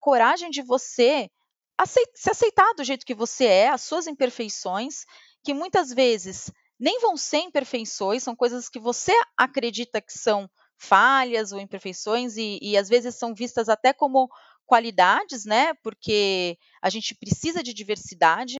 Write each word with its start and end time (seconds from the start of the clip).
coragem 0.00 0.50
de 0.50 0.62
você 0.62 1.28
se 2.14 2.30
aceitar 2.30 2.74
do 2.74 2.84
jeito 2.84 3.06
que 3.06 3.14
você 3.14 3.46
é, 3.46 3.68
as 3.68 3.82
suas 3.82 4.06
imperfeições, 4.06 5.04
que 5.42 5.54
muitas 5.54 5.90
vezes 5.90 6.50
nem 6.78 7.00
vão 7.00 7.16
ser 7.16 7.38
imperfeições, 7.38 8.22
são 8.22 8.34
coisas 8.34 8.68
que 8.68 8.78
você 8.78 9.12
acredita 9.36 10.00
que 10.00 10.12
são 10.12 10.48
falhas 10.76 11.52
ou 11.52 11.60
imperfeições 11.60 12.36
e, 12.36 12.58
e 12.62 12.76
às 12.76 12.88
vezes 12.88 13.14
são 13.14 13.34
vistas 13.34 13.68
até 13.68 13.92
como 13.92 14.28
qualidades, 14.66 15.44
né? 15.44 15.74
Porque 15.82 16.56
a 16.80 16.88
gente 16.88 17.14
precisa 17.14 17.62
de 17.62 17.74
diversidade. 17.74 18.56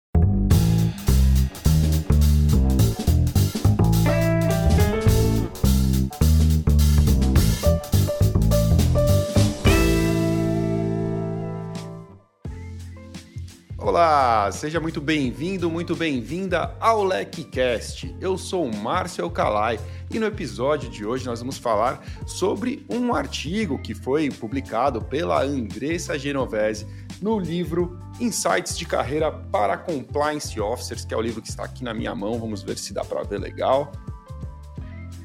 Olá, 13.90 14.52
seja 14.52 14.78
muito 14.78 15.00
bem-vindo, 15.00 15.68
muito 15.68 15.96
bem-vinda 15.96 16.76
ao 16.78 17.02
LecCast. 17.02 18.14
Eu 18.20 18.38
sou 18.38 18.64
o 18.64 18.76
Márcio 18.76 19.24
Alcalai 19.24 19.80
e 20.08 20.16
no 20.20 20.26
episódio 20.26 20.88
de 20.88 21.04
hoje 21.04 21.26
nós 21.26 21.40
vamos 21.40 21.58
falar 21.58 22.00
sobre 22.24 22.86
um 22.88 23.12
artigo 23.12 23.82
que 23.82 23.92
foi 23.92 24.30
publicado 24.30 25.02
pela 25.02 25.42
Andressa 25.42 26.16
Genovese 26.16 26.86
no 27.20 27.36
livro 27.36 27.98
Insights 28.20 28.78
de 28.78 28.86
Carreira 28.86 29.32
para 29.32 29.76
Compliance 29.76 30.60
Officers, 30.60 31.04
que 31.04 31.12
é 31.12 31.16
o 31.16 31.20
livro 31.20 31.42
que 31.42 31.48
está 31.48 31.64
aqui 31.64 31.82
na 31.82 31.92
minha 31.92 32.14
mão. 32.14 32.38
Vamos 32.38 32.62
ver 32.62 32.78
se 32.78 32.94
dá 32.94 33.04
para 33.04 33.24
ver 33.24 33.40
legal. 33.40 33.90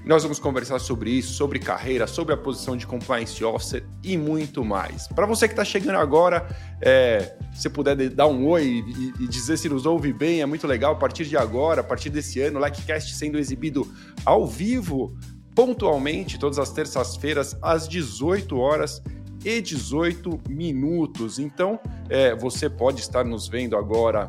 Nós 0.05 0.21
vamos 0.21 0.37
conversar 0.37 0.77
sobre 0.77 1.09
isso, 1.09 1.33
sobre 1.33 1.57
carreira, 1.57 2.05
sobre 2.05 2.31
a 2.31 2.37
posição 2.37 2.77
de 2.77 2.85
compliance 2.85 3.43
officer 3.43 3.83
e 4.03 4.15
muito 4.15 4.63
mais. 4.63 5.07
Para 5.07 5.25
você 5.25 5.47
que 5.47 5.53
está 5.53 5.65
chegando 5.65 5.95
agora, 5.95 6.47
é, 6.79 7.35
se 7.55 7.67
puder 7.71 7.95
dar 8.11 8.27
um 8.27 8.47
oi 8.47 8.83
e, 8.85 9.23
e, 9.23 9.27
dizer 9.27 9.57
se 9.57 9.67
nos 9.67 9.83
ouve 9.87 10.13
bem, 10.13 10.41
é 10.41 10.45
muito 10.45 10.67
legal. 10.67 10.93
A 10.93 10.95
partir 10.95 11.25
de 11.25 11.35
agora, 11.35 11.81
a 11.81 11.83
partir 11.83 12.11
desse 12.11 12.39
ano, 12.39 12.59
o 12.59 12.63
LikeCast 12.63 13.15
sendo 13.15 13.39
exibido 13.39 13.91
ao 14.23 14.45
vivo, 14.45 15.17
pontualmente, 15.55 16.37
todas 16.37 16.59
as 16.59 16.71
terças-feiras, 16.71 17.57
às 17.59 17.87
18 17.87 18.55
horas 18.59 19.01
e 19.43 19.59
18 19.59 20.39
minutos. 20.47 21.39
Então, 21.39 21.79
é, 22.09 22.35
você 22.35 22.69
pode 22.69 23.01
estar 23.01 23.25
nos 23.25 23.47
vendo 23.47 23.75
agora 23.75 24.27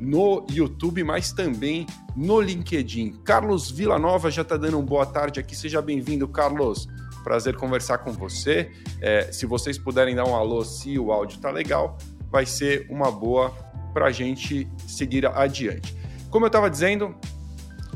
no 0.00 0.46
YouTube, 0.50 1.04
mas 1.04 1.30
também 1.30 1.86
no 2.16 2.40
LinkedIn. 2.40 3.20
Carlos 3.22 3.70
Villanova 3.70 4.30
já 4.30 4.40
está 4.40 4.56
dando 4.56 4.78
uma 4.78 4.86
boa 4.86 5.04
tarde 5.04 5.38
aqui. 5.38 5.54
Seja 5.54 5.82
bem-vindo, 5.82 6.26
Carlos. 6.26 6.88
Prazer 7.22 7.54
conversar 7.54 7.98
com 7.98 8.10
você. 8.10 8.72
É, 9.02 9.30
se 9.30 9.44
vocês 9.44 9.76
puderem 9.76 10.14
dar 10.14 10.24
um 10.24 10.34
alô 10.34 10.64
se 10.64 10.98
o 10.98 11.12
áudio 11.12 11.36
está 11.36 11.50
legal, 11.50 11.98
vai 12.30 12.46
ser 12.46 12.86
uma 12.88 13.12
boa 13.12 13.50
para 13.92 14.06
a 14.06 14.10
gente 14.10 14.66
seguir 14.88 15.26
adiante. 15.26 15.94
Como 16.30 16.46
eu 16.46 16.48
estava 16.48 16.70
dizendo, 16.70 17.14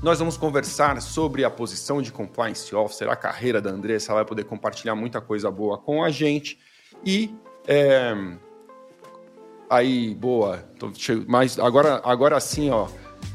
nós 0.02 0.18
vamos 0.18 0.36
conversar 0.36 1.00
sobre 1.00 1.42
a 1.42 1.50
posição 1.50 2.02
de 2.02 2.12
compliance 2.12 2.74
officer, 2.76 3.08
a 3.08 3.16
carreira 3.16 3.62
da 3.62 3.70
Andressa, 3.70 4.12
ela 4.12 4.20
vai 4.20 4.28
poder 4.28 4.44
compartilhar 4.44 4.94
muita 4.94 5.22
coisa 5.22 5.50
boa 5.50 5.78
com 5.78 6.04
a 6.04 6.10
gente. 6.10 6.58
E 7.02 7.34
é, 7.66 8.14
Aí, 9.68 10.14
boa. 10.14 10.64
Mas 11.26 11.58
agora, 11.58 12.00
agora 12.04 12.38
sim, 12.40 12.70
ó. 12.70 12.88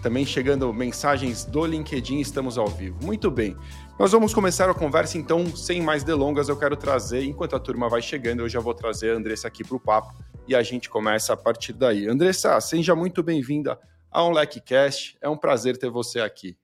Também 0.04 0.26
chegando 0.26 0.72
mensagens 0.72 1.44
do 1.44 1.66
LinkedIn, 1.66 2.20
estamos 2.20 2.58
ao 2.58 2.68
vivo. 2.68 2.98
Muito 3.04 3.30
bem. 3.30 3.56
Nós 4.00 4.12
vamos 4.12 4.34
começar 4.34 4.70
a 4.70 4.74
conversa, 4.74 5.18
então, 5.18 5.46
sem 5.56 5.82
mais 5.82 6.04
delongas, 6.04 6.48
eu 6.48 6.56
quero 6.56 6.78
trazer, 6.78 7.24
enquanto 7.24 7.56
a 7.56 7.60
turma 7.60 7.90
vai 7.90 8.02
chegando, 8.02 8.42
eu 8.42 8.50
já 8.50 8.62
vou 8.62 8.74
trazer 8.74 9.12
a 9.12 9.18
Andressa 9.18 9.48
aqui 9.50 9.62
para 9.62 9.76
o 9.76 9.80
papo 9.80 10.14
e 10.48 10.56
a 10.56 10.64
gente 10.64 10.90
começa 10.90 11.34
a 11.34 11.38
partir 11.38 11.74
daí. 11.74 12.08
Andressa, 12.08 12.62
seja 12.62 12.96
muito 12.96 13.22
bem-vinda 13.22 13.78
ao 14.10 14.32
LecCast. 14.32 15.18
É 15.22 15.28
um 15.28 15.38
prazer 15.38 15.78
ter 15.78 15.90
você 15.90 16.22
aqui. 16.22 16.56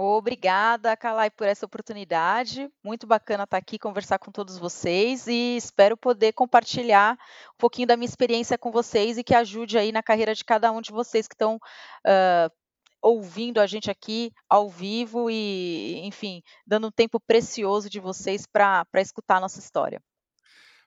Obrigada, 0.00 0.96
Kalai, 0.96 1.28
por 1.28 1.48
essa 1.48 1.66
oportunidade. 1.66 2.70
Muito 2.84 3.04
bacana 3.04 3.42
estar 3.42 3.56
aqui 3.56 3.80
conversar 3.80 4.20
com 4.20 4.30
todos 4.30 4.56
vocês 4.56 5.26
e 5.26 5.56
espero 5.56 5.96
poder 5.96 6.34
compartilhar 6.34 7.18
um 7.52 7.58
pouquinho 7.58 7.88
da 7.88 7.96
minha 7.96 8.08
experiência 8.08 8.56
com 8.56 8.70
vocês 8.70 9.18
e 9.18 9.24
que 9.24 9.34
ajude 9.34 9.76
aí 9.76 9.90
na 9.90 10.00
carreira 10.00 10.36
de 10.36 10.44
cada 10.44 10.70
um 10.70 10.80
de 10.80 10.92
vocês 10.92 11.26
que 11.26 11.34
estão 11.34 11.56
uh, 11.56 12.48
ouvindo 13.02 13.60
a 13.60 13.66
gente 13.66 13.90
aqui 13.90 14.32
ao 14.48 14.70
vivo 14.70 15.28
e, 15.28 15.98
enfim, 16.04 16.44
dando 16.64 16.86
um 16.86 16.92
tempo 16.92 17.18
precioso 17.18 17.90
de 17.90 17.98
vocês 17.98 18.46
para 18.46 18.86
escutar 18.98 19.38
a 19.38 19.40
nossa 19.40 19.58
história. 19.58 20.00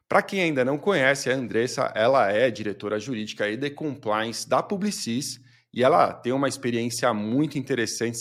Para 0.08 0.22
quem 0.22 0.42
ainda 0.42 0.64
não 0.64 0.78
conhece, 0.78 1.30
a 1.30 1.36
Andressa, 1.36 1.92
ela 1.94 2.32
é 2.32 2.50
diretora 2.50 2.98
jurídica 2.98 3.50
e 3.50 3.58
de 3.58 3.72
compliance 3.72 4.48
da 4.48 4.64
Publicis 4.64 5.38
e 5.74 5.84
ela 5.84 6.14
tem 6.14 6.34
uma 6.34 6.48
experiência 6.48 7.14
muito 7.14 7.58
interessante, 7.58 8.18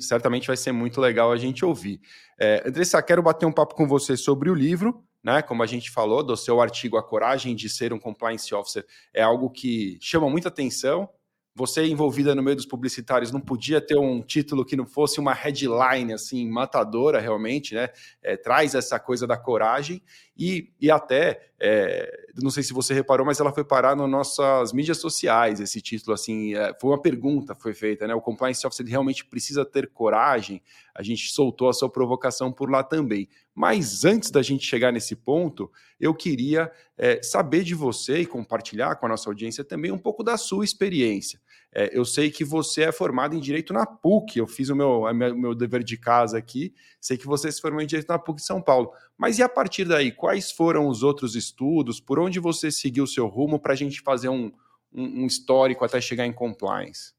certamente 0.00 0.46
vai 0.46 0.56
ser 0.56 0.72
muito 0.72 1.00
legal 1.00 1.32
a 1.32 1.36
gente 1.36 1.64
ouvir. 1.64 2.00
É, 2.38 2.62
Andressa, 2.66 3.02
quero 3.02 3.22
bater 3.22 3.46
um 3.46 3.52
papo 3.52 3.74
com 3.74 3.86
você 3.86 4.16
sobre 4.16 4.48
o 4.48 4.54
livro, 4.54 5.04
né? 5.22 5.42
Como 5.42 5.62
a 5.62 5.66
gente 5.66 5.90
falou, 5.90 6.22
do 6.22 6.36
seu 6.36 6.60
artigo 6.60 6.96
A 6.96 7.02
Coragem 7.02 7.56
de 7.56 7.68
Ser 7.68 7.92
um 7.92 7.98
Compliance 7.98 8.54
Officer 8.54 8.84
é 9.12 9.22
algo 9.22 9.50
que 9.50 9.98
chama 10.00 10.28
muita 10.28 10.48
atenção, 10.48 11.08
você 11.56 11.86
envolvida 11.86 12.34
no 12.34 12.42
meio 12.42 12.56
dos 12.56 12.66
publicitários 12.66 13.30
não 13.30 13.40
podia 13.40 13.80
ter 13.80 13.96
um 13.96 14.20
título 14.20 14.64
que 14.64 14.74
não 14.74 14.84
fosse 14.84 15.20
uma 15.20 15.32
headline 15.32 16.12
assim 16.12 16.48
matadora 16.50 17.20
realmente, 17.20 17.74
né? 17.74 17.90
É, 18.20 18.36
traz 18.36 18.74
essa 18.74 18.98
coisa 18.98 19.24
da 19.24 19.36
coragem 19.36 20.02
e, 20.36 20.72
e 20.80 20.90
até 20.90 21.52
é, 21.66 22.26
não 22.42 22.50
sei 22.50 22.62
se 22.62 22.74
você 22.74 22.92
reparou, 22.92 23.24
mas 23.24 23.40
ela 23.40 23.50
foi 23.50 23.64
parar 23.64 23.96
nas 23.96 24.10
nossas 24.10 24.70
mídias 24.74 24.98
sociais. 24.98 25.60
Esse 25.60 25.80
título 25.80 26.12
assim 26.12 26.54
é, 26.54 26.76
foi 26.78 26.90
uma 26.90 27.00
pergunta 27.00 27.54
foi 27.54 27.72
feita, 27.72 28.06
né? 28.06 28.14
O 28.14 28.20
compliance 28.20 28.66
officer 28.66 28.84
realmente 28.84 29.24
precisa 29.24 29.64
ter 29.64 29.88
coragem. 29.88 30.60
A 30.94 31.02
gente 31.02 31.32
soltou 31.32 31.70
a 31.70 31.72
sua 31.72 31.88
provocação 31.88 32.52
por 32.52 32.70
lá 32.70 32.82
também. 32.82 33.30
Mas 33.54 34.04
antes 34.04 34.30
da 34.30 34.42
gente 34.42 34.66
chegar 34.66 34.92
nesse 34.92 35.16
ponto, 35.16 35.72
eu 35.98 36.12
queria 36.12 36.70
é, 36.98 37.22
saber 37.22 37.64
de 37.64 37.74
você 37.74 38.18
e 38.18 38.26
compartilhar 38.26 38.96
com 38.96 39.06
a 39.06 39.08
nossa 39.08 39.30
audiência 39.30 39.64
também 39.64 39.90
um 39.90 39.98
pouco 39.98 40.22
da 40.22 40.36
sua 40.36 40.66
experiência. 40.66 41.40
É, 41.74 41.90
eu 41.92 42.04
sei 42.04 42.30
que 42.30 42.44
você 42.44 42.84
é 42.84 42.92
formado 42.92 43.34
em 43.34 43.40
Direito 43.40 43.72
na 43.72 43.84
PUC, 43.84 44.38
eu 44.38 44.46
fiz 44.46 44.68
o 44.68 44.76
meu, 44.76 45.02
o 45.02 45.14
meu 45.14 45.54
dever 45.54 45.82
de 45.82 45.96
casa 45.96 46.38
aqui, 46.38 46.72
sei 47.00 47.18
que 47.18 47.26
você 47.26 47.50
se 47.50 47.60
formou 47.60 47.80
em 47.80 47.86
Direito 47.86 48.08
na 48.08 48.18
PUC 48.18 48.40
de 48.40 48.46
São 48.46 48.62
Paulo. 48.62 48.92
Mas 49.18 49.38
e 49.38 49.42
a 49.42 49.48
partir 49.48 49.84
daí, 49.84 50.12
quais 50.12 50.52
foram 50.52 50.86
os 50.86 51.02
outros 51.02 51.34
estudos? 51.34 51.98
Por 52.00 52.20
onde 52.20 52.38
você 52.38 52.70
seguiu 52.70 53.04
o 53.04 53.08
seu 53.08 53.26
rumo 53.26 53.58
para 53.58 53.72
a 53.72 53.76
gente 53.76 54.00
fazer 54.02 54.28
um, 54.28 54.52
um, 54.92 55.22
um 55.22 55.26
histórico 55.26 55.84
até 55.84 56.00
chegar 56.00 56.24
em 56.24 56.32
compliance? 56.32 57.12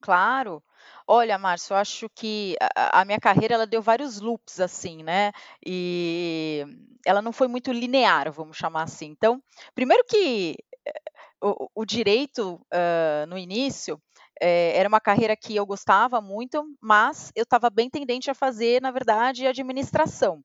Claro. 0.00 0.62
Olha, 1.06 1.38
Márcio, 1.38 1.74
eu 1.74 1.78
acho 1.78 2.08
que 2.14 2.56
a, 2.74 3.00
a, 3.00 3.04
minha 3.04 3.18
carreira 3.18 3.54
ela 3.54 3.66
deu 3.66 3.82
vários 3.82 4.20
loops 4.20 4.60
assim, 4.60 5.02
né? 5.02 5.32
E 5.64 6.64
ela 7.04 7.20
não 7.22 7.32
foi 7.32 7.48
muito 7.48 7.72
linear, 7.72 8.30
vamos 8.30 8.56
chamar 8.56 8.82
assim. 8.82 9.06
Então, 9.06 9.42
primeiro 9.74 10.04
que 10.04 10.56
o, 11.42 11.68
o 11.74 11.84
direito 11.84 12.60
uh, 12.72 13.26
no 13.28 13.38
início 13.38 14.00
é, 14.40 14.76
era 14.76 14.88
uma 14.88 15.00
carreira 15.00 15.36
que 15.36 15.54
eu 15.56 15.66
gostava 15.66 16.20
muito, 16.20 16.64
mas 16.80 17.32
eu 17.34 17.42
estava 17.42 17.70
bem 17.70 17.90
tendente 17.90 18.30
a 18.30 18.34
fazer, 18.34 18.80
na 18.80 18.90
verdade, 18.90 19.46
administração. 19.46 20.42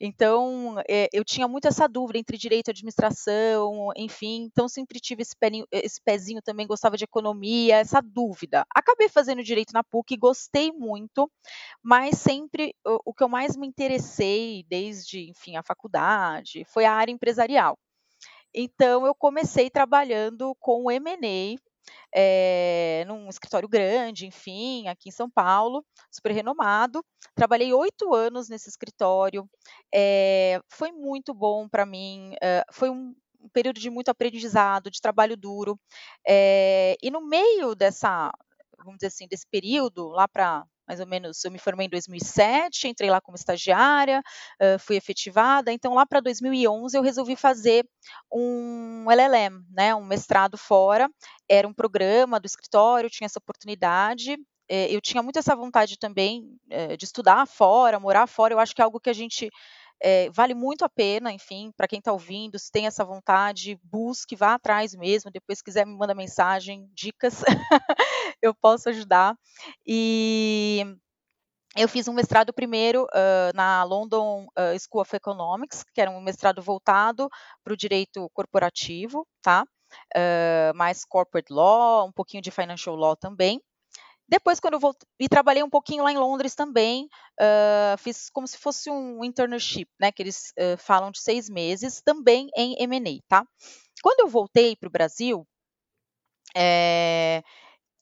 Então, 0.00 0.76
é, 0.88 1.08
eu 1.12 1.24
tinha 1.24 1.46
muito 1.46 1.68
essa 1.68 1.88
dúvida 1.88 2.18
entre 2.18 2.36
direito 2.36 2.68
e 2.68 2.72
administração, 2.72 3.90
enfim, 3.96 4.48
então 4.50 4.68
sempre 4.68 4.98
tive 4.98 5.22
esse, 5.22 5.36
pezinho, 5.38 5.66
esse 5.70 6.00
pezinho 6.04 6.42
também, 6.42 6.66
gostava 6.66 6.96
de 6.96 7.04
economia, 7.04 7.76
essa 7.76 8.00
dúvida. 8.00 8.66
Acabei 8.74 9.08
fazendo 9.08 9.42
direito 9.42 9.72
na 9.72 9.84
PUC, 9.84 10.16
gostei 10.16 10.72
muito, 10.72 11.30
mas 11.82 12.18
sempre 12.18 12.74
o, 12.84 12.98
o 13.06 13.14
que 13.14 13.22
eu 13.22 13.28
mais 13.28 13.56
me 13.56 13.66
interessei, 13.66 14.64
desde, 14.68 15.30
enfim, 15.30 15.56
a 15.56 15.62
faculdade, 15.62 16.64
foi 16.66 16.84
a 16.84 16.92
área 16.92 17.12
empresarial. 17.12 17.78
Então, 18.54 19.06
eu 19.06 19.14
comecei 19.14 19.70
trabalhando 19.70 20.54
com 20.60 20.84
o 20.84 20.90
M&A, 20.90 21.58
é, 22.14 23.04
num 23.06 23.28
escritório 23.28 23.68
grande, 23.68 24.26
enfim, 24.26 24.86
aqui 24.88 25.08
em 25.08 25.12
São 25.12 25.30
Paulo, 25.30 25.84
super 26.10 26.32
renomado. 26.32 27.04
Trabalhei 27.34 27.72
oito 27.72 28.14
anos 28.14 28.48
nesse 28.48 28.68
escritório, 28.68 29.48
é, 29.92 30.60
foi 30.68 30.92
muito 30.92 31.32
bom 31.32 31.68
para 31.68 31.86
mim, 31.86 32.34
é, 32.42 32.64
foi 32.70 32.90
um, 32.90 33.14
período 33.52 33.80
de 33.80 33.90
muito 33.90 34.08
aprendizado, 34.08 34.90
de 34.90 35.00
trabalho 35.00 35.36
duro. 35.36 35.78
E 36.28 37.10
no 37.10 37.20
meio 37.20 37.74
dessa, 37.74 38.30
vamos 38.78 38.98
dizer 38.98 39.08
assim, 39.08 39.26
desse 39.26 39.46
período, 39.50 40.08
lá 40.10 40.28
para 40.28 40.64
mais 40.86 41.00
ou 41.00 41.06
menos, 41.06 41.44
eu 41.44 41.50
me 41.50 41.58
formei 41.58 41.86
em 41.86 41.90
2007, 41.90 42.88
entrei 42.88 43.10
lá 43.10 43.20
como 43.20 43.36
estagiária, 43.36 44.22
fui 44.80 44.96
efetivada, 44.96 45.72
então 45.72 45.94
lá 45.94 46.04
para 46.06 46.20
2011 46.20 46.96
eu 46.96 47.02
resolvi 47.02 47.36
fazer 47.36 47.86
um 48.32 49.06
LLM, 49.10 49.64
né, 49.70 49.94
um 49.94 50.04
mestrado 50.04 50.58
fora, 50.58 51.08
era 51.48 51.66
um 51.66 51.72
programa 51.74 52.40
do 52.40 52.46
escritório, 52.46 53.10
tinha 53.10 53.26
essa 53.26 53.38
oportunidade, 53.38 54.36
eu 54.68 55.00
tinha 55.00 55.22
muito 55.22 55.38
essa 55.38 55.54
vontade 55.54 55.98
também 55.98 56.44
de 56.98 57.04
estudar 57.04 57.46
fora, 57.46 58.00
morar 58.00 58.26
fora, 58.26 58.54
eu 58.54 58.58
acho 58.58 58.74
que 58.74 58.80
é 58.80 58.84
algo 58.84 59.00
que 59.00 59.10
a 59.10 59.14
gente 59.14 59.50
é, 60.02 60.28
vale 60.30 60.52
muito 60.52 60.84
a 60.84 60.88
pena, 60.88 61.32
enfim, 61.32 61.72
para 61.76 61.86
quem 61.86 62.00
está 62.00 62.12
ouvindo, 62.12 62.58
se 62.58 62.72
tem 62.72 62.86
essa 62.86 63.04
vontade, 63.04 63.78
busque, 63.84 64.34
vá 64.34 64.54
atrás 64.54 64.94
mesmo, 64.94 65.30
depois 65.30 65.58
se 65.58 65.64
quiser 65.64 65.86
me 65.86 65.96
manda 65.96 66.14
mensagem, 66.14 66.90
dicas, 66.92 67.42
eu 68.42 68.54
posso 68.54 68.88
ajudar. 68.88 69.36
E 69.86 70.84
eu 71.76 71.88
fiz 71.88 72.06
um 72.06 72.12
mestrado 72.12 72.52
primeiro 72.52 73.04
uh, 73.04 73.54
na 73.54 73.82
London 73.84 74.46
uh, 74.58 74.78
School 74.78 75.00
of 75.02 75.16
Economics, 75.16 75.82
que 75.94 76.00
era 76.00 76.10
um 76.10 76.20
mestrado 76.20 76.60
voltado 76.60 77.30
para 77.64 77.72
o 77.72 77.76
direito 77.76 78.28
corporativo, 78.34 79.26
tá? 79.40 79.64
Uh, 80.14 80.74
mais 80.76 81.04
corporate 81.04 81.52
law, 81.52 82.06
um 82.06 82.12
pouquinho 82.12 82.42
de 82.42 82.50
financial 82.50 82.94
law 82.94 83.16
também. 83.16 83.62
Depois, 84.28 84.60
quando 84.60 84.74
eu 84.74 84.80
voltei, 84.80 85.06
e 85.20 85.28
trabalhei 85.28 85.62
um 85.62 85.70
pouquinho 85.70 86.04
lá 86.04 86.12
em 86.12 86.16
Londres 86.16 86.54
também, 86.54 87.08
fiz 87.98 88.30
como 88.30 88.46
se 88.46 88.56
fosse 88.56 88.88
um 88.88 89.22
internship, 89.22 89.90
né? 90.00 90.10
Que 90.10 90.22
eles 90.22 90.54
falam 90.78 91.10
de 91.10 91.20
seis 91.20 91.50
meses, 91.50 92.00
também 92.02 92.48
em 92.56 92.74
M&A, 92.78 93.20
tá? 93.28 93.46
Quando 94.02 94.20
eu 94.20 94.28
voltei 94.28 94.74
para 94.74 94.88
o 94.88 94.90
Brasil, 94.92 95.46
é, 96.56 97.42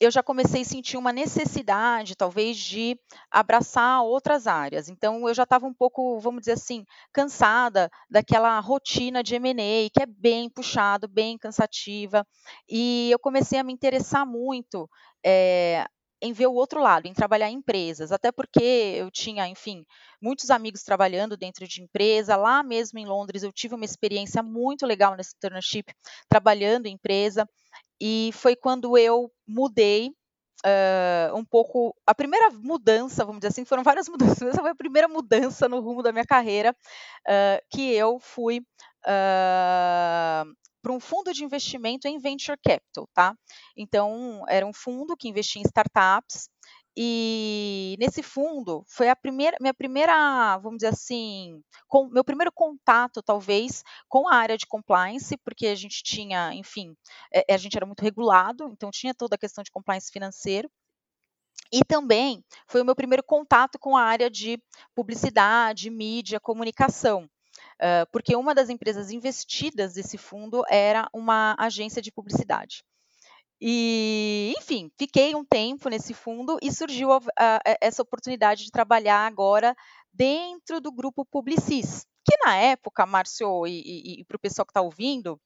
eu 0.01 0.11
já 0.11 0.23
comecei 0.23 0.63
a 0.63 0.65
sentir 0.65 0.97
uma 0.97 1.13
necessidade, 1.13 2.17
talvez, 2.17 2.57
de 2.57 2.99
abraçar 3.31 4.03
outras 4.03 4.47
áreas. 4.47 4.89
Então, 4.89 5.29
eu 5.29 5.35
já 5.35 5.43
estava 5.43 5.67
um 5.67 5.75
pouco, 5.75 6.19
vamos 6.19 6.41
dizer 6.41 6.53
assim, 6.53 6.87
cansada 7.13 7.91
daquela 8.09 8.59
rotina 8.61 9.23
de 9.23 9.35
M&A, 9.35 9.91
que 9.93 10.03
é 10.03 10.07
bem 10.07 10.49
puxado, 10.49 11.07
bem 11.07 11.37
cansativa. 11.37 12.27
E 12.69 13.11
eu 13.11 13.19
comecei 13.19 13.59
a 13.59 13.65
me 13.65 13.75
interessar 13.75 14.27
muito 14.27 14.89
é, 15.25 15.87
em 16.23 16.33
ver 16.33 16.47
o 16.47 16.55
outro 16.55 16.81
lado, 16.81 17.07
em 17.07 17.13
trabalhar 17.13 17.51
em 17.51 17.57
empresas, 17.57 18.11
até 18.13 18.33
porque 18.33 18.61
eu 18.97 19.11
tinha, 19.11 19.47
enfim, 19.49 19.85
muitos 20.21 20.51
amigos 20.51 20.83
trabalhando 20.83 21.37
dentro 21.37 21.67
de 21.67 21.83
empresa. 21.83 22.37
Lá 22.37 22.63
mesmo 22.63 22.99
em 22.99 23.07
Londres, 23.07 23.43
eu 23.43 23.53
tive 23.53 23.75
uma 23.75 23.85
experiência 23.85 24.43
muito 24.43 24.87
legal 24.87 25.15
nesse 25.15 25.35
internship, 25.37 25.93
trabalhando 26.29 26.87
em 26.87 26.95
empresa 26.95 27.47
e 28.01 28.31
foi 28.35 28.57
quando 28.57 28.97
eu 28.97 29.31
mudei 29.47 30.13
uh, 30.65 31.37
um 31.37 31.45
pouco. 31.45 31.95
A 32.07 32.15
primeira 32.15 32.51
mudança, 32.51 33.25
vamos 33.25 33.41
dizer 33.41 33.49
assim, 33.49 33.65
foram 33.65 33.83
várias 33.83 34.09
mudanças, 34.39 34.43
essa 34.43 34.61
foi 34.61 34.71
a 34.71 34.75
primeira 34.75 35.09
mudança 35.09 35.69
no 35.69 35.81
rumo 35.81 36.03
da 36.03 36.13
minha 36.13 36.25
carreira, 36.25 36.75
uh, 37.29 37.67
que 37.71 37.93
eu 37.93 38.19
fui 38.21 38.61
uh, 39.07 40.53
para 40.83 40.93
um 40.93 41.01
fundo 41.01 41.33
de 41.33 41.45
investimento 41.45 42.09
em 42.09 42.19
venture 42.19 42.59
capital, 42.63 43.09
tá? 43.13 43.35
Então, 43.77 44.45
era 44.49 44.67
um 44.67 44.73
fundo 44.73 45.17
que 45.17 45.29
investia 45.29 45.61
em 45.61 45.67
startups 45.67 46.49
e 46.97 47.97
nesse 47.99 48.23
fundo 48.23 48.85
foi 48.89 49.09
a 49.09 49.17
primeira, 49.17 49.57
minha 49.61 49.75
primeira, 49.75 50.59
vamos 50.59 50.79
dizer 50.79 50.89
assim, 50.89 51.63
com, 51.89 52.09
meu 52.09 52.25
primeiro 52.25 52.53
contato, 52.53 53.23
talvez, 53.23 53.83
com 54.09 54.29
a 54.29 54.35
área 54.35 54.59
de 54.59 54.67
compliance, 54.67 55.37
porque 55.39 55.67
a 55.69 55.75
gente 55.75 56.03
tinha, 56.03 56.53
enfim, 56.55 56.97
é, 57.33 57.55
a 57.55 57.57
gente 57.57 57.77
era 57.77 57.87
muito 57.87 58.03
regulado, 58.03 58.69
então 58.73 58.91
tinha 58.91 59.15
toda 59.15 59.37
a 59.37 59.39
questão 59.39 59.63
de 59.63 59.71
compliance 59.71 60.11
financeiro. 60.11 60.71
E 61.73 61.85
também 61.85 62.45
foi 62.67 62.83
o 62.83 62.85
meu 62.85 62.97
primeiro 62.97 63.23
contato 63.23 63.79
com 63.79 63.97
a 63.97 64.03
área 64.03 64.29
de 64.29 64.61
publicidade, 64.95 65.89
mídia, 65.89 66.41
comunicação. 66.41 67.29
Porque 68.13 68.37
uma 68.37 68.55
das 68.55 68.69
empresas 68.69 69.11
investidas 69.11 69.95
desse 69.95 70.19
fundo 70.19 70.65
era 70.69 71.09
uma 71.15 71.55
agência 71.59 72.03
de 72.03 72.13
publicidade. 72.13 72.85
E, 73.61 74.55
enfim, 74.59 74.91
fiquei 74.99 75.35
um 75.35 75.45
tempo 75.45 75.89
nesse 75.89 76.15
fundo 76.15 76.59
e 76.63 76.73
surgiu 76.73 77.13
a, 77.13 77.21
a, 77.39 77.61
essa 77.81 78.03
oportunidade 78.03 78.65
de 78.65 78.71
trabalhar 78.71 79.27
agora 79.27 79.77
dentro 80.13 80.81
do 80.81 80.91
grupo 80.91 81.27
Publicis, 81.27 82.07
que 82.25 82.37
na 82.45 82.57
época, 82.57 83.05
Márcio, 83.05 83.67
e, 83.67 83.81
e, 83.81 84.21
e 84.21 84.25
para 84.25 84.37
o 84.37 84.41
pessoal 84.41 84.65
que 84.65 84.71
está 84.71 84.81
ouvindo, 84.81 85.39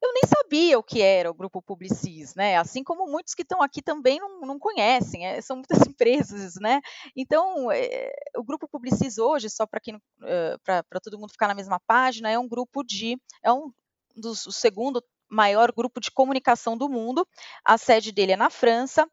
eu 0.00 0.12
nem 0.12 0.22
sabia 0.26 0.78
o 0.78 0.82
que 0.82 1.02
era 1.02 1.30
o 1.30 1.34
grupo 1.34 1.60
Publicis, 1.60 2.34
né? 2.34 2.56
Assim 2.56 2.84
como 2.84 3.10
muitos 3.10 3.34
que 3.34 3.42
estão 3.42 3.60
aqui 3.62 3.82
também 3.82 4.20
não, 4.20 4.40
não 4.42 4.58
conhecem, 4.58 5.26
é, 5.26 5.40
são 5.40 5.56
muitas 5.56 5.78
empresas, 5.88 6.54
né? 6.60 6.80
Então, 7.16 7.70
é, 7.72 8.12
o 8.36 8.44
grupo 8.44 8.68
Publicis 8.68 9.18
hoje, 9.18 9.50
só 9.50 9.66
para 9.66 9.80
uh, 9.80 10.58
para 10.62 11.00
todo 11.02 11.18
mundo 11.18 11.32
ficar 11.32 11.48
na 11.48 11.54
mesma 11.54 11.80
página, 11.80 12.30
é 12.30 12.38
um 12.38 12.48
grupo 12.48 12.84
de, 12.84 13.20
é 13.42 13.52
um 13.52 13.72
dos 14.16 14.46
o 14.46 14.52
segundo 14.52 15.02
maior 15.28 15.72
grupo 15.72 16.00
de 16.00 16.10
comunicação 16.10 16.76
do 16.76 16.88
mundo. 16.88 17.26
A 17.64 17.76
sede 17.78 18.12
dele 18.12 18.32
é 18.32 18.36
na 18.36 18.50
França. 18.50 19.08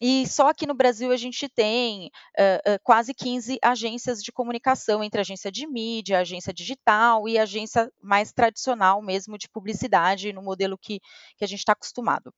E 0.00 0.26
só 0.26 0.48
aqui 0.48 0.66
no 0.66 0.72
Brasil 0.72 1.12
a 1.12 1.16
gente 1.16 1.46
tem 1.46 2.10
uh, 2.38 2.72
uh, 2.72 2.80
quase 2.82 3.12
15 3.12 3.58
agências 3.62 4.22
de 4.22 4.32
comunicação, 4.32 5.04
entre 5.04 5.20
agência 5.20 5.52
de 5.52 5.66
mídia, 5.66 6.20
agência 6.20 6.54
digital 6.54 7.28
e 7.28 7.38
agência 7.38 7.92
mais 8.00 8.32
tradicional 8.32 9.02
mesmo 9.02 9.36
de 9.36 9.46
publicidade, 9.46 10.32
no 10.32 10.42
modelo 10.42 10.78
que, 10.78 11.00
que 11.36 11.44
a 11.44 11.46
gente 11.46 11.58
está 11.58 11.72
acostumado. 11.72 12.32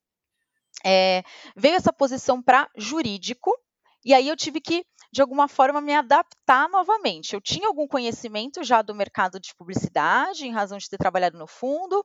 É, 0.84 1.22
veio 1.56 1.76
essa 1.76 1.92
posição 1.92 2.42
para 2.42 2.68
jurídico, 2.76 3.56
e 4.04 4.14
aí 4.14 4.28
eu 4.28 4.36
tive 4.36 4.60
que, 4.60 4.84
de 5.12 5.20
alguma 5.20 5.48
forma, 5.48 5.80
me 5.80 5.94
adaptar 5.94 6.68
novamente. 6.68 7.34
Eu 7.34 7.40
tinha 7.40 7.68
algum 7.68 7.86
conhecimento 7.86 8.64
já 8.64 8.82
do 8.82 8.94
mercado 8.94 9.38
de 9.38 9.54
publicidade, 9.54 10.46
em 10.46 10.52
razão 10.52 10.78
de 10.78 10.88
ter 10.88 10.98
trabalhado 10.98 11.38
no 11.38 11.46
fundo, 11.46 12.04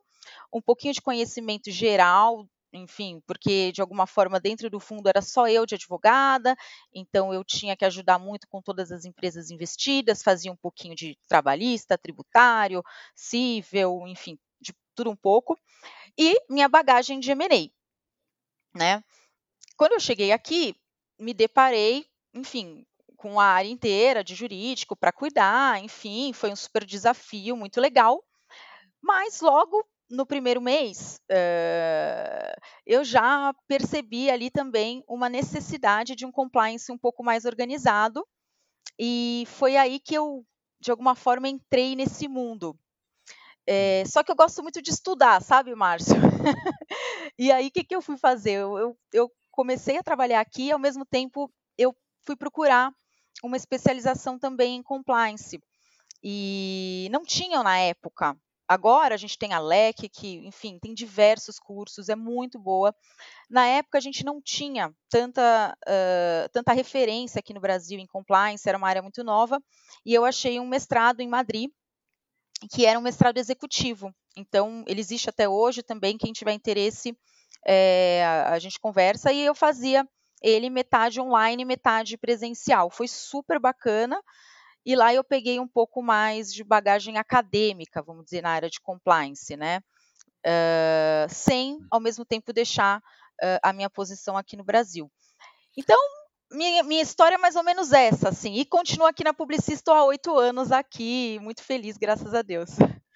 um 0.53 0.61
pouquinho 0.61 0.93
de 0.93 1.01
conhecimento 1.01 1.71
geral, 1.71 2.47
enfim, 2.73 3.21
porque 3.25 3.71
de 3.71 3.81
alguma 3.81 4.05
forma 4.05 4.39
dentro 4.39 4.69
do 4.69 4.79
fundo 4.79 5.07
era 5.07 5.21
só 5.21 5.47
eu 5.47 5.65
de 5.65 5.75
advogada, 5.75 6.55
então 6.93 7.33
eu 7.33 7.43
tinha 7.43 7.75
que 7.75 7.85
ajudar 7.85 8.19
muito 8.19 8.47
com 8.47 8.61
todas 8.61 8.91
as 8.91 9.05
empresas 9.05 9.49
investidas, 9.49 10.21
fazia 10.21 10.51
um 10.51 10.57
pouquinho 10.57 10.95
de 10.95 11.17
trabalhista, 11.27 11.97
tributário, 11.97 12.83
civil, 13.15 14.05
enfim, 14.07 14.37
de 14.59 14.73
tudo 14.95 15.09
um 15.09 15.15
pouco. 15.15 15.57
E 16.17 16.35
minha 16.49 16.67
bagagem 16.67 17.19
de 17.19 17.31
M&A, 17.31 17.69
né? 18.77 19.03
Quando 19.77 19.93
eu 19.93 19.99
cheguei 19.99 20.31
aqui, 20.31 20.75
me 21.19 21.33
deparei, 21.33 22.05
enfim, 22.33 22.85
com 23.15 23.39
a 23.39 23.45
área 23.45 23.69
inteira 23.69 24.23
de 24.23 24.35
jurídico 24.35 24.95
para 24.95 25.11
cuidar, 25.11 25.83
enfim, 25.83 26.31
foi 26.33 26.51
um 26.51 26.55
super 26.55 26.85
desafio, 26.85 27.57
muito 27.57 27.81
legal. 27.81 28.23
Mas 29.01 29.41
logo 29.41 29.85
no 30.09 30.25
primeiro 30.25 30.61
mês, 30.61 31.19
uh, 31.31 32.61
eu 32.85 33.03
já 33.03 33.53
percebi 33.67 34.29
ali 34.29 34.49
também 34.49 35.03
uma 35.07 35.27
necessidade 35.29 36.15
de 36.15 36.25
um 36.25 36.31
compliance 36.31 36.91
um 36.91 36.97
pouco 36.97 37.23
mais 37.23 37.45
organizado, 37.45 38.25
e 38.97 39.43
foi 39.47 39.75
aí 39.75 39.99
que 39.99 40.15
eu, 40.15 40.45
de 40.79 40.91
alguma 40.91 41.15
forma, 41.15 41.49
entrei 41.49 41.95
nesse 41.95 42.27
mundo. 42.27 42.77
É, 43.65 44.03
só 44.05 44.23
que 44.23 44.31
eu 44.31 44.35
gosto 44.35 44.63
muito 44.63 44.81
de 44.81 44.91
estudar, 44.91 45.41
sabe, 45.41 45.75
Márcio? 45.75 46.15
e 47.37 47.51
aí, 47.51 47.67
o 47.67 47.71
que, 47.71 47.83
que 47.83 47.95
eu 47.95 48.01
fui 48.01 48.17
fazer? 48.17 48.53
Eu, 48.53 48.77
eu, 48.77 48.97
eu 49.11 49.31
comecei 49.57 49.97
a 49.97 50.03
trabalhar 50.03 50.39
aqui, 50.39 50.71
ao 50.71 50.77
mesmo 50.77 51.03
tempo, 51.03 51.51
eu 51.75 51.91
fui 52.21 52.35
procurar 52.35 52.91
uma 53.43 53.57
especialização 53.57 54.37
também 54.37 54.75
em 54.75 54.83
compliance. 54.83 55.59
E 56.23 57.09
não 57.11 57.23
tinham 57.23 57.63
na 57.63 57.75
época. 57.79 58.37
Agora 58.67 59.15
a 59.15 59.17
gente 59.17 59.37
tem 59.37 59.53
a 59.53 59.59
LEC, 59.59 60.09
que, 60.09 60.45
enfim, 60.45 60.77
tem 60.77 60.93
diversos 60.93 61.57
cursos, 61.57 62.07
é 62.07 62.15
muito 62.15 62.59
boa. 62.59 62.93
Na 63.49 63.65
época 63.65 63.97
a 63.97 64.01
gente 64.01 64.23
não 64.23 64.39
tinha 64.39 64.93
tanta, 65.09 65.75
uh, 65.87 66.49
tanta 66.51 66.73
referência 66.73 67.39
aqui 67.39 67.51
no 67.51 67.61
Brasil 67.61 67.97
em 67.97 68.05
compliance, 68.05 68.67
era 68.69 68.77
uma 68.77 68.87
área 68.87 69.01
muito 69.01 69.23
nova, 69.23 69.59
e 70.05 70.13
eu 70.13 70.23
achei 70.23 70.59
um 70.59 70.67
mestrado 70.67 71.21
em 71.21 71.27
Madrid, 71.27 71.71
que 72.71 72.85
era 72.85 72.99
um 72.99 73.01
mestrado 73.01 73.39
executivo. 73.39 74.13
Então, 74.35 74.83
ele 74.85 74.99
existe 74.99 75.29
até 75.29 75.49
hoje 75.49 75.81
também, 75.81 76.17
quem 76.17 76.31
tiver 76.31 76.53
interesse, 76.53 77.17
é, 77.65 78.23
a 78.47 78.57
gente 78.59 78.79
conversa, 78.79 79.31
e 79.31 79.41
eu 79.41 79.55
fazia 79.55 80.07
ele 80.41 80.69
metade 80.69 81.19
online, 81.19 81.65
metade 81.65 82.17
presencial. 82.17 82.89
Foi 82.89 83.07
super 83.07 83.59
bacana. 83.59 84.21
E 84.85 84.95
lá 84.95 85.13
eu 85.13 85.23
peguei 85.23 85.59
um 85.59 85.67
pouco 85.67 86.01
mais 86.01 86.53
de 86.53 86.63
bagagem 86.63 87.17
acadêmica, 87.17 88.01
vamos 88.01 88.25
dizer, 88.25 88.41
na 88.41 88.51
área 88.51 88.69
de 88.69 88.79
compliance, 88.79 89.57
né? 89.57 89.81
Uh, 90.45 91.27
sem, 91.27 91.77
ao 91.91 91.99
mesmo 91.99 92.23
tempo, 92.23 92.53
deixar 92.53 92.99
uh, 92.99 93.59
a 93.61 93.73
minha 93.73 93.89
posição 93.89 94.37
aqui 94.37 94.55
no 94.55 94.63
Brasil. 94.63 95.11
Então, 95.75 95.97
minha, 96.51 96.83
minha, 96.83 97.01
história 97.01 97.35
é 97.35 97.37
mais 97.37 97.57
ou 97.57 97.63
menos 97.63 97.91
essa, 97.91 98.29
assim, 98.29 98.53
e 98.53 98.65
continuo 98.65 99.07
aqui 99.07 99.23
na 99.23 99.33
Publicis, 99.33 99.75
estou 99.75 99.93
há 99.93 100.05
oito 100.05 100.37
anos 100.37 100.71
aqui, 100.71 101.37
muito 101.41 101.61
feliz, 101.61 101.97
graças 101.97 102.33
a 102.33 102.41
Deus. 102.41 102.69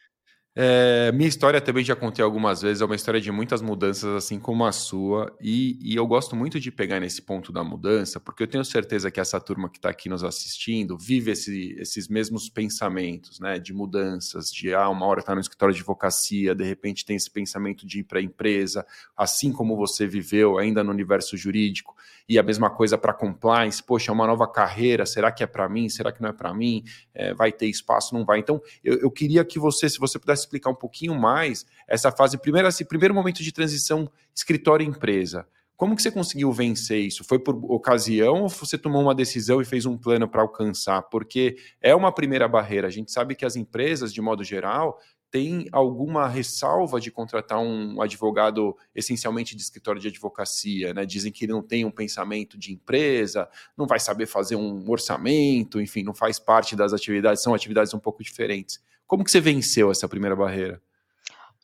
É, 0.54 1.14
minha 1.14 1.30
história 1.30 1.62
também 1.62 1.82
já 1.82 1.96
contei 1.96 2.24
algumas 2.24 2.62
vezes, 2.62 2.82
é 2.82 2.86
uma 2.86 2.96
história 2.96 3.22
de 3.22 3.32
muitas 3.32 3.62
mudanças, 3.62 4.04
assim 4.14 4.38
como 4.38 4.66
a 4.66 4.74
sua, 4.74 5.34
e, 5.40 5.80
e 5.82 5.96
eu 5.96 6.06
gosto 6.06 6.36
muito 6.36 6.60
de 6.60 6.70
pegar 6.70 7.00
nesse 7.00 7.22
ponto 7.22 7.54
da 7.54 7.64
mudança, 7.64 8.20
porque 8.20 8.44
eu 8.44 8.48
tenho 8.48 8.66
certeza 8.66 9.10
que 9.10 9.22
essa 9.22 9.40
turma 9.40 9.70
que 9.70 9.78
está 9.78 9.90
aqui 9.90 10.10
nos 10.10 10.26
assistindo 10.26 10.98
vive 10.98 11.32
esse, 11.32 11.74
esses 11.80 12.10
mesmos 12.10 12.50
pensamentos, 12.50 13.40
né, 13.40 13.60
de 13.60 13.72
mudanças, 13.74 14.52
de 14.52 14.74
ah, 14.74 14.90
uma 14.90 15.06
hora 15.06 15.22
está 15.22 15.34
no 15.34 15.40
escritório 15.40 15.74
de 15.74 15.80
advocacia, 15.80 16.54
de 16.54 16.66
repente 16.66 17.06
tem 17.06 17.16
esse 17.16 17.32
pensamento 17.32 17.88
de 17.88 18.00
ir 18.00 18.04
para 18.04 18.20
a 18.20 18.22
empresa, 18.22 18.86
assim 19.16 19.54
como 19.54 19.78
você 19.78 20.06
viveu 20.06 20.58
ainda 20.58 20.84
no 20.84 20.92
universo 20.92 21.38
jurídico, 21.38 21.96
e 22.28 22.40
a 22.40 22.44
mesma 22.44 22.70
coisa 22.70 22.98
para 22.98 23.14
compliance, 23.14 23.82
poxa, 23.84 24.12
é 24.12 24.14
uma 24.14 24.28
nova 24.28 24.48
carreira, 24.48 25.06
será 25.06 25.32
que 25.32 25.44
é 25.44 25.48
para 25.48 25.68
mim, 25.68 25.90
será 25.90 26.12
que 26.12 26.22
não 26.22 26.30
é 26.30 26.34
para 26.34 26.54
mim, 26.54 26.84
é, 27.14 27.34
vai 27.34 27.52
ter 27.52 27.68
espaço, 27.68 28.14
não 28.14 28.26
vai? 28.26 28.40
Então, 28.40 28.62
eu, 28.84 29.00
eu 29.00 29.12
queria 29.12 29.44
que 29.44 29.60
você, 29.60 29.90
se 29.90 30.00
você 30.00 30.18
pudesse 30.18 30.44
explicar 30.44 30.70
um 30.70 30.76
pouquinho 30.76 31.16
mais 31.16 31.66
essa 31.88 32.12
fase, 32.12 32.38
primeiro, 32.38 32.68
esse 32.68 32.86
primeiro 32.86 33.14
momento 33.14 33.44
de 33.44 33.52
transição 33.52 34.10
escritório-empresa. 34.34 35.46
Como 35.82 35.96
que 35.96 36.04
você 36.04 36.12
conseguiu 36.12 36.52
vencer 36.52 37.00
isso? 37.00 37.24
Foi 37.24 37.40
por 37.40 37.56
ocasião 37.72 38.44
ou 38.44 38.50
você 38.50 38.78
tomou 38.78 39.02
uma 39.02 39.16
decisão 39.16 39.60
e 39.60 39.66
fez 39.66 39.84
um 39.84 39.98
plano 39.98 40.28
para 40.28 40.44
alcançar? 40.44 41.02
Porque 41.02 41.58
é 41.82 41.96
uma 41.96 42.12
primeira 42.12 42.48
barreira. 42.48 42.88
A 42.88 42.92
gente 42.92 43.12
sabe 43.12 43.34
que 43.34 43.44
as 43.44 43.56
empresas, 43.56 44.14
de 44.14 44.22
modo 44.22 44.44
geral, 44.44 45.00
têm 45.32 45.68
alguma 45.72 46.28
ressalva 46.28 47.00
de 47.00 47.10
contratar 47.10 47.58
um 47.58 48.02
advogado 48.02 48.78
essencialmente 48.94 49.56
de 49.56 49.62
escritório 49.62 50.02
de 50.02 50.10
advocacia, 50.10 50.94
né? 50.94 51.06
Dizem 51.06 51.32
que 51.32 51.46
ele 51.46 51.54
não 51.54 51.64
tem 51.64 51.86
um 51.86 51.92
pensamento 51.92 52.58
de 52.58 52.74
empresa, 52.74 53.50
não 53.78 53.88
vai 53.88 54.00
saber 54.00 54.26
fazer 54.26 54.58
um 54.58 54.88
orçamento, 54.90 55.80
enfim, 55.80 56.04
não 56.04 56.14
faz 56.14 56.38
parte 56.38 56.76
das 56.76 56.92
atividades, 56.92 57.42
são 57.42 57.54
atividades 57.54 57.94
um 57.94 58.00
pouco 58.00 58.22
diferentes. 58.22 58.84
Como 59.08 59.24
que 59.24 59.32
você 59.32 59.40
venceu 59.40 59.90
essa 59.90 60.08
primeira 60.08 60.36
barreira? 60.36 60.82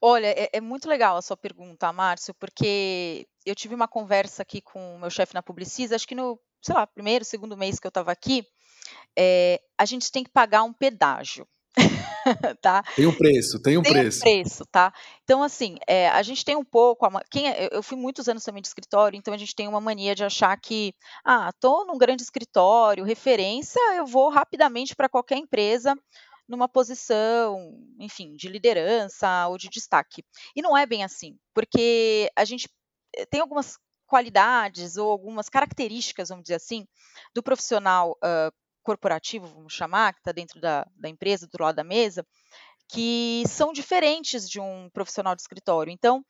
Olha, 0.02 0.28
é, 0.28 0.50
é 0.54 0.62
muito 0.62 0.88
legal 0.88 1.18
a 1.18 1.22
sua 1.22 1.36
pergunta, 1.36 1.92
Márcio, 1.92 2.34
porque 2.36 3.28
eu 3.46 3.56
tive 3.56 3.76
uma 3.76 3.88
conversa 3.88 4.44
aqui 4.44 4.62
com 4.62 4.96
o 4.96 5.00
meu 5.00 5.10
chefe 5.10 5.34
na 5.34 5.44
Publicis, 5.44 5.92
acho 5.92 6.08
que 6.08 6.16
no, 6.16 6.40
sei 6.62 6.74
lá, 6.74 6.88
primeiro, 6.88 7.26
segundo 7.26 7.58
mês 7.58 7.80
que 7.80 7.88
eu 7.88 7.90
estava 7.90 8.12
aqui, 8.12 8.46
é, 9.18 9.60
a 9.78 9.86
gente 9.86 10.12
tem 10.12 10.24
que 10.24 10.30
pagar 10.30 10.64
um 10.64 10.72
pedágio. 10.72 11.48
tá? 12.62 12.84
Tem 12.96 13.06
um 13.06 13.14
preço, 13.14 13.60
tem 13.62 13.78
um 13.78 13.82
tem 13.82 13.94
preço. 13.94 14.20
Um 14.20 14.22
preço, 14.22 14.66
tá? 14.72 14.94
Então, 15.24 15.44
assim, 15.44 15.76
é, 15.88 16.10
a 16.10 16.22
gente 16.22 16.44
tem 16.44 16.56
um 16.56 16.64
pouco. 16.64 17.08
Quem 17.30 17.50
é, 17.50 17.70
eu 17.72 17.84
fui 17.84 17.98
muitos 17.98 18.28
anos 18.28 18.44
também 18.44 18.62
de 18.62 18.68
escritório, 18.68 19.18
então 19.18 19.34
a 19.34 19.38
gente 19.38 19.56
tem 19.56 19.68
uma 19.68 19.82
mania 19.82 20.16
de 20.16 20.24
achar 20.24 20.56
que, 20.60 20.94
ah, 21.24 21.52
tô 21.60 21.86
num 21.86 21.98
grande 21.98 22.24
escritório, 22.24 23.04
referência, 23.04 23.80
eu 23.96 24.06
vou 24.06 24.30
rapidamente 24.30 24.96
para 24.96 25.10
qualquer 25.10 25.38
empresa 25.38 25.96
numa 26.48 26.68
posição, 26.68 27.78
enfim, 28.00 28.36
de 28.36 28.48
liderança 28.48 29.48
ou 29.48 29.58
de 29.58 29.70
destaque. 29.70 30.24
E 30.56 30.62
não 30.62 30.78
é 30.78 30.86
bem 30.86 31.04
assim, 31.04 31.38
porque 31.54 32.32
a 32.36 32.46
gente 32.46 32.70
eh, 33.16 33.26
tem 33.26 33.42
algumas 33.42 33.78
qualidades 34.08 34.96
ou 34.96 35.12
algumas 35.12 35.50
características, 35.50 36.30
vamos 36.30 36.44
dizer 36.44 36.56
assim, 36.56 36.88
do 37.36 37.44
profissional 37.44 38.18
uh, 38.24 38.52
corporativo, 38.88 39.48
vamos 39.48 39.74
chamar, 39.74 40.14
que 40.14 40.22
está 40.22 40.32
dentro 40.32 40.62
da, 40.62 40.88
da 40.96 41.10
empresa, 41.10 41.46
do 41.46 41.62
lado 41.62 41.76
da 41.76 41.84
mesa, 41.84 42.26
que 42.88 43.44
são 43.46 43.74
diferentes 43.74 44.50
de 44.50 44.62
um 44.62 44.90
profissional 44.94 45.36
de 45.36 45.42
escritório. 45.42 45.92
Então, 45.92 46.24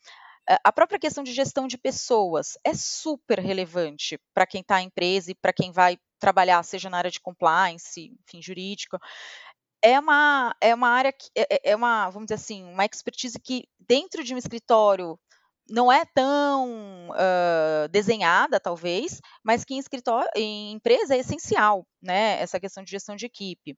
a 0.64 0.72
própria 0.72 0.98
questão 0.98 1.24
de 1.24 1.34
gestão 1.34 1.68
de 1.68 1.78
pessoas 1.78 2.58
é 2.64 2.74
super 2.74 3.40
relevante 3.40 4.20
para 4.34 4.48
quem 4.48 4.62
está 4.62 4.82
em 4.82 4.88
empresa 4.88 5.30
e 5.30 5.36
para 5.36 5.54
quem 5.54 5.72
vai 5.72 6.00
trabalhar, 6.20 6.64
seja 6.64 6.90
na 6.90 6.98
área 6.98 7.12
de 7.12 7.20
compliance, 7.20 8.12
enfim, 8.26 8.42
jurídica 8.42 8.98
é 9.82 10.00
uma, 10.00 10.56
é 10.60 10.74
uma 10.74 10.90
área 10.90 11.14
que 11.14 11.30
é, 11.36 11.48
é, 11.50 11.72
é 11.72 11.76
uma, 11.76 12.10
vamos 12.10 12.28
dizer 12.28 12.36
assim, 12.36 12.64
uma 12.64 12.86
expertise 12.86 13.40
que 13.40 13.68
dentro 13.80 14.24
de 14.24 14.34
um 14.34 14.38
escritório 14.38 15.20
não 15.70 15.92
é 15.92 16.06
tão 16.06 17.10
uh, 17.10 17.88
desenhada, 17.90 18.60
talvez, 18.60 19.22
mas 19.44 19.64
que 19.64 19.74
em 19.74 19.80
escritório, 19.80 20.30
em 20.36 20.72
empresa 20.72 21.16
é 21.16 21.20
essencial, 21.20 21.86
né? 22.02 22.40
Essa 22.42 22.60
questão 22.60 22.84
de 22.84 22.92
gestão 22.92 23.16
de 23.16 23.26
equipe. 23.26 23.78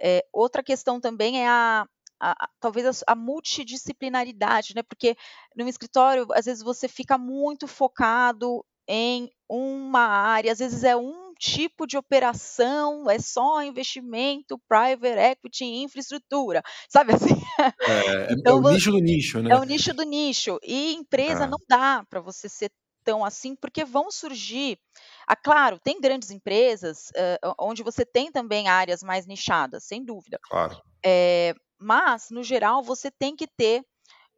É, 0.00 0.24
outra 0.32 0.62
questão 0.62 1.00
também 1.00 1.42
é 1.42 1.48
a, 1.48 1.86
a, 2.20 2.48
talvez 2.60 3.02
a, 3.02 3.12
a, 3.12 3.14
multidisciplinaridade, 3.14 4.74
né? 4.74 4.82
Porque 4.82 5.16
no 5.56 5.68
escritório, 5.68 6.26
às 6.32 6.46
vezes 6.46 6.62
você 6.62 6.88
fica 6.88 7.16
muito 7.16 7.66
focado 7.66 8.64
em 8.88 9.30
uma 9.48 10.00
área, 10.00 10.52
às 10.52 10.58
vezes 10.58 10.82
é 10.82 10.96
um 10.96 11.27
tipo 11.38 11.86
de 11.86 11.96
operação 11.96 13.08
é 13.08 13.18
só 13.18 13.62
investimento, 13.62 14.60
private 14.68 15.18
equity 15.18 15.64
infraestrutura, 15.64 16.62
sabe 16.90 17.14
assim? 17.14 17.40
É, 17.60 18.32
então, 18.32 18.56
é 18.56 18.60
o 18.60 18.72
nicho 18.72 18.90
do 18.90 18.98
nicho, 18.98 19.42
né? 19.42 19.54
É 19.54 19.56
o 19.56 19.64
nicho 19.64 19.94
do 19.94 20.02
nicho. 20.02 20.58
E 20.62 20.94
empresa 20.94 21.44
ah. 21.44 21.46
não 21.46 21.58
dá 21.68 22.04
para 22.08 22.20
você 22.20 22.48
ser 22.48 22.70
tão 23.04 23.24
assim, 23.24 23.56
porque 23.56 23.84
vão 23.84 24.10
surgir. 24.10 24.78
Ah, 25.26 25.36
claro, 25.36 25.78
tem 25.78 26.00
grandes 26.00 26.30
empresas 26.30 27.10
uh, 27.42 27.54
onde 27.58 27.82
você 27.82 28.04
tem 28.04 28.30
também 28.30 28.68
áreas 28.68 29.02
mais 29.02 29.26
nichadas, 29.26 29.84
sem 29.84 30.04
dúvida. 30.04 30.38
Claro. 30.42 30.78
É, 31.04 31.54
mas, 31.78 32.28
no 32.30 32.42
geral, 32.42 32.82
você 32.82 33.10
tem 33.10 33.34
que 33.34 33.46
ter, 33.46 33.82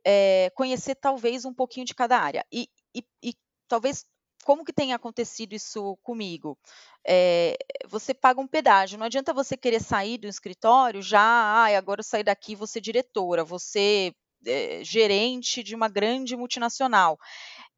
é, 0.05 0.51
conhecer 0.55 0.95
talvez 0.95 1.45
um 1.45 1.55
pouquinho 1.55 1.87
de 1.87 1.95
cada 1.95 2.19
área. 2.19 2.45
E, 2.53 2.69
e, 2.95 3.03
e 3.23 3.35
talvez 3.67 4.05
como 4.45 4.65
que 4.65 4.73
tem 4.73 4.93
acontecido 4.93 5.53
isso 5.53 5.97
comigo? 6.03 6.59
É, 7.07 7.57
você 7.89 8.15
paga 8.15 8.41
um 8.41 8.47
pedágio, 8.47 8.99
não 8.99 9.07
adianta 9.07 9.33
você 9.33 9.57
querer 9.57 9.81
sair 9.81 10.19
do 10.19 10.27
escritório 10.27 11.03
já, 11.03 11.21
ah, 11.21 11.77
agora 11.77 12.01
eu 12.01 12.05
sair 12.05 12.25
daqui, 12.25 12.55
você 12.55 12.81
diretora, 12.81 13.45
você 13.45 14.13
é, 14.47 14.83
gerente 14.83 15.63
de 15.63 15.75
uma 15.75 15.89
grande 15.89 16.37
multinacional. 16.37 17.19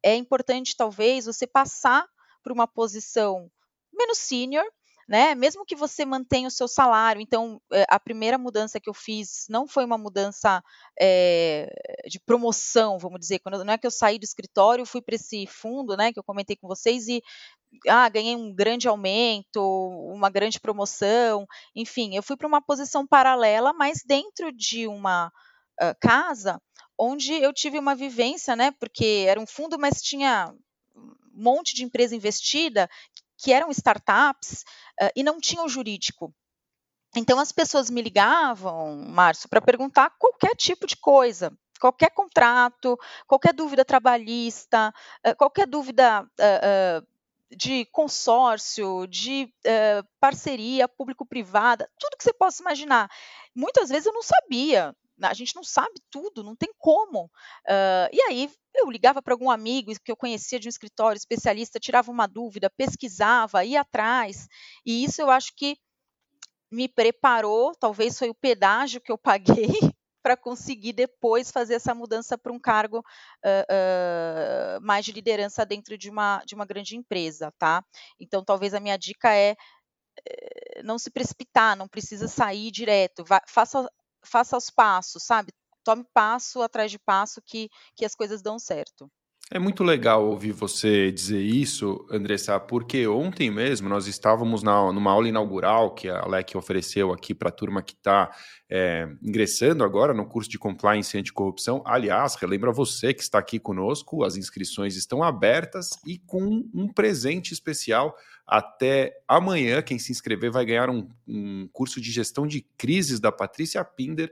É 0.03 0.15
importante, 0.15 0.75
talvez, 0.75 1.25
você 1.25 1.47
passar 1.47 2.05
por 2.43 2.51
uma 2.51 2.67
posição 2.67 3.49
menos 3.93 4.17
senior, 4.17 4.65
né? 5.13 5.35
Mesmo 5.35 5.63
que 5.63 5.75
você 5.75 6.05
mantenha 6.05 6.47
o 6.47 6.51
seu 6.51 6.67
salário. 6.67 7.21
Então, 7.21 7.61
eh, 7.71 7.85
a 7.87 7.99
primeira 7.99 8.35
mudança 8.35 8.79
que 8.79 8.89
eu 8.89 8.95
fiz 8.95 9.45
não 9.47 9.67
foi 9.67 9.85
uma 9.85 9.95
mudança 9.95 10.59
é, 10.99 11.71
de 12.09 12.19
promoção, 12.19 12.97
vamos 12.97 13.19
dizer. 13.19 13.37
Quando 13.37 13.63
não 13.63 13.73
é 13.73 13.77
que 13.77 13.85
eu 13.85 13.91
saí 13.91 14.17
do 14.17 14.23
escritório, 14.23 14.87
fui 14.87 15.03
para 15.03 15.13
esse 15.13 15.45
fundo, 15.45 15.95
né? 15.95 16.11
Que 16.11 16.17
eu 16.17 16.23
comentei 16.23 16.55
com 16.55 16.67
vocês 16.67 17.07
e 17.07 17.21
ah, 17.87 18.09
ganhei 18.09 18.35
um 18.35 18.51
grande 18.55 18.87
aumento, 18.87 19.61
uma 20.11 20.31
grande 20.31 20.59
promoção, 20.59 21.45
enfim, 21.75 22.15
eu 22.15 22.23
fui 22.23 22.35
para 22.35 22.47
uma 22.47 22.61
posição 22.61 23.05
paralela, 23.05 23.71
mas 23.71 23.99
dentro 24.03 24.51
de 24.51 24.87
uma 24.87 25.27
uh, 25.27 25.95
casa 26.01 26.59
onde 26.97 27.33
eu 27.33 27.53
tive 27.53 27.77
uma 27.77 27.93
vivência, 27.93 28.55
né? 28.55 28.71
Porque 28.79 29.25
era 29.27 29.39
um 29.39 29.45
fundo, 29.45 29.77
mas 29.77 30.01
tinha 30.01 30.51
um 30.95 31.43
monte 31.43 31.75
de 31.75 31.83
empresa 31.83 32.15
investida 32.15 32.89
que 33.43 33.51
eram 33.51 33.69
startups 33.71 34.63
uh, 35.01 35.11
e 35.13 35.21
não 35.21 35.37
tinham 35.37 35.67
jurídico. 35.67 36.33
Então 37.13 37.37
as 37.37 37.51
pessoas 37.51 37.89
me 37.89 38.01
ligavam, 38.01 38.95
Márcio, 39.09 39.49
para 39.49 39.61
perguntar 39.61 40.11
qualquer 40.17 40.55
tipo 40.55 40.87
de 40.87 40.95
coisa, 40.95 41.51
qualquer 41.77 42.09
contrato, 42.11 42.97
qualquer 43.27 43.53
dúvida 43.53 43.83
trabalhista, 43.83 44.93
uh, 45.27 45.35
qualquer 45.35 45.67
dúvida 45.67 46.23
uh, 46.23 47.07
de 47.55 47.85
consórcio, 47.91 49.05
de 49.07 49.53
parceria 50.19 50.87
público-privada, 50.87 51.87
tudo 51.99 52.17
que 52.17 52.23
você 52.23 52.33
possa 52.33 52.63
imaginar. 52.63 53.11
Muitas 53.53 53.89
vezes 53.89 54.07
eu 54.07 54.13
não 54.13 54.23
sabia, 54.23 54.95
a 55.21 55.33
gente 55.33 55.55
não 55.55 55.63
sabe 55.63 56.01
tudo, 56.09 56.43
não 56.43 56.55
tem 56.55 56.71
como. 56.77 57.25
Uh, 57.25 58.09
e 58.11 58.21
aí 58.23 58.49
eu 58.75 58.89
ligava 58.89 59.21
para 59.21 59.33
algum 59.33 59.49
amigo 59.49 59.91
que 60.03 60.11
eu 60.11 60.17
conhecia 60.17 60.59
de 60.59 60.67
um 60.67 60.69
escritório 60.69 61.17
especialista, 61.17 61.79
tirava 61.79 62.11
uma 62.11 62.27
dúvida, 62.27 62.69
pesquisava, 62.69 63.63
ia 63.63 63.81
atrás. 63.81 64.47
E 64.85 65.03
isso 65.03 65.21
eu 65.21 65.29
acho 65.29 65.53
que 65.55 65.77
me 66.71 66.89
preparou, 66.89 67.75
talvez 67.75 68.17
foi 68.17 68.29
o 68.29 68.35
pedágio 68.35 68.99
que 68.99 69.11
eu 69.11 69.17
paguei 69.17 69.67
para 70.23 70.35
conseguir 70.35 70.93
depois 70.93 71.51
fazer 71.51 71.75
essa 71.75 71.93
mudança 71.93 72.37
para 72.37 72.51
um 72.51 72.59
cargo 72.59 72.99
uh, 72.99 74.79
uh, 74.79 74.81
mais 74.81 75.05
de 75.05 75.11
liderança 75.11 75.65
dentro 75.65 75.97
de 75.97 76.09
uma, 76.09 76.41
de 76.45 76.55
uma 76.55 76.65
grande 76.65 76.95
empresa, 76.95 77.53
tá? 77.59 77.83
Então, 78.19 78.43
talvez 78.43 78.73
a 78.73 78.79
minha 78.79 78.97
dica 78.97 79.35
é 79.35 79.55
eh, 80.25 80.81
não 80.83 80.97
se 80.97 81.11
precipitar, 81.11 81.75
não 81.75 81.87
precisa 81.87 82.27
sair 82.27 82.71
direto, 82.71 83.23
vá, 83.25 83.41
faça 83.47 83.89
faça 84.25 84.57
os 84.57 84.69
passos, 84.69 85.23
sabe? 85.23 85.51
Tome 85.83 86.05
passo 86.13 86.61
atrás 86.61 86.91
de 86.91 86.99
passo 86.99 87.41
que, 87.41 87.69
que 87.95 88.05
as 88.05 88.15
coisas 88.15 88.41
dão 88.41 88.57
certo. 88.59 89.11
É 89.55 89.59
muito 89.59 89.83
legal 89.83 90.25
ouvir 90.25 90.51
você 90.51 91.11
dizer 91.11 91.39
isso, 91.39 92.07
Andressa, 92.09 92.59
porque 92.59 93.05
ontem 93.05 93.51
mesmo 93.51 93.87
nós 93.87 94.07
estávamos 94.07 94.63
na, 94.63 94.91
numa 94.91 95.11
aula 95.11 95.29
inaugural 95.29 95.93
que 95.93 96.09
a 96.09 96.25
LEC 96.25 96.55
ofereceu 96.55 97.13
aqui 97.13 97.35
para 97.35 97.49
a 97.49 97.51
turma 97.51 97.83
que 97.83 97.93
está 97.93 98.35
é, 98.67 99.07
ingressando 99.21 99.83
agora 99.83 100.11
no 100.11 100.25
curso 100.25 100.49
de 100.49 100.57
Compliance 100.57 101.15
e 101.15 101.19
Anticorrupção. 101.19 101.83
Aliás, 101.85 102.33
relembra 102.33 102.71
você 102.71 103.13
que 103.13 103.21
está 103.21 103.37
aqui 103.37 103.59
conosco, 103.59 104.23
as 104.23 104.37
inscrições 104.37 104.95
estão 104.95 105.21
abertas 105.21 105.91
e 106.03 106.17
com 106.17 106.67
um 106.73 106.91
presente 106.91 107.53
especial 107.53 108.15
até 108.47 109.13
amanhã. 109.27 109.83
Quem 109.83 109.99
se 109.99 110.11
inscrever 110.11 110.49
vai 110.49 110.65
ganhar 110.65 110.89
um, 110.89 111.07
um 111.27 111.69
curso 111.71 112.01
de 112.01 112.11
gestão 112.11 112.47
de 112.47 112.61
crises 112.75 113.19
da 113.19 113.31
Patrícia 113.31 113.85
Pinder 113.85 114.31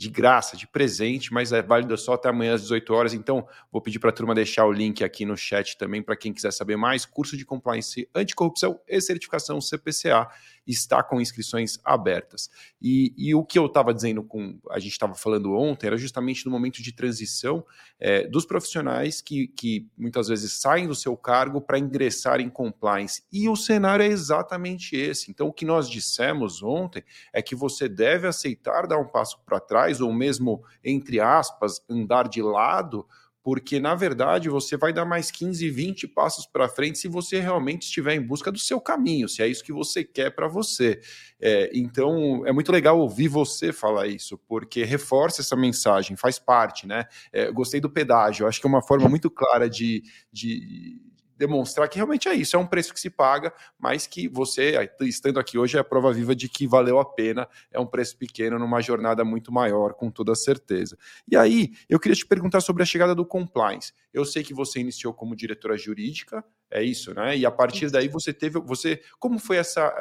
de 0.00 0.08
graça, 0.08 0.56
de 0.56 0.66
presente, 0.66 1.30
mas 1.30 1.52
é 1.52 1.60
válido 1.60 1.94
só 1.98 2.14
até 2.14 2.30
amanhã 2.30 2.54
às 2.54 2.62
18 2.62 2.94
horas. 2.94 3.12
Então, 3.12 3.46
vou 3.70 3.82
pedir 3.82 3.98
para 3.98 4.08
a 4.08 4.12
turma 4.12 4.34
deixar 4.34 4.64
o 4.64 4.72
link 4.72 5.04
aqui 5.04 5.26
no 5.26 5.36
chat 5.36 5.76
também 5.76 6.02
para 6.02 6.16
quem 6.16 6.32
quiser 6.32 6.54
saber 6.54 6.74
mais. 6.74 7.04
Curso 7.04 7.36
de 7.36 7.44
Compliance 7.44 8.08
Anticorrupção 8.14 8.80
e 8.88 8.98
Certificação 8.98 9.60
CPCA 9.60 10.26
está 10.70 11.02
com 11.02 11.20
inscrições 11.20 11.78
abertas. 11.84 12.50
E, 12.80 13.12
e 13.16 13.34
o 13.34 13.44
que 13.44 13.58
eu 13.58 13.66
estava 13.66 13.92
dizendo 13.92 14.22
com 14.22 14.58
a 14.70 14.78
gente 14.78 14.92
estava 14.92 15.14
falando 15.14 15.52
ontem 15.52 15.86
era 15.86 15.96
justamente 15.96 16.44
no 16.46 16.52
momento 16.52 16.82
de 16.82 16.92
transição 16.92 17.64
é, 17.98 18.26
dos 18.26 18.44
profissionais 18.44 19.20
que, 19.20 19.48
que 19.48 19.88
muitas 19.96 20.28
vezes 20.28 20.52
saem 20.52 20.86
do 20.86 20.94
seu 20.94 21.16
cargo 21.16 21.60
para 21.60 21.78
ingressar 21.78 22.40
em 22.40 22.48
compliance. 22.48 23.22
E 23.32 23.48
o 23.48 23.56
cenário 23.56 24.02
é 24.02 24.08
exatamente 24.08 24.96
esse. 24.96 25.30
Então, 25.30 25.48
o 25.48 25.52
que 25.52 25.64
nós 25.64 25.88
dissemos 25.88 26.62
ontem 26.62 27.02
é 27.32 27.42
que 27.42 27.54
você 27.54 27.88
deve 27.88 28.26
aceitar 28.26 28.86
dar 28.86 28.98
um 28.98 29.08
passo 29.08 29.40
para 29.44 29.60
trás, 29.60 30.00
ou 30.00 30.12
mesmo, 30.12 30.62
entre 30.84 31.20
aspas, 31.20 31.82
andar 31.88 32.28
de 32.28 32.42
lado 32.42 33.06
porque 33.42 33.80
na 33.80 33.94
verdade 33.94 34.48
você 34.48 34.76
vai 34.76 34.92
dar 34.92 35.04
mais 35.04 35.30
15, 35.30 35.68
20 35.70 36.08
passos 36.08 36.46
para 36.46 36.68
frente 36.68 36.98
se 36.98 37.08
você 37.08 37.40
realmente 37.40 37.82
estiver 37.82 38.14
em 38.14 38.20
busca 38.20 38.52
do 38.52 38.58
seu 38.58 38.80
caminho, 38.80 39.28
se 39.28 39.42
é 39.42 39.48
isso 39.48 39.64
que 39.64 39.72
você 39.72 40.04
quer 40.04 40.30
para 40.30 40.46
você. 40.48 41.00
É, 41.40 41.70
então 41.74 42.46
é 42.46 42.52
muito 42.52 42.70
legal 42.70 42.98
ouvir 42.98 43.28
você 43.28 43.72
falar 43.72 44.06
isso, 44.06 44.38
porque 44.46 44.84
reforça 44.84 45.40
essa 45.40 45.56
mensagem, 45.56 46.16
faz 46.16 46.38
parte, 46.38 46.86
né? 46.86 47.06
É, 47.32 47.50
gostei 47.50 47.80
do 47.80 47.90
pedágio, 47.90 48.46
acho 48.46 48.60
que 48.60 48.66
é 48.66 48.70
uma 48.70 48.82
forma 48.82 49.08
muito 49.08 49.30
clara 49.30 49.68
de, 49.68 50.02
de 50.32 51.00
demonstrar 51.40 51.88
que 51.88 51.96
realmente 51.96 52.28
é 52.28 52.34
isso, 52.34 52.54
é 52.54 52.58
um 52.58 52.66
preço 52.66 52.92
que 52.92 53.00
se 53.00 53.08
paga, 53.08 53.50
mas 53.78 54.06
que 54.06 54.28
você, 54.28 54.74
estando 55.00 55.40
aqui 55.40 55.56
hoje, 55.56 55.78
é 55.78 55.80
a 55.80 55.84
prova 55.84 56.12
viva 56.12 56.36
de 56.36 56.50
que 56.50 56.66
valeu 56.66 57.00
a 57.00 57.04
pena, 57.04 57.48
é 57.72 57.80
um 57.80 57.86
preço 57.86 58.18
pequeno 58.18 58.58
numa 58.58 58.82
jornada 58.82 59.24
muito 59.24 59.50
maior, 59.50 59.94
com 59.94 60.10
toda 60.10 60.34
certeza. 60.34 60.98
E 61.26 61.34
aí, 61.34 61.72
eu 61.88 61.98
queria 61.98 62.14
te 62.14 62.26
perguntar 62.26 62.60
sobre 62.60 62.82
a 62.82 62.86
chegada 62.86 63.14
do 63.14 63.24
compliance. 63.24 63.94
Eu 64.12 64.26
sei 64.26 64.42
que 64.44 64.52
você 64.52 64.80
iniciou 64.80 65.14
como 65.14 65.34
diretora 65.34 65.78
jurídica, 65.78 66.44
é 66.70 66.82
isso, 66.82 67.14
né? 67.14 67.38
E 67.38 67.46
a 67.46 67.50
partir 67.50 67.90
daí 67.90 68.06
você 68.06 68.34
teve, 68.34 68.60
você, 68.60 69.02
como 69.18 69.38
foi 69.38 69.56
essa 69.56 69.94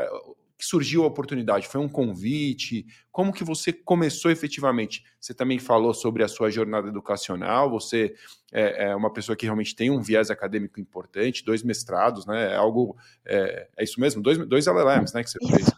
que 0.59 0.65
surgiu 0.65 1.05
a 1.05 1.07
oportunidade? 1.07 1.69
Foi 1.69 1.79
um 1.79 1.87
convite? 1.87 2.85
Como 3.13 3.31
que 3.31 3.45
você 3.45 3.71
começou 3.71 4.29
efetivamente? 4.29 5.05
Você 5.17 5.33
também 5.33 5.57
falou 5.57 5.93
sobre 5.93 6.21
a 6.21 6.27
sua 6.27 6.51
jornada 6.51 6.89
educacional, 6.89 7.69
você 7.69 8.13
é, 8.51 8.89
é 8.89 8.95
uma 8.95 9.11
pessoa 9.11 9.37
que 9.37 9.45
realmente 9.45 9.73
tem 9.73 9.89
um 9.89 10.01
viés 10.01 10.29
acadêmico 10.29 10.77
importante, 10.77 11.45
dois 11.45 11.63
mestrados, 11.63 12.25
né? 12.25 12.51
É 12.51 12.55
algo. 12.57 12.97
É, 13.25 13.69
é 13.77 13.83
isso 13.85 14.01
mesmo? 14.01 14.21
Dois, 14.21 14.37
dois 14.37 14.67
LLMs, 14.67 15.15
né? 15.15 15.23
Que 15.23 15.29
você 15.29 15.39
fez. 15.47 15.71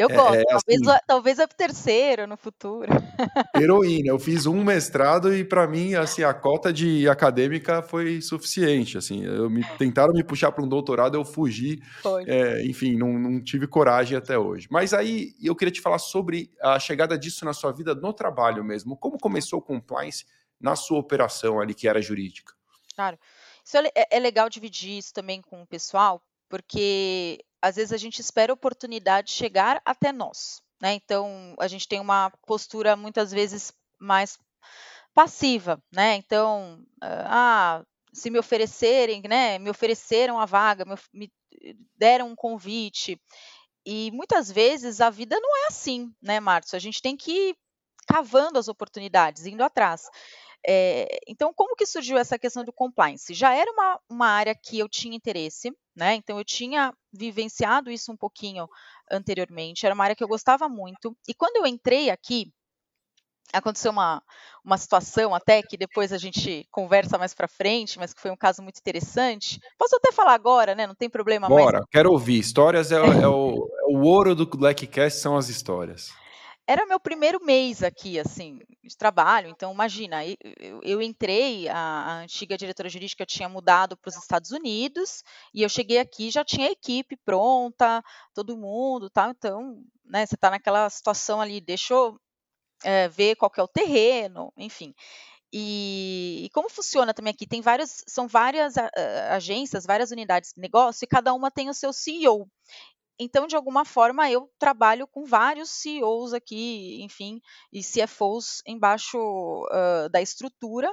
Eu 0.00 0.08
é, 0.08 0.14
gosto, 0.14 0.34
é, 0.34 0.44
talvez, 0.44 0.88
assim, 0.88 1.00
talvez 1.06 1.38
é 1.38 1.44
o 1.44 1.48
terceiro 1.48 2.26
no 2.26 2.34
futuro. 2.34 2.88
Heroína, 3.54 4.08
eu 4.08 4.18
fiz 4.18 4.46
um 4.46 4.64
mestrado 4.64 5.34
e 5.34 5.44
para 5.44 5.66
mim 5.66 5.94
assim 5.94 6.22
a 6.22 6.32
cota 6.32 6.72
de 6.72 7.06
acadêmica 7.06 7.82
foi 7.82 8.22
suficiente. 8.22 8.96
Assim, 8.96 9.22
eu 9.22 9.50
me, 9.50 9.62
tentaram 9.76 10.14
me 10.14 10.24
puxar 10.24 10.52
para 10.52 10.64
um 10.64 10.68
doutorado, 10.68 11.16
eu 11.16 11.24
fugi. 11.24 11.82
É, 12.26 12.64
enfim, 12.64 12.96
não, 12.96 13.12
não 13.18 13.44
tive 13.44 13.66
coragem 13.66 14.16
até 14.16 14.38
hoje. 14.38 14.66
Mas 14.70 14.94
aí 14.94 15.34
eu 15.42 15.54
queria 15.54 15.70
te 15.70 15.82
falar 15.82 15.98
sobre 15.98 16.50
a 16.62 16.78
chegada 16.78 17.18
disso 17.18 17.44
na 17.44 17.52
sua 17.52 17.70
vida 17.70 17.94
no 17.94 18.14
trabalho 18.14 18.64
mesmo. 18.64 18.96
Como 18.96 19.18
começou 19.18 19.58
o 19.58 19.62
compliance 19.62 20.24
na 20.58 20.76
sua 20.76 20.98
operação 20.98 21.60
ali 21.60 21.74
que 21.74 21.86
era 21.86 22.00
jurídica? 22.00 22.54
Claro, 22.94 23.18
isso 23.62 23.76
é, 23.76 23.90
é, 23.94 24.16
é 24.16 24.18
legal 24.18 24.48
dividir 24.48 24.96
isso 24.96 25.12
também 25.12 25.42
com 25.42 25.60
o 25.60 25.66
pessoal, 25.66 26.22
porque 26.48 27.44
às 27.62 27.76
vezes 27.76 27.92
a 27.92 27.96
gente 27.96 28.20
espera 28.20 28.52
a 28.52 28.54
oportunidade 28.54 29.32
chegar 29.32 29.80
até 29.84 30.12
nós, 30.12 30.62
né? 30.80 30.94
Então 30.94 31.54
a 31.58 31.68
gente 31.68 31.86
tem 31.88 32.00
uma 32.00 32.30
postura 32.46 32.96
muitas 32.96 33.30
vezes 33.30 33.72
mais 33.98 34.38
passiva, 35.14 35.82
né? 35.92 36.14
Então, 36.16 36.82
ah, 37.02 37.82
se 38.12 38.30
me 38.30 38.38
oferecerem, 38.38 39.22
né? 39.28 39.58
Me 39.58 39.70
ofereceram 39.70 40.38
a 40.38 40.46
vaga, 40.46 40.84
me, 40.84 40.96
me 41.12 41.32
deram 41.96 42.28
um 42.28 42.36
convite. 42.36 43.20
E 43.84 44.10
muitas 44.12 44.50
vezes 44.50 45.00
a 45.00 45.10
vida 45.10 45.38
não 45.40 45.64
é 45.64 45.66
assim, 45.68 46.12
né, 46.22 46.38
Márcio? 46.40 46.76
A 46.76 46.80
gente 46.80 47.00
tem 47.02 47.16
que 47.16 47.30
ir 47.30 47.56
cavando 48.06 48.58
as 48.58 48.68
oportunidades, 48.68 49.46
indo 49.46 49.62
atrás. 49.62 50.08
É, 50.66 51.18
então, 51.26 51.52
como 51.54 51.74
que 51.74 51.86
surgiu 51.86 52.18
essa 52.18 52.38
questão 52.38 52.64
do 52.64 52.72
compliance? 52.72 53.32
Já 53.32 53.54
era 53.54 53.70
uma, 53.72 54.00
uma 54.08 54.26
área 54.26 54.54
que 54.54 54.78
eu 54.78 54.88
tinha 54.88 55.16
interesse, 55.16 55.72
né? 55.96 56.14
Então, 56.14 56.38
eu 56.38 56.44
tinha 56.44 56.92
vivenciado 57.12 57.90
isso 57.90 58.12
um 58.12 58.16
pouquinho 58.16 58.68
anteriormente, 59.10 59.86
era 59.86 59.94
uma 59.94 60.04
área 60.04 60.16
que 60.16 60.22
eu 60.22 60.28
gostava 60.28 60.68
muito. 60.68 61.16
E 61.26 61.34
quando 61.34 61.56
eu 61.56 61.66
entrei 61.66 62.10
aqui, 62.10 62.52
aconteceu 63.52 63.90
uma, 63.90 64.22
uma 64.64 64.76
situação 64.76 65.34
até 65.34 65.62
que 65.62 65.76
depois 65.76 66.12
a 66.12 66.18
gente 66.18 66.66
conversa 66.70 67.18
mais 67.18 67.34
para 67.34 67.48
frente, 67.48 67.98
mas 67.98 68.12
que 68.12 68.20
foi 68.20 68.30
um 68.30 68.36
caso 68.36 68.62
muito 68.62 68.78
interessante. 68.78 69.58
Posso 69.78 69.96
até 69.96 70.12
falar 70.12 70.34
agora, 70.34 70.74
né? 70.74 70.86
Não 70.86 70.94
tem 70.94 71.10
problema. 71.10 71.48
Bora, 71.48 71.80
mas... 71.80 71.88
quero 71.90 72.12
ouvir. 72.12 72.38
Histórias 72.38 72.92
é, 72.92 72.96
é, 72.96 73.00
o, 73.28 73.68
é 73.80 73.92
o 73.92 74.02
ouro 74.02 74.34
do 74.34 74.46
Blackcast, 74.46 75.20
são 75.20 75.36
as 75.36 75.48
histórias. 75.48 76.10
Era 76.70 76.86
meu 76.86 77.00
primeiro 77.00 77.44
mês 77.44 77.82
aqui, 77.82 78.16
assim, 78.16 78.60
de 78.84 78.96
trabalho. 78.96 79.48
Então, 79.48 79.72
imagina, 79.72 80.24
eu, 80.24 80.80
eu 80.84 81.02
entrei, 81.02 81.68
a, 81.68 81.76
a, 81.76 82.12
antiga 82.20 82.56
diretora 82.56 82.88
jurídica 82.88 83.26
tinha 83.26 83.48
mudado 83.48 83.96
para 83.96 84.08
os 84.08 84.16
Estados 84.16 84.52
Unidos 84.52 85.24
e 85.52 85.62
eu 85.64 85.68
cheguei 85.68 85.98
aqui 85.98 86.30
já 86.30 86.44
tinha 86.44 86.70
equipe 86.70 87.16
pronta, 87.24 88.00
todo 88.32 88.56
mundo, 88.56 89.10
tal. 89.10 89.30
Então, 89.30 89.82
né, 90.04 90.24
você 90.24 90.36
está 90.36 90.48
naquela 90.48 90.88
situação 90.88 91.40
ali, 91.40 91.60
deixa 91.60 91.92
eu 91.92 92.16
é, 92.84 93.08
ver 93.08 93.34
qual 93.34 93.50
que 93.50 93.58
é 93.58 93.64
o 93.64 93.68
terreno, 93.68 94.52
enfim. 94.56 94.94
E, 95.52 96.42
e, 96.44 96.50
como 96.50 96.70
funciona 96.70 97.12
também 97.12 97.32
aqui? 97.32 97.48
Tem 97.48 97.60
várias, 97.60 98.04
são 98.06 98.28
várias 98.28 98.76
a, 98.78 98.88
a, 98.96 99.34
agências, 99.34 99.84
várias 99.84 100.12
unidades 100.12 100.52
de 100.54 100.60
negócio 100.60 101.04
e 101.04 101.08
cada 101.08 101.34
uma 101.34 101.50
tem 101.50 101.68
o 101.68 101.74
seu 101.74 101.92
CEO. 101.92 102.48
Então, 103.22 103.46
de 103.46 103.54
alguma 103.54 103.84
forma, 103.84 104.30
eu 104.30 104.50
trabalho 104.58 105.06
com 105.06 105.26
vários 105.26 105.68
CEOs 105.68 106.32
aqui, 106.32 107.02
enfim, 107.02 107.38
e 107.70 107.82
CFOs 107.82 108.62
embaixo 108.66 109.18
uh, 109.18 110.08
da 110.08 110.22
estrutura. 110.22 110.90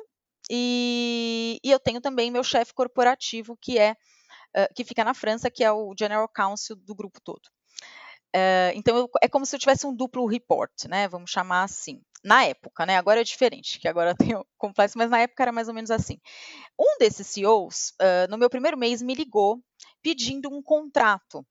E, 0.50 1.58
e, 1.64 1.72
eu 1.72 1.80
tenho 1.80 2.02
também 2.02 2.30
meu 2.30 2.44
chefe 2.44 2.74
corporativo, 2.74 3.58
que 3.62 3.80
é 3.80 3.94
uh, 3.94 4.74
que 4.76 4.84
fica 4.84 5.06
na 5.06 5.14
França, 5.14 5.50
que 5.50 5.64
é 5.64 5.72
o 5.72 5.96
General 5.98 6.28
Counsel 6.28 6.76
do 6.76 6.94
grupo 6.94 7.22
todo. 7.22 7.46
Uh, 8.36 8.76
então, 8.76 8.98
eu, 8.98 9.10
é 9.22 9.30
como 9.30 9.46
se 9.46 9.56
eu 9.56 9.60
tivesse 9.60 9.88
um 9.88 9.96
duplo 9.96 10.28
report, 10.28 10.84
né? 10.90 11.08
Vamos 11.08 11.32
chamar 11.32 11.64
assim. 11.64 12.02
Na 12.26 12.44
época, 12.44 12.86
né? 12.86 12.98
Agora 12.98 13.22
é 13.22 13.24
diferente, 13.24 13.80
que 13.80 13.88
agora 13.88 14.10
eu 14.12 14.18
tenho 14.18 14.46
complexo, 14.58 14.98
mas 14.98 15.10
na 15.10 15.20
época 15.20 15.44
era 15.44 15.54
mais 15.54 15.70
ou 15.70 15.74
menos 15.74 15.92
assim. 15.92 16.20
Um 16.78 16.98
desses 17.00 17.26
CEOs, 17.28 17.94
no 18.30 18.38
meu 18.38 18.50
primeiro 18.50 18.78
mês, 18.78 19.02
me 19.02 19.16
ligou 19.16 19.62
pedindo 20.02 20.50
um 20.50 20.62
contrato 20.62 21.46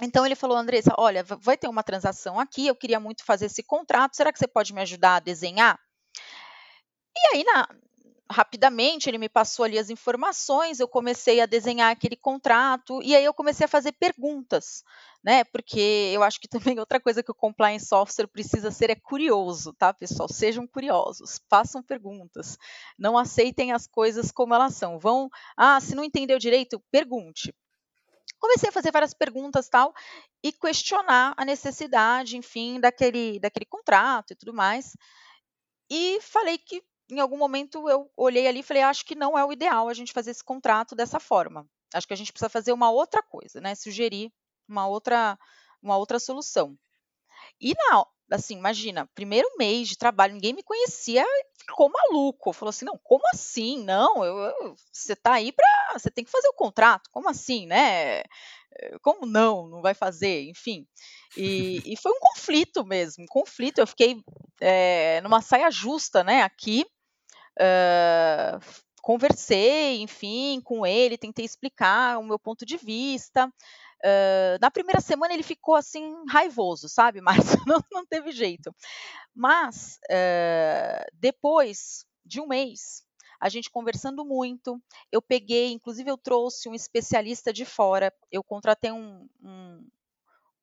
então 0.00 0.26
ele 0.26 0.34
falou, 0.34 0.56
Andressa, 0.56 0.94
olha, 0.98 1.22
vai 1.22 1.56
ter 1.56 1.68
uma 1.68 1.82
transação 1.82 2.38
aqui, 2.40 2.66
eu 2.66 2.74
queria 2.74 2.98
muito 2.98 3.24
fazer 3.24 3.46
esse 3.46 3.62
contrato, 3.62 4.16
será 4.16 4.32
que 4.32 4.38
você 4.38 4.48
pode 4.48 4.72
me 4.74 4.80
ajudar 4.80 5.16
a 5.16 5.20
desenhar? 5.20 5.78
E 7.16 7.36
aí, 7.36 7.44
na, 7.44 7.68
rapidamente, 8.30 9.08
ele 9.08 9.18
me 9.18 9.28
passou 9.28 9.64
ali 9.64 9.78
as 9.78 9.90
informações, 9.90 10.80
eu 10.80 10.88
comecei 10.88 11.40
a 11.40 11.46
desenhar 11.46 11.92
aquele 11.92 12.16
contrato, 12.16 13.00
e 13.02 13.14
aí 13.14 13.24
eu 13.24 13.32
comecei 13.34 13.64
a 13.66 13.68
fazer 13.68 13.92
perguntas, 13.92 14.82
né? 15.22 15.44
Porque 15.44 16.10
eu 16.12 16.22
acho 16.22 16.40
que 16.40 16.48
também 16.74 16.78
outra 16.78 16.98
coisa 17.00 17.22
que 17.22 17.30
o 17.30 17.34
compliance 17.34 17.86
software 17.86 18.26
precisa 18.26 18.70
ser 18.70 18.90
é 18.90 18.96
curioso, 18.96 19.72
tá, 19.74 19.92
pessoal? 19.94 20.28
Sejam 20.28 20.66
curiosos, 20.66 21.40
façam 21.48 21.82
perguntas, 21.82 22.58
não 22.98 23.16
aceitem 23.16 23.72
as 23.72 23.86
coisas 23.86 24.32
como 24.32 24.54
elas 24.54 24.74
são. 24.74 24.98
Vão, 24.98 25.28
ah, 25.56 25.80
se 25.80 25.94
não 25.94 26.02
entendeu 26.04 26.38
direito, 26.38 26.82
pergunte 26.90 27.54
comecei 28.38 28.68
a 28.68 28.72
fazer 28.72 28.90
várias 28.90 29.14
perguntas 29.14 29.68
tal 29.68 29.94
e 30.42 30.52
questionar 30.52 31.34
a 31.36 31.44
necessidade, 31.44 32.36
enfim, 32.36 32.80
daquele, 32.80 33.40
daquele 33.40 33.66
contrato 33.66 34.32
e 34.32 34.36
tudo 34.36 34.52
mais. 34.52 34.96
E 35.90 36.20
falei 36.20 36.58
que 36.58 36.82
em 37.10 37.20
algum 37.20 37.36
momento 37.36 37.88
eu 37.88 38.10
olhei 38.16 38.46
ali 38.46 38.60
e 38.60 38.62
falei, 38.62 38.82
acho 38.82 39.04
que 39.04 39.14
não 39.14 39.38
é 39.38 39.44
o 39.44 39.52
ideal 39.52 39.88
a 39.88 39.94
gente 39.94 40.12
fazer 40.12 40.30
esse 40.30 40.42
contrato 40.44 40.94
dessa 40.94 41.20
forma. 41.20 41.68
Acho 41.92 42.06
que 42.06 42.14
a 42.14 42.16
gente 42.16 42.32
precisa 42.32 42.48
fazer 42.48 42.72
uma 42.72 42.90
outra 42.90 43.22
coisa, 43.22 43.60
né? 43.60 43.74
Sugerir 43.74 44.32
uma 44.68 44.86
outra, 44.86 45.38
uma 45.82 45.96
outra 45.96 46.18
solução. 46.18 46.76
E 47.60 47.74
na, 47.74 48.04
assim, 48.30 48.56
imagina, 48.56 49.08
primeiro 49.14 49.48
mês 49.58 49.88
de 49.88 49.98
trabalho, 49.98 50.34
ninguém 50.34 50.52
me 50.52 50.62
conhecia, 50.62 51.24
ficou 51.58 51.90
maluco. 51.90 52.52
Falou 52.52 52.70
assim: 52.70 52.84
não, 52.84 52.98
como 53.02 53.22
assim? 53.32 53.82
Não, 53.84 54.24
eu, 54.24 54.36
eu, 54.38 54.76
você 54.92 55.14
tá 55.16 55.34
aí 55.34 55.52
para. 55.52 55.66
Você 55.94 56.10
tem 56.10 56.24
que 56.24 56.30
fazer 56.30 56.48
o 56.48 56.54
contrato, 56.54 57.10
como 57.10 57.28
assim, 57.28 57.66
né? 57.66 58.22
Como 59.02 59.26
não? 59.26 59.68
Não 59.68 59.80
vai 59.82 59.94
fazer, 59.94 60.48
enfim. 60.48 60.86
E, 61.36 61.82
e 61.84 61.96
foi 61.96 62.12
um 62.12 62.20
conflito 62.20 62.84
mesmo, 62.84 63.24
um 63.24 63.28
conflito. 63.28 63.78
Eu 63.78 63.86
fiquei 63.86 64.20
é, 64.60 65.20
numa 65.22 65.40
saia 65.40 65.70
justa, 65.70 66.24
né, 66.24 66.42
aqui. 66.42 66.84
Uh, 67.56 68.58
conversei, 69.00 70.00
enfim, 70.00 70.60
com 70.62 70.86
ele, 70.86 71.18
tentei 71.18 71.44
explicar 71.44 72.18
o 72.18 72.24
meu 72.24 72.38
ponto 72.38 72.64
de 72.64 72.76
vista. 72.76 73.52
Uh, 74.02 74.58
na 74.60 74.70
primeira 74.70 75.00
semana 75.00 75.32
ele 75.32 75.42
ficou 75.42 75.74
assim 75.74 76.14
raivoso, 76.28 76.88
sabe? 76.88 77.20
Mas 77.22 77.56
não, 77.66 77.82
não 77.92 78.06
teve 78.06 78.32
jeito. 78.32 78.74
Mas 79.34 79.98
uh, 80.10 81.04
depois 81.14 82.06
de 82.24 82.40
um 82.40 82.46
mês, 82.46 83.02
a 83.40 83.48
gente 83.48 83.70
conversando 83.70 84.24
muito, 84.24 84.80
eu 85.12 85.20
peguei, 85.20 85.72
inclusive 85.72 86.10
eu 86.10 86.16
trouxe 86.16 86.68
um 86.68 86.74
especialista 86.74 87.52
de 87.52 87.64
fora, 87.64 88.12
eu 88.30 88.42
contratei 88.42 88.90
um, 88.90 89.28
um, 89.42 89.86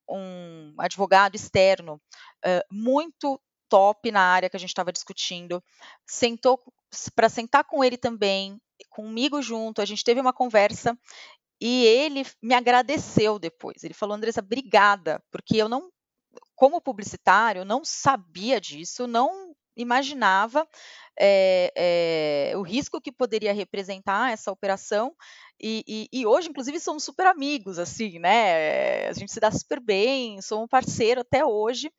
um 0.09 0.73
advogado 0.77 1.35
externo 1.35 2.01
uh, 2.45 2.65
muito 2.71 3.39
top 3.69 4.11
na 4.11 4.21
área 4.21 4.49
que 4.49 4.57
a 4.57 4.59
gente 4.59 4.69
estava 4.69 4.91
discutindo, 4.91 5.63
sentou 6.05 6.59
para 7.15 7.29
sentar 7.29 7.63
com 7.63 7.83
ele 7.83 7.97
também, 7.97 8.59
comigo 8.89 9.41
junto, 9.41 9.81
a 9.81 9.85
gente 9.85 10.03
teve 10.03 10.19
uma 10.19 10.33
conversa 10.33 10.97
e 11.61 11.85
ele 11.85 12.25
me 12.41 12.55
agradeceu 12.55 13.37
depois. 13.37 13.83
Ele 13.83 13.93
falou, 13.93 14.15
Andressa, 14.15 14.41
obrigada, 14.41 15.23
porque 15.31 15.57
eu 15.57 15.69
não, 15.69 15.91
como 16.55 16.81
publicitário, 16.81 17.63
não 17.63 17.85
sabia 17.85 18.59
disso, 18.59 19.05
não 19.05 19.53
imaginava 19.77 20.67
é, 21.19 21.71
é, 22.51 22.57
o 22.57 22.61
risco 22.61 22.99
que 22.99 23.11
poderia 23.11 23.53
representar 23.53 24.31
essa 24.31 24.51
operação. 24.51 25.13
E, 25.59 25.83
e, 25.87 26.21
e, 26.21 26.25
hoje, 26.25 26.49
inclusive, 26.49 26.79
somos 26.79 27.03
super 27.03 27.27
amigos, 27.27 27.77
assim, 27.77 28.17
né? 28.17 29.07
A 29.07 29.13
gente 29.13 29.31
se 29.31 29.39
dá 29.39 29.51
super 29.51 29.79
bem, 29.79 30.41
somos 30.41 30.65
um 30.65 30.67
parceiro 30.67 31.21
até 31.21 31.45
hoje. 31.45 31.91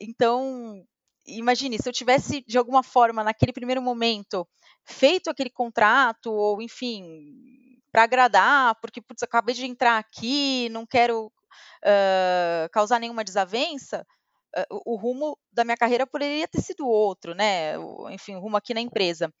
Então, 0.00 0.82
imagine, 1.26 1.78
se 1.78 1.88
eu 1.88 1.92
tivesse, 1.92 2.42
de 2.46 2.56
alguma 2.56 2.82
forma, 2.82 3.22
naquele 3.22 3.52
primeiro 3.52 3.82
momento, 3.82 4.48
feito 4.84 5.28
aquele 5.28 5.50
contrato, 5.50 6.32
ou 6.32 6.62
enfim, 6.62 7.61
para 7.92 8.04
agradar, 8.04 8.74
porque 8.80 9.02
putz, 9.02 9.22
acabei 9.22 9.54
de 9.54 9.66
entrar 9.66 9.98
aqui, 9.98 10.68
não 10.70 10.86
quero 10.86 11.26
uh, 11.26 12.68
causar 12.72 12.98
nenhuma 12.98 13.22
desavença, 13.22 14.06
uh, 14.56 14.82
o, 14.86 14.96
rumo 14.96 15.38
da 15.52 15.62
minha 15.62 15.76
carreira 15.76 16.06
poderia 16.06 16.48
ter 16.48 16.62
sido 16.62 16.88
outro, 16.88 17.34
né? 17.34 17.74
Enfim, 18.10 18.34
o 18.34 18.40
rumo 18.40 18.56
aqui 18.56 18.72
na 18.72 18.80
empresa. 18.80 19.32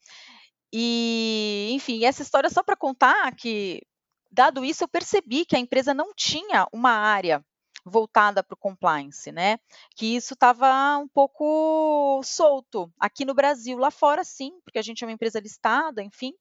E, 0.72 1.70
enfim, 1.72 2.04
essa 2.04 2.22
história 2.22 2.50
só 2.50 2.62
para 2.62 2.76
contar 2.76 3.34
que, 3.34 3.82
dado 4.30 4.64
isso, 4.64 4.84
eu 4.84 4.88
percebi 4.88 5.44
que 5.44 5.56
a 5.56 5.58
empresa 5.58 5.94
não 5.94 6.12
tinha 6.14 6.66
uma 6.72 6.92
área 6.92 7.44
voltada 7.84 8.42
para 8.42 8.54
o 8.54 8.58
compliance, 8.58 9.32
né? 9.32 9.58
Que 9.96 10.16
isso 10.16 10.34
estava 10.34 10.98
um 10.98 11.08
pouco 11.08 12.20
solto 12.22 12.92
aqui 12.98 13.24
no 13.24 13.34
Brasil, 13.34 13.76
lá 13.76 13.90
fora 13.90 14.24
sim, 14.24 14.52
porque 14.64 14.78
a 14.78 14.82
gente 14.82 15.02
é 15.02 15.06
uma 15.06 15.12
empresa 15.12 15.40
listada, 15.40 16.02
enfim, 16.02 16.32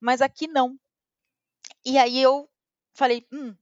mas 0.00 0.20
aqui 0.22 0.46
não. 0.46 0.76
E 1.86 1.96
aí 1.98 2.20
eu 2.20 2.48
falei, 2.94 3.24
hum, 3.32 3.54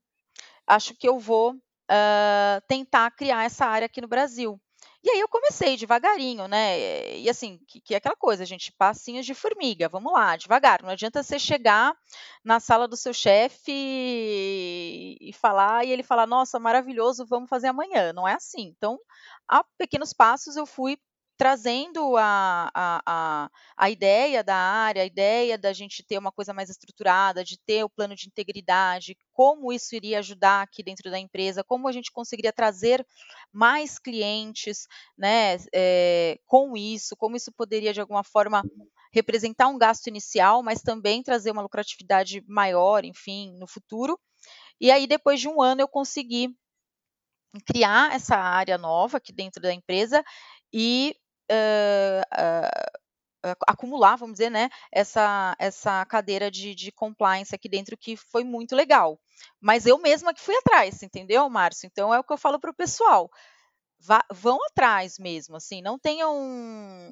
acho 0.66 0.94
que 0.94 1.06
eu 1.06 1.18
vou 1.18 1.52
uh, 1.52 2.60
tentar 2.66 3.10
criar 3.10 3.44
essa 3.44 3.66
área 3.66 3.86
aqui 3.86 4.00
no 4.00 4.08
Brasil. 4.08 4.58
E 5.02 5.10
aí 5.10 5.20
eu 5.20 5.28
comecei 5.28 5.76
devagarinho, 5.76 6.48
né? 6.48 7.18
E 7.18 7.28
assim, 7.28 7.60
que, 7.68 7.78
que, 7.78 7.92
é 7.92 7.98
aquela 7.98 8.16
coisa, 8.16 8.46
gente, 8.46 8.72
passinhos 8.72 9.26
de 9.26 9.34
formiga, 9.34 9.86
vamos 9.86 10.10
lá, 10.10 10.34
devagar. 10.34 10.82
Não 10.82 10.88
adianta 10.88 11.22
você 11.22 11.38
chegar 11.38 11.94
na 12.42 12.58
sala 12.58 12.88
do 12.88 12.96
seu 12.96 13.12
chefe 13.12 13.70
e, 13.70 15.18
e 15.20 15.32
falar, 15.34 15.84
e 15.84 15.90
ele 15.90 16.02
falar, 16.02 16.26
nossa, 16.26 16.58
maravilhoso, 16.58 17.26
vamos 17.26 17.50
fazer 17.50 17.66
amanhã. 17.68 18.14
Não 18.14 18.26
é 18.26 18.32
assim. 18.32 18.62
Então, 18.74 18.98
a 19.46 19.62
pequenos 19.76 20.14
passos 20.14 20.56
eu 20.56 20.64
fui 20.64 20.98
trazendo 21.36 22.16
a, 22.16 22.70
a, 22.72 23.02
a, 23.04 23.50
a, 23.76 23.90
ideia 23.90 24.44
da 24.44 24.54
área, 24.54 25.02
a 25.02 25.06
ideia 25.06 25.58
da 25.58 25.72
gente 25.72 26.02
ter 26.02 26.16
uma 26.16 26.30
coisa 26.30 26.54
mais 26.54 26.70
estruturada, 26.70 27.42
de 27.42 27.58
ter 27.58 27.84
o 27.84 27.90
plano 27.90 28.14
de 28.14 28.28
integridade, 28.28 29.16
como 29.32 29.72
isso 29.72 29.96
iria 29.96 30.20
ajudar 30.20 30.62
aqui 30.62 30.82
dentro 30.82 31.10
da 31.10 31.18
empresa, 31.18 31.64
como 31.64 31.88
a 31.88 31.92
gente 31.92 32.12
conseguiria 32.12 32.52
trazer 32.52 33.04
mais 33.52 33.98
clientes 33.98 34.86
né, 35.18 35.56
é, 35.74 36.38
com 36.46 36.76
isso, 36.76 37.16
como 37.16 37.36
isso 37.36 37.52
poderia, 37.52 37.92
de 37.92 38.00
alguma 38.00 38.22
forma, 38.22 38.62
representar 39.12 39.68
um 39.68 39.78
gasto 39.78 40.06
inicial, 40.06 40.62
mas 40.62 40.82
também 40.82 41.22
trazer 41.22 41.50
uma 41.50 41.62
lucratividade 41.62 42.44
maior, 42.46 43.04
enfim, 43.04 43.56
no 43.58 43.66
futuro. 43.66 44.18
E 44.80 44.90
aí, 44.90 45.06
depois 45.06 45.40
de 45.40 45.48
um 45.48 45.60
ano, 45.60 45.80
eu 45.80 45.88
consegui 45.88 46.54
criar 47.66 48.12
essa 48.12 48.36
área 48.36 48.76
nova 48.76 49.18
aqui 49.18 49.32
dentro 49.32 49.62
da 49.62 49.72
empresa 49.72 50.24
e 50.72 51.14
acumular, 53.66 54.16
vamos 54.16 54.34
dizer, 54.34 54.50
né, 54.50 54.70
essa, 54.90 55.54
essa 55.58 56.04
cadeira 56.06 56.50
de, 56.50 56.74
de 56.74 56.90
compliance 56.92 57.54
aqui 57.54 57.68
dentro 57.68 57.96
que 57.96 58.16
foi 58.16 58.44
muito 58.44 58.74
legal. 58.74 59.18
Mas 59.60 59.86
eu 59.86 59.98
mesma 59.98 60.32
que 60.32 60.40
fui 60.40 60.56
atrás, 60.56 61.02
entendeu, 61.02 61.48
Márcio? 61.48 61.86
Então 61.86 62.12
é 62.12 62.18
o 62.18 62.24
que 62.24 62.32
eu 62.32 62.38
falo 62.38 62.58
para 62.58 62.70
o 62.70 62.74
pessoal. 62.74 63.30
Vá, 64.00 64.22
vão 64.32 64.58
atrás 64.66 65.18
mesmo, 65.18 65.56
assim, 65.56 65.80
não 65.80 65.98
tenham, 65.98 66.34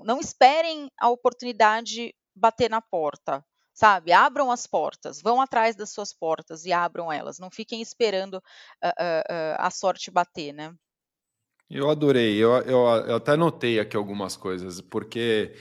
não 0.05 0.21
esperem 0.21 0.91
a 0.99 1.09
oportunidade 1.09 2.15
bater 2.35 2.69
na 2.71 2.83
porta, 2.83 3.45
sabe? 3.73 4.13
Abram 4.13 4.51
as 4.51 4.67
portas, 4.67 5.21
vão 5.23 5.41
atrás 5.41 5.75
das 5.75 5.91
suas 5.91 6.13
portas 6.13 6.67
e 6.67 6.73
abram 6.73 7.11
elas, 7.11 7.39
não 7.39 7.51
fiquem 7.51 7.81
esperando 7.81 8.35
uh, 8.35 8.89
uh, 8.89 9.57
a 9.59 9.71
sorte 9.71 10.11
bater, 10.11 10.53
né? 10.53 10.75
Eu 11.75 11.89
adorei, 11.89 12.37
eu, 12.37 12.51
eu, 12.51 12.87
eu, 13.07 13.17
até 13.17 13.35
notei 13.35 13.81
aqui 13.81 13.97
algumas 13.97 14.37
coisas, 14.37 14.83
porque 14.83 15.53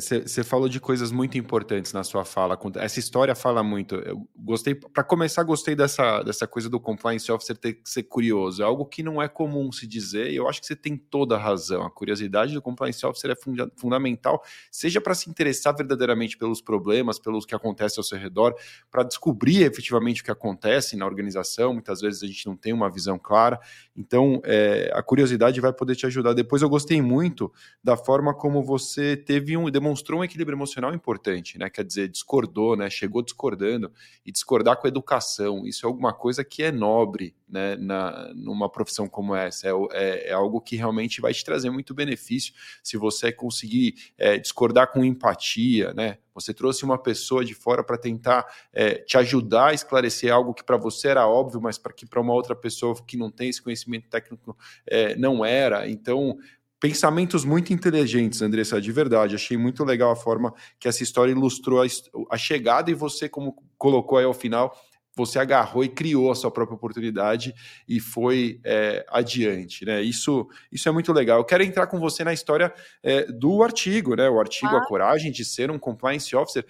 você 0.00 0.40
é, 0.40 0.44
falou 0.44 0.68
de 0.68 0.80
coisas 0.80 1.12
muito 1.12 1.36
importantes 1.36 1.92
na 1.92 2.02
sua 2.02 2.24
fala. 2.24 2.58
Essa 2.76 2.98
história 2.98 3.34
fala 3.34 3.62
muito. 3.62 3.96
Eu 3.96 4.26
gostei, 4.34 4.74
para 4.74 5.04
começar, 5.04 5.42
gostei 5.42 5.74
dessa, 5.74 6.22
dessa 6.22 6.46
coisa 6.46 6.70
do 6.70 6.80
compliance 6.80 7.30
officer 7.30 7.56
ter 7.56 7.74
que 7.74 7.88
ser 7.88 8.04
curioso. 8.04 8.62
É 8.62 8.64
algo 8.64 8.86
que 8.86 9.02
não 9.02 9.20
é 9.20 9.28
comum 9.28 9.70
se 9.70 9.86
dizer, 9.86 10.30
e 10.30 10.36
eu 10.36 10.48
acho 10.48 10.60
que 10.60 10.66
você 10.66 10.74
tem 10.74 10.96
toda 10.96 11.36
a 11.36 11.38
razão. 11.38 11.84
A 11.84 11.90
curiosidade 11.90 12.54
do 12.54 12.62
compliance 12.62 13.04
officer 13.04 13.30
é 13.30 13.36
funda 13.36 13.70
fundamental, 13.76 14.42
seja 14.70 15.00
para 15.00 15.14
se 15.14 15.28
interessar 15.28 15.76
verdadeiramente 15.76 16.38
pelos 16.38 16.62
problemas, 16.62 17.18
pelos 17.18 17.44
que 17.44 17.54
acontecem 17.54 18.00
ao 18.00 18.04
seu 18.04 18.18
redor, 18.18 18.54
para 18.90 19.02
descobrir 19.02 19.62
efetivamente 19.62 20.22
o 20.22 20.24
que 20.24 20.30
acontece 20.30 20.96
na 20.96 21.04
organização. 21.04 21.74
Muitas 21.74 22.00
vezes 22.00 22.22
a 22.22 22.26
gente 22.26 22.46
não 22.46 22.56
tem 22.56 22.72
uma 22.72 22.90
visão 22.90 23.18
clara. 23.18 23.60
Então, 23.94 24.40
é, 24.44 24.90
a 24.94 25.02
curiosidade 25.02 25.60
vai 25.60 25.72
poder 25.72 25.96
te 25.96 26.06
ajudar. 26.06 26.32
Depois, 26.32 26.62
eu 26.62 26.68
gostei 26.68 27.02
muito 27.02 27.52
da 27.82 27.96
forma 27.96 28.32
como 28.32 28.62
você 28.62 29.16
teve 29.16 29.33
teve 29.34 29.56
um, 29.56 29.68
demonstrou 29.68 30.20
um 30.20 30.24
equilíbrio 30.24 30.54
emocional 30.54 30.94
importante, 30.94 31.58
né? 31.58 31.68
Quer 31.68 31.84
dizer, 31.84 32.08
discordou, 32.08 32.76
né? 32.76 32.88
Chegou 32.88 33.20
discordando 33.20 33.90
e 34.24 34.30
discordar 34.30 34.76
com 34.76 34.86
educação. 34.86 35.66
Isso 35.66 35.84
é 35.84 35.88
alguma 35.88 36.12
coisa 36.12 36.44
que 36.44 36.62
é 36.62 36.70
nobre, 36.70 37.34
né? 37.48 37.74
Na, 37.74 38.32
numa 38.32 38.70
profissão 38.70 39.08
como 39.08 39.34
essa. 39.34 39.66
É, 39.66 39.72
é, 39.92 40.28
é 40.28 40.32
algo 40.32 40.60
que 40.60 40.76
realmente 40.76 41.20
vai 41.20 41.34
te 41.34 41.44
trazer 41.44 41.68
muito 41.68 41.92
benefício 41.92 42.54
se 42.80 42.96
você 42.96 43.32
conseguir 43.32 44.12
é, 44.16 44.38
discordar 44.38 44.92
com 44.92 45.04
empatia, 45.04 45.92
né? 45.94 46.18
Você 46.32 46.54
trouxe 46.54 46.84
uma 46.84 46.98
pessoa 46.98 47.44
de 47.44 47.54
fora 47.54 47.82
para 47.82 47.98
tentar 47.98 48.46
é, 48.72 48.94
te 48.94 49.16
ajudar 49.18 49.68
a 49.68 49.74
esclarecer 49.74 50.32
algo 50.32 50.54
que 50.54 50.64
para 50.64 50.76
você 50.76 51.08
era 51.08 51.26
óbvio, 51.26 51.60
mas 51.60 51.76
para 51.76 51.92
que 51.92 52.06
para 52.06 52.20
uma 52.20 52.32
outra 52.32 52.54
pessoa 52.54 52.94
que 53.04 53.16
não 53.16 53.30
tem 53.30 53.48
esse 53.48 53.62
conhecimento 53.62 54.08
técnico 54.08 54.56
é, 54.86 55.16
não 55.16 55.44
era. 55.44 55.88
Então, 55.88 56.38
pensamentos 56.84 57.46
muito 57.46 57.72
inteligentes, 57.72 58.42
Andressa, 58.42 58.78
de 58.78 58.92
verdade. 58.92 59.34
Achei 59.34 59.56
muito 59.56 59.82
legal 59.84 60.10
a 60.10 60.16
forma 60.16 60.52
que 60.78 60.86
essa 60.86 61.02
história 61.02 61.32
ilustrou 61.32 61.82
a, 61.82 61.86
a 62.30 62.36
chegada 62.36 62.90
e 62.90 62.94
você, 62.94 63.26
como 63.26 63.56
colocou 63.78 64.18
aí 64.18 64.26
ao 64.26 64.34
final, 64.34 64.78
você 65.16 65.38
agarrou 65.38 65.84
e 65.84 65.88
criou 65.88 66.30
a 66.30 66.34
sua 66.34 66.50
própria 66.50 66.74
oportunidade 66.74 67.54
e 67.88 68.00
foi 68.00 68.60
é, 68.64 69.06
adiante, 69.08 69.84
né? 69.84 70.02
Isso, 70.02 70.48
isso 70.72 70.88
é 70.88 70.92
muito 70.92 71.12
legal. 71.12 71.38
Eu 71.38 71.44
quero 71.44 71.62
entrar 71.62 71.86
com 71.86 72.00
você 72.00 72.24
na 72.24 72.32
história 72.32 72.72
é, 73.02 73.24
do 73.30 73.62
artigo, 73.62 74.16
né? 74.16 74.28
O 74.28 74.40
artigo 74.40 74.74
ah. 74.74 74.78
A 74.78 74.86
Coragem 74.86 75.30
de 75.30 75.44
Ser 75.44 75.70
um 75.70 75.78
Compliance 75.78 76.34
Officer. 76.34 76.66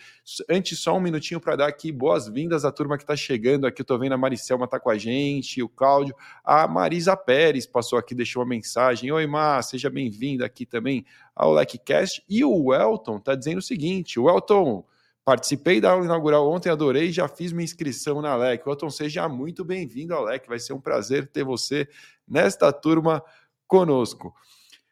Antes, 0.49 0.79
só 0.79 0.97
um 0.97 1.01
minutinho 1.01 1.41
para 1.41 1.57
dar 1.57 1.69
aqui 1.69 1.91
boas-vindas 1.91 2.65
à 2.65 2.73
turma 2.73 2.99
que 2.99 3.03
está 3.05 3.17
chegando 3.17 3.67
aqui. 3.67 3.81
Eu 3.81 3.85
estou 3.85 3.99
vendo 3.99 4.13
a 4.13 4.19
Maricelma 4.19 4.69
tá 4.69 4.79
com 4.79 4.91
a 4.91 4.99
gente, 4.99 5.63
o 5.63 5.69
Cláudio. 5.69 6.15
A 6.45 6.69
Marisa 6.69 7.17
Pérez 7.17 7.67
passou 7.67 7.99
aqui, 7.99 8.15
deixou 8.15 8.43
uma 8.43 8.49
mensagem. 8.49 9.11
Oi, 9.11 9.27
Mar, 9.27 9.63
seja 9.65 9.89
bem-vinda 9.89 10.45
aqui 10.45 10.67
também 10.67 11.07
ao 11.35 11.53
LecCast. 11.53 12.23
E 12.29 12.45
o 12.45 12.75
Elton 12.75 13.17
está 13.17 13.35
dizendo 13.35 13.59
o 13.59 13.63
seguinte, 13.63 14.21
o 14.21 14.29
Elton... 14.29 14.85
Participei 15.25 15.81
da 15.81 15.91
aula 15.91 16.05
inaugural 16.05 16.47
ontem, 16.51 16.69
adorei, 16.69 17.11
já 17.11 17.27
fiz 17.27 17.51
minha 17.51 17.65
inscrição 17.65 18.21
na 18.21 18.37
LEC. 18.37 18.69
Otton, 18.69 18.91
seja 18.91 19.27
muito 19.27 19.65
bem-vindo 19.65 20.15
LEC, 20.21 20.47
vai 20.47 20.59
ser 20.59 20.75
um 20.75 20.81
prazer 20.81 21.27
ter 21.29 21.43
você 21.43 21.89
nesta 22.29 22.71
turma 22.71 23.25
conosco. 23.67 24.35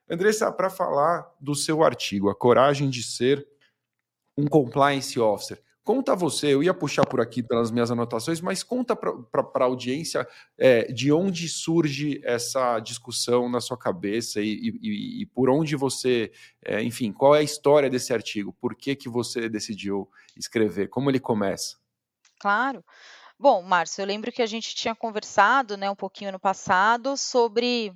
Andressa, 0.08 0.50
para 0.50 0.70
falar 0.70 1.30
do 1.38 1.54
seu 1.54 1.82
artigo, 1.82 2.30
A 2.30 2.34
Coragem 2.34 2.88
de 2.88 3.02
Ser 3.02 3.46
um 4.36 4.46
Compliance 4.46 5.20
Officer, 5.20 5.62
Conta 5.84 6.14
você, 6.14 6.54
eu 6.54 6.62
ia 6.62 6.72
puxar 6.72 7.04
por 7.04 7.20
aqui 7.20 7.42
pelas 7.42 7.72
minhas 7.72 7.90
anotações, 7.90 8.40
mas 8.40 8.62
conta 8.62 8.94
para 8.94 9.64
a 9.64 9.64
audiência 9.64 10.26
é, 10.56 10.84
de 10.92 11.12
onde 11.12 11.48
surge 11.48 12.20
essa 12.22 12.78
discussão 12.78 13.48
na 13.48 13.60
sua 13.60 13.76
cabeça 13.76 14.40
e, 14.40 14.78
e, 14.80 15.22
e 15.22 15.26
por 15.26 15.50
onde 15.50 15.74
você, 15.74 16.30
é, 16.64 16.80
enfim, 16.84 17.12
qual 17.12 17.34
é 17.34 17.40
a 17.40 17.42
história 17.42 17.90
desse 17.90 18.14
artigo? 18.14 18.56
Por 18.60 18.76
que, 18.76 18.94
que 18.94 19.08
você 19.08 19.48
decidiu 19.48 20.08
escrever? 20.36 20.88
Como 20.88 21.10
ele 21.10 21.18
começa? 21.18 21.76
Claro. 22.38 22.84
Bom, 23.36 23.60
Márcio, 23.62 24.02
eu 24.02 24.06
lembro 24.06 24.30
que 24.30 24.40
a 24.40 24.46
gente 24.46 24.76
tinha 24.76 24.94
conversado, 24.94 25.76
né, 25.76 25.90
um 25.90 25.96
pouquinho 25.96 26.30
no 26.30 26.38
passado 26.38 27.16
sobre 27.16 27.92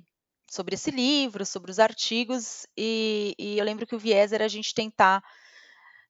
sobre 0.49 0.75
esse 0.75 0.91
livro, 0.91 1.45
sobre 1.45 1.71
os 1.71 1.77
artigos, 1.77 2.65
e, 2.75 3.35
e 3.37 3.57
eu 3.57 3.65
lembro 3.65 3.85
que 3.85 3.95
o 3.95 3.99
viés 3.99 4.31
era 4.31 4.45
a 4.45 4.47
gente 4.47 4.73
tentar 4.73 5.21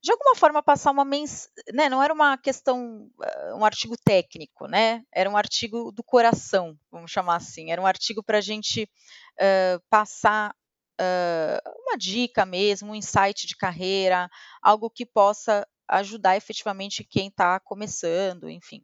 de 0.02 0.12
alguma 0.12 0.36
forma 0.36 0.64
passar 0.64 0.92
uma 0.92 1.04
mens... 1.04 1.50
né, 1.74 1.90
não 1.90 2.02
era 2.02 2.14
uma 2.14 2.38
questão, 2.38 3.10
eh, 3.22 3.54
um 3.56 3.66
artigo 3.66 3.96
técnico, 3.98 4.68
né, 4.68 5.04
era 5.14 5.30
um 5.30 5.38
artigo 5.38 5.92
do 5.92 6.04
coração, 6.04 6.78
vamos 6.92 7.12
chamar 7.12 7.38
assim, 7.38 7.72
era 7.72 7.82
um 7.82 7.86
artigo 7.86 8.24
para 8.24 8.38
a 8.38 8.42
gente 8.42 8.84
uh, 8.84 9.82
passar 9.90 10.56
uh, 11.00 11.72
uma 11.84 11.98
dica 11.98 12.46
mesmo, 12.46 12.92
um 12.92 12.96
insight 12.96 13.48
de 13.48 13.56
carreira, 13.56 14.30
algo 14.62 14.90
que 14.90 15.06
possa 15.06 15.68
ajudar 15.88 16.36
efetivamente 16.36 17.04
quem 17.04 17.28
está 17.28 17.60
começando, 17.60 18.50
enfim. 18.50 18.84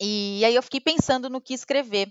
E 0.00 0.44
aí 0.44 0.54
eu 0.54 0.62
fiquei 0.62 0.80
pensando 0.80 1.30
no 1.30 1.40
que 1.40 1.54
escrever. 1.54 2.10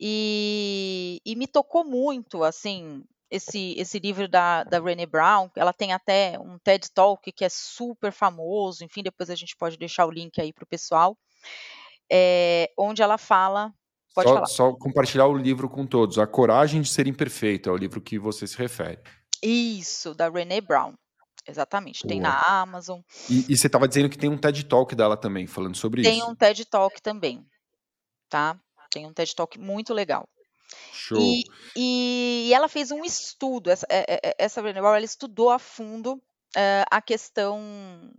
E, 0.00 1.20
e 1.24 1.36
me 1.36 1.46
tocou 1.46 1.84
muito, 1.84 2.42
assim, 2.42 3.04
esse, 3.30 3.74
esse 3.78 3.98
livro 3.98 4.28
da, 4.28 4.64
da 4.64 4.80
Brené 4.80 5.06
Brown, 5.06 5.48
ela 5.56 5.72
tem 5.72 5.92
até 5.92 6.38
um 6.38 6.58
TED 6.58 6.90
Talk 6.92 7.32
que 7.32 7.44
é 7.44 7.48
super 7.48 8.12
famoso, 8.12 8.84
enfim, 8.84 9.02
depois 9.02 9.30
a 9.30 9.34
gente 9.34 9.56
pode 9.56 9.76
deixar 9.76 10.06
o 10.06 10.10
link 10.10 10.40
aí 10.40 10.52
para 10.52 10.64
o 10.64 10.68
pessoal, 10.68 11.16
é, 12.10 12.70
onde 12.78 13.02
ela 13.02 13.18
fala. 13.18 13.72
Pode 14.14 14.28
só, 14.28 14.34
falar. 14.34 14.46
só 14.46 14.72
compartilhar 14.74 15.26
o 15.26 15.36
livro 15.36 15.68
com 15.68 15.86
todos. 15.86 16.18
A 16.18 16.26
Coragem 16.26 16.80
de 16.80 16.88
Ser 16.88 17.08
Imperfeito 17.08 17.68
é 17.68 17.72
o 17.72 17.76
livro 17.76 18.00
que 18.00 18.18
você 18.18 18.46
se 18.46 18.56
refere. 18.56 19.00
Isso, 19.42 20.14
da 20.14 20.30
Brené 20.30 20.60
Brown. 20.60 20.94
Exatamente, 21.46 22.06
tem 22.06 22.20
na 22.20 22.40
Amazon. 22.40 23.00
E, 23.28 23.52
e 23.52 23.56
você 23.56 23.66
estava 23.66 23.86
dizendo 23.86 24.08
que 24.08 24.16
tem 24.16 24.30
um 24.30 24.38
TED 24.38 24.64
Talk 24.64 24.94
dela 24.94 25.16
também, 25.16 25.46
falando 25.46 25.76
sobre 25.76 26.02
tem 26.02 26.12
isso. 26.12 26.24
Tem 26.24 26.32
um 26.32 26.34
TED 26.34 26.64
Talk 26.64 27.02
também, 27.02 27.44
tá? 28.30 28.58
Tem 28.90 29.06
um 29.06 29.12
TED 29.12 29.34
Talk 29.34 29.58
muito 29.58 29.92
legal. 29.92 30.26
Show. 30.92 31.18
E, 31.18 31.44
e, 31.76 32.54
ela 32.54 32.68
fez 32.68 32.90
um 32.90 33.04
estudo, 33.04 33.70
essa, 33.70 33.86
é, 33.88 34.14
é, 34.14 34.20
é, 34.30 34.34
essa 34.38 34.62
Brené 34.62 34.80
Brown, 34.80 34.94
ela 34.94 35.04
estudou 35.04 35.50
a 35.50 35.58
fundo 35.58 36.14
uh, 36.14 36.84
a 36.90 37.02
questão 37.02 38.12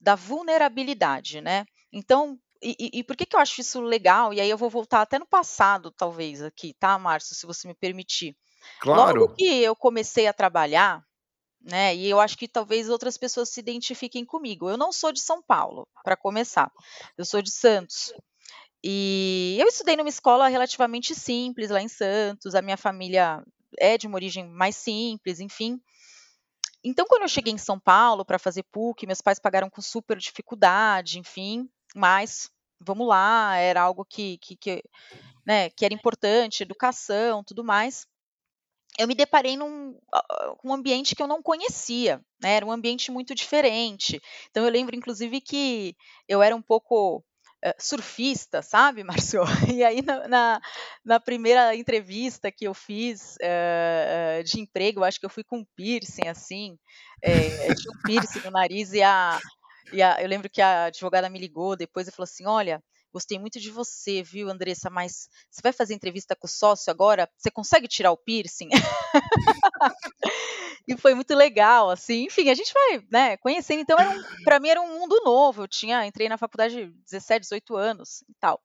da 0.00 0.14
vulnerabilidade, 0.14 1.40
né? 1.40 1.66
Então, 1.92 2.38
e, 2.62 2.76
e, 2.78 2.98
e, 2.98 3.04
por 3.04 3.16
que, 3.16 3.26
que 3.26 3.34
eu 3.34 3.40
acho 3.40 3.60
isso 3.60 3.80
legal? 3.80 4.32
E 4.32 4.40
aí 4.40 4.48
eu 4.48 4.58
vou 4.58 4.70
voltar 4.70 5.02
até 5.02 5.18
no 5.18 5.26
passado, 5.26 5.90
talvez, 5.90 6.42
aqui, 6.42 6.74
tá, 6.74 6.98
Márcio, 6.98 7.34
se 7.34 7.46
você 7.46 7.66
me 7.66 7.74
permitir. 7.74 8.36
Claro. 8.80 9.20
Logo 9.20 9.34
que 9.34 9.62
eu 9.62 9.74
comecei 9.74 10.26
a 10.26 10.32
trabalhar, 10.32 11.02
né? 11.60 11.94
E 11.94 12.08
eu 12.08 12.20
acho 12.20 12.36
que 12.36 12.48
talvez 12.48 12.88
outras 12.88 13.16
pessoas 13.16 13.50
se 13.50 13.60
identifiquem 13.60 14.24
comigo. 14.24 14.68
Eu 14.68 14.76
não 14.76 14.92
sou 14.92 15.12
de 15.12 15.20
São 15.20 15.42
Paulo, 15.42 15.86
para 16.04 16.16
começar. 16.16 16.70
Eu 17.16 17.24
sou 17.24 17.42
de 17.42 17.50
Santos. 17.50 18.12
E 18.82 19.56
eu 19.60 19.66
estudei 19.66 19.96
numa 19.96 20.08
escola 20.08 20.48
relativamente 20.48 21.14
simples 21.14 21.70
lá 21.70 21.82
em 21.82 21.88
Santos. 21.88 22.54
A 22.54 22.62
minha 22.62 22.76
família 22.76 23.44
é 23.78 23.98
de 23.98 24.06
uma 24.06 24.16
origem 24.16 24.46
mais 24.48 24.76
simples, 24.76 25.40
enfim. 25.40 25.80
Então, 26.82 27.06
quando 27.06 27.22
eu 27.22 27.28
cheguei 27.28 27.52
em 27.52 27.58
São 27.58 27.78
Paulo 27.78 28.24
para 28.24 28.38
fazer 28.38 28.62
PUC, 28.64 29.06
meus 29.06 29.20
pais 29.20 29.38
pagaram 29.38 29.68
com 29.68 29.82
super 29.82 30.16
dificuldade, 30.16 31.18
enfim, 31.18 31.68
mas 31.94 32.50
vamos 32.80 33.06
lá, 33.06 33.56
era 33.56 33.82
algo 33.82 34.02
que, 34.02 34.38
que, 34.38 34.56
que, 34.56 34.82
né, 35.44 35.68
que 35.68 35.84
era 35.84 35.92
importante, 35.92 36.62
educação, 36.62 37.44
tudo 37.44 37.62
mais 37.62 38.06
eu 38.98 39.06
me 39.08 39.14
deparei 39.14 39.56
num 39.56 39.96
um 40.62 40.74
ambiente 40.74 41.14
que 41.14 41.22
eu 41.22 41.26
não 41.26 41.42
conhecia, 41.42 42.22
né? 42.42 42.56
Era 42.56 42.66
um 42.66 42.70
ambiente 42.70 43.10
muito 43.10 43.34
diferente. 43.34 44.20
Então 44.50 44.64
eu 44.64 44.70
lembro, 44.70 44.94
inclusive, 44.94 45.40
que 45.40 45.96
eu 46.28 46.42
era 46.42 46.54
um 46.54 46.60
pouco 46.60 47.24
surfista, 47.78 48.62
sabe, 48.62 49.04
Márcio? 49.04 49.42
E 49.72 49.84
aí 49.84 50.02
na, 50.02 50.28
na, 50.28 50.60
na, 51.04 51.20
primeira 51.20 51.74
entrevista 51.74 52.50
que 52.50 52.66
eu 52.66 52.74
fiz 52.74 53.36
uh, 53.36 54.42
de 54.44 54.60
emprego, 54.60 55.04
acho 55.04 55.20
que 55.20 55.26
eu 55.26 55.30
fui 55.30 55.44
com 55.44 55.58
um 55.58 55.66
piercing, 55.76 56.28
assim, 56.28 56.78
é, 57.22 57.74
tinha 57.74 57.92
um 57.92 58.02
piercing 58.04 58.40
no 58.40 58.50
nariz 58.50 58.92
e 58.92 59.02
a, 59.02 59.38
e 59.92 60.02
a, 60.02 60.22
eu 60.22 60.28
lembro 60.28 60.48
que 60.48 60.62
a 60.62 60.84
advogada 60.84 61.28
me 61.28 61.38
ligou 61.38 61.76
depois 61.76 62.08
e 62.08 62.12
falou 62.12 62.24
assim, 62.24 62.46
olha, 62.46 62.82
Gostei 63.12 63.38
muito 63.38 63.58
de 63.58 63.70
você, 63.70 64.22
viu, 64.22 64.48
Andressa? 64.48 64.88
Mas 64.88 65.28
você 65.50 65.60
vai 65.62 65.72
fazer 65.72 65.94
entrevista 65.94 66.36
com 66.36 66.46
o 66.46 66.50
sócio 66.50 66.90
agora? 66.90 67.28
Você 67.36 67.50
consegue 67.50 67.88
tirar 67.88 68.12
o 68.12 68.16
piercing? 68.16 68.68
e 70.86 70.96
foi 70.96 71.14
muito 71.14 71.34
legal, 71.34 71.90
assim. 71.90 72.26
Enfim, 72.26 72.50
a 72.50 72.54
gente 72.54 72.72
vai, 72.72 73.04
né, 73.10 73.36
conhecendo. 73.38 73.80
Então, 73.80 73.98
um, 73.98 74.44
para 74.44 74.60
mim 74.60 74.68
era 74.68 74.80
um 74.80 74.98
mundo 74.98 75.20
novo. 75.24 75.62
Eu 75.62 75.68
tinha, 75.68 76.06
entrei 76.06 76.28
na 76.28 76.38
faculdade 76.38 76.74
de 76.74 76.92
17, 77.10 77.42
18 77.42 77.76
anos 77.76 78.22
e 78.28 78.34
tal. 78.38 78.62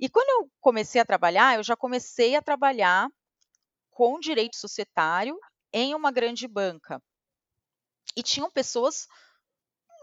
E 0.00 0.08
quando 0.08 0.28
eu 0.28 0.50
comecei 0.60 1.00
a 1.00 1.04
trabalhar, 1.04 1.56
eu 1.56 1.62
já 1.62 1.76
comecei 1.76 2.34
a 2.34 2.42
trabalhar 2.42 3.08
com 3.90 4.18
direito 4.18 4.56
societário 4.56 5.38
em 5.72 5.94
uma 5.94 6.10
grande 6.10 6.48
banca. 6.48 7.00
E 8.16 8.22
tinham 8.22 8.50
pessoas 8.50 9.06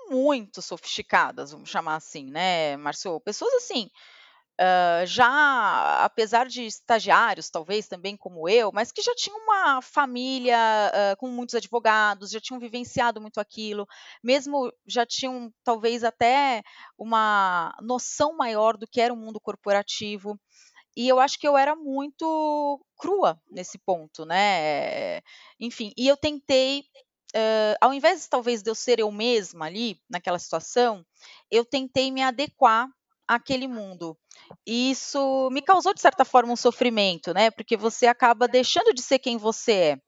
muito 0.10 0.62
sofisticadas, 0.62 1.52
vamos 1.52 1.70
chamar 1.70 1.96
assim, 1.96 2.26
né, 2.26 2.78
Marcio? 2.78 3.20
Pessoas 3.22 3.54
assim, 3.56 3.90
uh, 4.60 5.06
já, 5.06 6.04
apesar 6.04 6.48
de 6.48 6.66
estagiários, 6.66 7.50
talvez 7.50 7.88
também 7.88 8.18
como 8.18 8.48
eu, 8.50 8.72
mas 8.74 8.92
que 8.92 9.02
já 9.02 9.14
tinham 9.16 9.38
uma 9.40 9.82
família 9.82 10.58
uh, 10.58 11.18
com 11.18 11.30
muitos 11.30 11.56
advogados, 11.56 12.32
já 12.32 12.40
tinham 12.40 12.60
vivenciado 12.60 13.22
muito 13.22 13.40
aquilo, 13.40 13.88
mesmo 14.24 14.72
já 14.86 15.06
tinham 15.06 15.52
talvez 15.64 16.04
até 16.04 16.62
uma 16.98 17.76
noção 17.82 18.36
maior 18.36 18.78
do 18.78 18.88
que 18.88 19.02
era 19.02 19.14
o 19.14 19.18
mundo 19.18 19.40
corporativo. 19.40 20.40
E 20.98 21.08
eu 21.08 21.20
acho 21.20 21.40
que 21.40 21.48
eu 21.48 21.56
era 21.58 21.76
muito 21.76 22.84
crua 22.98 23.40
nesse 23.50 23.78
ponto, 23.78 24.26
né? 24.26 25.22
Enfim, 25.60 25.94
e 25.96 26.08
eu 26.08 26.18
tentei 26.18 26.84
uh, 27.36 27.76
ao 27.82 27.94
invés 27.94 28.28
talvez 28.28 28.62
de 28.62 28.70
eu 28.70 28.76
ser 28.76 29.00
eu 29.00 29.12
mesma 29.12 29.66
ali 29.66 30.00
naquela 30.10 30.40
situação, 30.40 31.06
eu 31.52 31.66
tentei 31.66 32.12
me 32.12 32.22
adequar 32.22 32.88
àquele 33.28 33.68
mundo. 33.68 34.18
E 34.66 34.92
isso 34.92 35.50
me 35.52 35.62
causou 35.62 35.94
de 35.94 36.02
certa 36.02 36.26
forma 36.26 36.54
um 36.54 36.56
sofrimento, 36.56 37.34
né? 37.34 37.52
Porque 37.52 37.78
você 37.78 38.08
acaba 38.08 38.48
deixando 38.48 38.94
de 38.94 39.02
ser 39.02 39.20
quem 39.20 39.38
você 39.38 40.00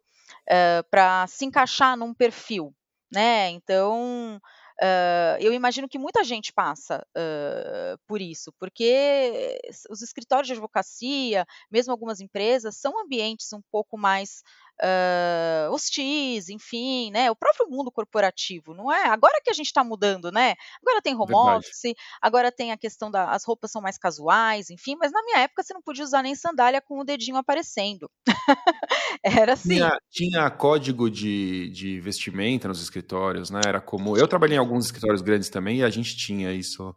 é 0.47 0.79
uh, 0.79 0.89
para 0.89 1.27
se 1.27 1.45
encaixar 1.45 1.97
num 1.97 2.13
perfil, 2.13 2.73
né? 3.12 3.49
Então 3.49 4.41
Uh, 4.81 5.38
eu 5.39 5.53
imagino 5.53 5.88
que 5.88 5.99
muita 5.99 6.23
gente 6.23 6.51
passa 6.51 7.05
uh, 7.15 7.99
por 8.07 8.19
isso, 8.19 8.51
porque 8.60 9.60
os 9.91 10.01
escritórios 10.01 10.47
de 10.47 10.53
advocacia, 10.53 11.45
mesmo 11.69 11.91
algumas 11.91 12.19
empresas, 12.19 12.77
são 12.77 12.99
ambientes 12.99 13.53
um 13.53 13.62
pouco 13.71 13.95
mais 13.95 14.41
uh, 14.82 15.72
hostis, 15.72 16.50
enfim, 16.50 17.12
né? 17.12 17.30
O 17.30 17.36
próprio 17.36 17.70
mundo 17.70 17.91
corporativo, 17.91 18.74
não 18.74 18.91
é? 18.91 19.06
Agora 19.08 19.39
que 19.44 19.50
a 19.50 19.54
gente 19.54 19.67
está 19.67 19.84
mudando, 19.84 20.32
né? 20.32 20.56
Agora 20.82 21.02
tem 21.02 21.15
home 21.15 21.28
Verdade. 21.28 21.58
office, 21.58 21.96
agora 22.22 22.52
tem 22.52 22.72
a 22.72 22.78
questão 22.78 23.10
das 23.10 23.22
as 23.30 23.46
roupas 23.46 23.72
são 23.72 23.82
mais 23.82 23.98
casuais, 23.98 24.70
enfim, 24.70 24.96
mas 25.00 25.12
na 25.12 25.24
minha 25.24 25.39
época 25.39 25.63
você 25.63 25.74
não 25.74 25.82
podia 25.82 26.04
usar 26.04 26.22
nem 26.22 26.36
sandália 26.36 26.82
com 26.82 27.00
o 27.00 27.04
dedinho 27.04 27.38
aparecendo. 27.38 28.10
Era 29.24 29.54
assim. 29.54 29.76
Tinha, 29.76 29.98
tinha 30.10 30.50
código 30.50 31.10
de, 31.10 31.70
de 31.70 32.00
vestimenta 32.00 32.67
nos 32.67 32.82
escritórios, 32.82 33.50
né? 33.50 33.62
Era 33.65 33.80
como. 33.80 34.17
Eu 34.17 34.28
trabalhei 34.28 34.58
em 34.58 34.60
alguns 34.60 34.86
escritórios 34.86 35.22
grandes 35.22 35.50
também 35.50 35.80
e 35.80 35.84
a 35.84 35.89
gente 35.89 36.15
tinha 36.15 36.52
isso. 36.52 36.96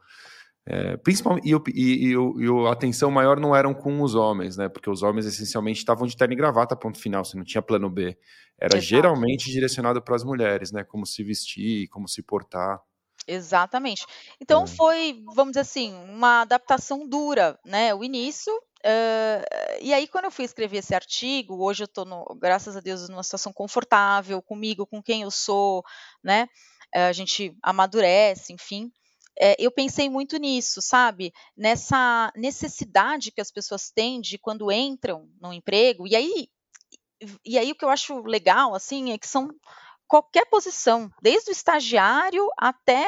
É, 0.67 0.97
principalmente, 0.97 1.47
e, 1.47 1.53
e, 1.75 2.07
e, 2.07 2.15
e, 2.15 2.67
a 2.67 2.73
atenção 2.73 3.11
maior 3.11 3.39
não 3.39 3.55
eram 3.55 3.75
com 3.75 4.01
os 4.01 4.15
homens, 4.15 4.57
né? 4.57 4.67
Porque 4.67 4.89
os 4.89 5.03
homens 5.03 5.27
essencialmente 5.27 5.79
estavam 5.79 6.07
de 6.07 6.17
terno 6.17 6.33
e 6.33 6.37
gravata, 6.37 6.75
ponto 6.75 6.99
final, 6.99 7.23
você 7.23 7.37
não 7.37 7.45
tinha 7.45 7.61
plano 7.61 7.91
B. 7.91 8.17
Era 8.59 8.79
Exato. 8.79 8.87
geralmente 8.87 9.51
direcionado 9.51 10.01
para 10.01 10.17
as 10.17 10.25
mulheres, 10.25 10.73
né? 10.73 10.83
Como 10.83 11.05
se 11.05 11.23
vestir, 11.23 11.89
como 11.89 12.09
se 12.09 12.23
portar. 12.23 12.81
Exatamente. 13.27 14.07
Então 14.41 14.65
é. 14.65 14.67
foi, 14.67 15.23
vamos 15.35 15.53
dizer 15.53 15.61
assim, 15.61 15.93
uma 16.09 16.43
adaptação 16.43 17.07
dura, 17.07 17.59
né? 17.65 17.95
O 17.95 18.03
início. 18.03 18.53
Uh, 18.57 19.83
e 19.83 19.93
aí, 19.93 20.09
quando 20.09 20.27
eu 20.27 20.31
fui 20.31 20.47
escrever 20.47 20.79
esse 20.79 20.95
artigo, 20.95 21.63
hoje 21.63 21.83
eu 21.83 21.87
estou, 21.87 22.07
graças 22.39 22.75
a 22.75 22.81
Deus, 22.81 23.07
numa 23.09 23.23
situação 23.23 23.53
confortável 23.53 24.41
comigo, 24.41 24.87
com 24.87 25.03
quem 25.03 25.23
eu 25.23 25.31
sou, 25.31 25.83
né? 26.23 26.49
Uh, 26.95 27.09
a 27.09 27.13
gente 27.13 27.55
amadurece, 27.63 28.51
enfim 28.51 28.91
é, 29.39 29.57
eu 29.59 29.71
pensei 29.71 30.09
muito 30.09 30.37
nisso, 30.37 30.81
sabe? 30.81 31.33
Nessa 31.57 32.33
necessidade 32.37 33.33
que 33.33 33.41
as 33.41 33.51
pessoas 33.51 33.91
têm 33.91 34.21
de 34.21 34.39
quando 34.39 34.71
entram 34.71 35.29
no 35.41 35.53
emprego, 35.53 36.07
e 36.07 36.15
aí, 36.15 36.49
e 37.45 37.59
aí 37.59 37.71
o 37.73 37.75
que 37.75 37.85
eu 37.85 37.91
acho 37.91 38.21
legal, 38.23 38.75
assim, 38.75 39.13
é 39.13 39.19
que 39.19 39.27
são 39.27 39.49
qualquer 40.07 40.47
posição, 40.47 41.11
desde 41.23 41.51
o 41.51 41.53
estagiário 41.53 42.47
até 42.59 43.05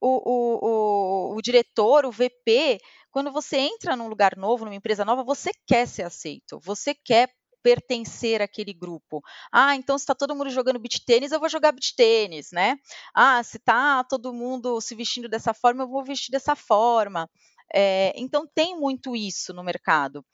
o, 0.00 0.08
o, 0.08 1.32
o, 1.32 1.36
o 1.36 1.42
diretor, 1.42 2.06
o 2.06 2.10
VP, 2.10 2.80
quando 3.10 3.30
você 3.30 3.58
entra 3.58 3.96
num 3.96 4.08
lugar 4.08 4.36
novo, 4.36 4.64
numa 4.64 4.74
empresa 4.74 5.04
nova, 5.04 5.22
você 5.22 5.50
quer 5.66 5.86
ser 5.86 6.02
aceito, 6.02 6.58
você 6.60 6.94
quer 6.94 7.30
pertencer 7.62 8.42
àquele 8.42 8.72
grupo. 8.72 9.22
Ah, 9.52 9.74
então 9.76 9.98
se 9.98 10.02
está 10.02 10.14
todo 10.14 10.34
mundo 10.34 10.50
jogando 10.50 10.78
beach 10.78 11.04
tênis, 11.04 11.32
eu 11.32 11.40
vou 11.40 11.48
jogar 11.48 11.72
beach 11.72 11.94
tênis, 11.94 12.50
né? 12.52 12.76
Ah, 13.14 13.42
se 13.42 13.56
está 13.56 14.04
todo 14.04 14.32
mundo 14.32 14.80
se 14.80 14.94
vestindo 14.94 15.28
dessa 15.28 15.54
forma, 15.54 15.84
eu 15.84 15.88
vou 15.88 16.04
vestir 16.04 16.30
dessa 16.30 16.54
forma. 16.56 17.28
É, 17.72 18.12
então 18.16 18.48
tem 18.52 18.76
muito 18.78 19.14
isso 19.14 19.52
no 19.52 19.62
mercado. 19.62 20.24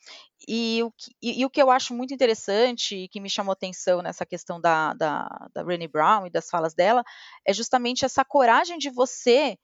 E 0.48 0.82
o, 0.82 0.90
que, 0.90 1.10
e, 1.22 1.40
e 1.40 1.44
o, 1.44 1.50
que, 1.50 1.60
eu 1.60 1.70
acho 1.70 1.94
muito 1.94 2.14
interessante 2.14 2.96
e 2.96 3.08
que 3.08 3.20
me 3.20 3.28
chamou 3.28 3.52
atenção 3.52 4.00
nessa 4.00 4.24
questão 4.24 4.60
da, 4.60 4.94
da, 4.94 5.48
da 5.52 5.62
Brené 5.64 5.86
Brown 5.86 6.26
e 6.26 6.30
das 6.30 6.48
falas 6.48 6.74
dela 6.74 7.04
é 7.46 7.52
justamente 7.52 8.04
essa 8.04 8.24
coragem 8.24 8.78
de 8.78 8.90
você 8.90 9.58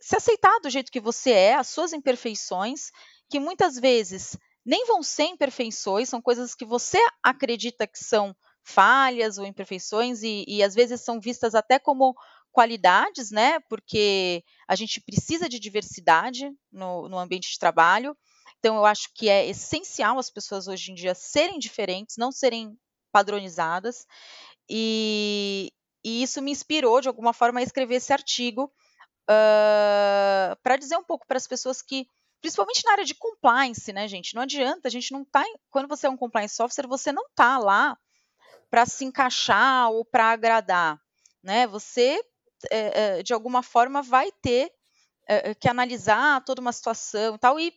se 0.00 0.14
aceitar 0.14 0.60
do 0.60 0.68
jeito 0.68 0.92
que 0.92 1.00
você 1.00 1.30
é, 1.30 1.54
as 1.54 1.68
suas 1.68 1.92
imperfeições, 1.92 2.90
que 3.30 3.40
muitas 3.40 3.76
vezes 3.76 4.36
nem 4.64 4.86
vão 4.86 5.02
ser 5.02 5.24
imperfeições, 5.24 6.08
são 6.08 6.22
coisas 6.22 6.54
que 6.54 6.64
você 6.64 6.98
acredita 7.22 7.86
que 7.86 7.98
são 7.98 8.34
falhas 8.62 9.36
ou 9.36 9.44
imperfeições 9.44 10.22
e, 10.22 10.44
e 10.48 10.62
às 10.62 10.74
vezes 10.74 11.02
são 11.02 11.20
vistas 11.20 11.54
até 11.54 11.78
como 11.78 12.14
qualidades, 12.50 13.30
né? 13.30 13.60
Porque 13.68 14.42
a 14.66 14.74
gente 14.74 15.00
precisa 15.00 15.48
de 15.48 15.58
diversidade 15.58 16.50
no, 16.72 17.08
no 17.08 17.18
ambiente 17.18 17.50
de 17.50 17.58
trabalho. 17.58 18.16
Então, 18.58 18.76
eu 18.76 18.86
acho 18.86 19.10
que 19.12 19.28
é 19.28 19.46
essencial 19.46 20.18
as 20.18 20.30
pessoas 20.30 20.66
hoje 20.68 20.92
em 20.92 20.94
dia 20.94 21.14
serem 21.14 21.58
diferentes, 21.58 22.16
não 22.16 22.32
serem 22.32 22.78
padronizadas. 23.12 24.06
E, 24.70 25.70
e 26.02 26.22
isso 26.22 26.40
me 26.40 26.50
inspirou, 26.50 27.00
de 27.00 27.08
alguma 27.08 27.32
forma, 27.32 27.60
a 27.60 27.62
escrever 27.62 27.96
esse 27.96 28.12
artigo 28.12 28.72
uh, 29.24 30.56
para 30.62 30.76
dizer 30.76 30.96
um 30.96 31.04
pouco 31.04 31.26
para 31.26 31.36
as 31.36 31.46
pessoas 31.46 31.82
que, 31.82 32.06
principalmente 32.44 32.84
na 32.84 32.92
área 32.92 33.04
de 33.06 33.14
compliance, 33.14 33.90
né, 33.90 34.06
gente? 34.06 34.34
Não 34.34 34.42
adianta, 34.42 34.86
a 34.86 34.90
gente 34.90 35.10
não 35.12 35.24
tá. 35.24 35.42
Quando 35.70 35.88
você 35.88 36.06
é 36.06 36.10
um 36.10 36.16
compliance 36.16 36.62
officer, 36.62 36.86
você 36.86 37.10
não 37.10 37.24
tá 37.34 37.56
lá 37.56 37.96
para 38.70 38.84
se 38.84 39.02
encaixar 39.02 39.90
ou 39.90 40.04
para 40.04 40.30
agradar. 40.30 41.00
Né? 41.42 41.66
Você 41.68 42.22
é, 42.70 43.22
de 43.22 43.32
alguma 43.32 43.62
forma 43.62 44.02
vai 44.02 44.30
ter 44.42 44.70
é, 45.26 45.54
que 45.54 45.70
analisar 45.70 46.44
toda 46.44 46.60
uma 46.60 46.70
situação 46.70 47.34
e 47.34 47.38
tal 47.38 47.58
e, 47.58 47.72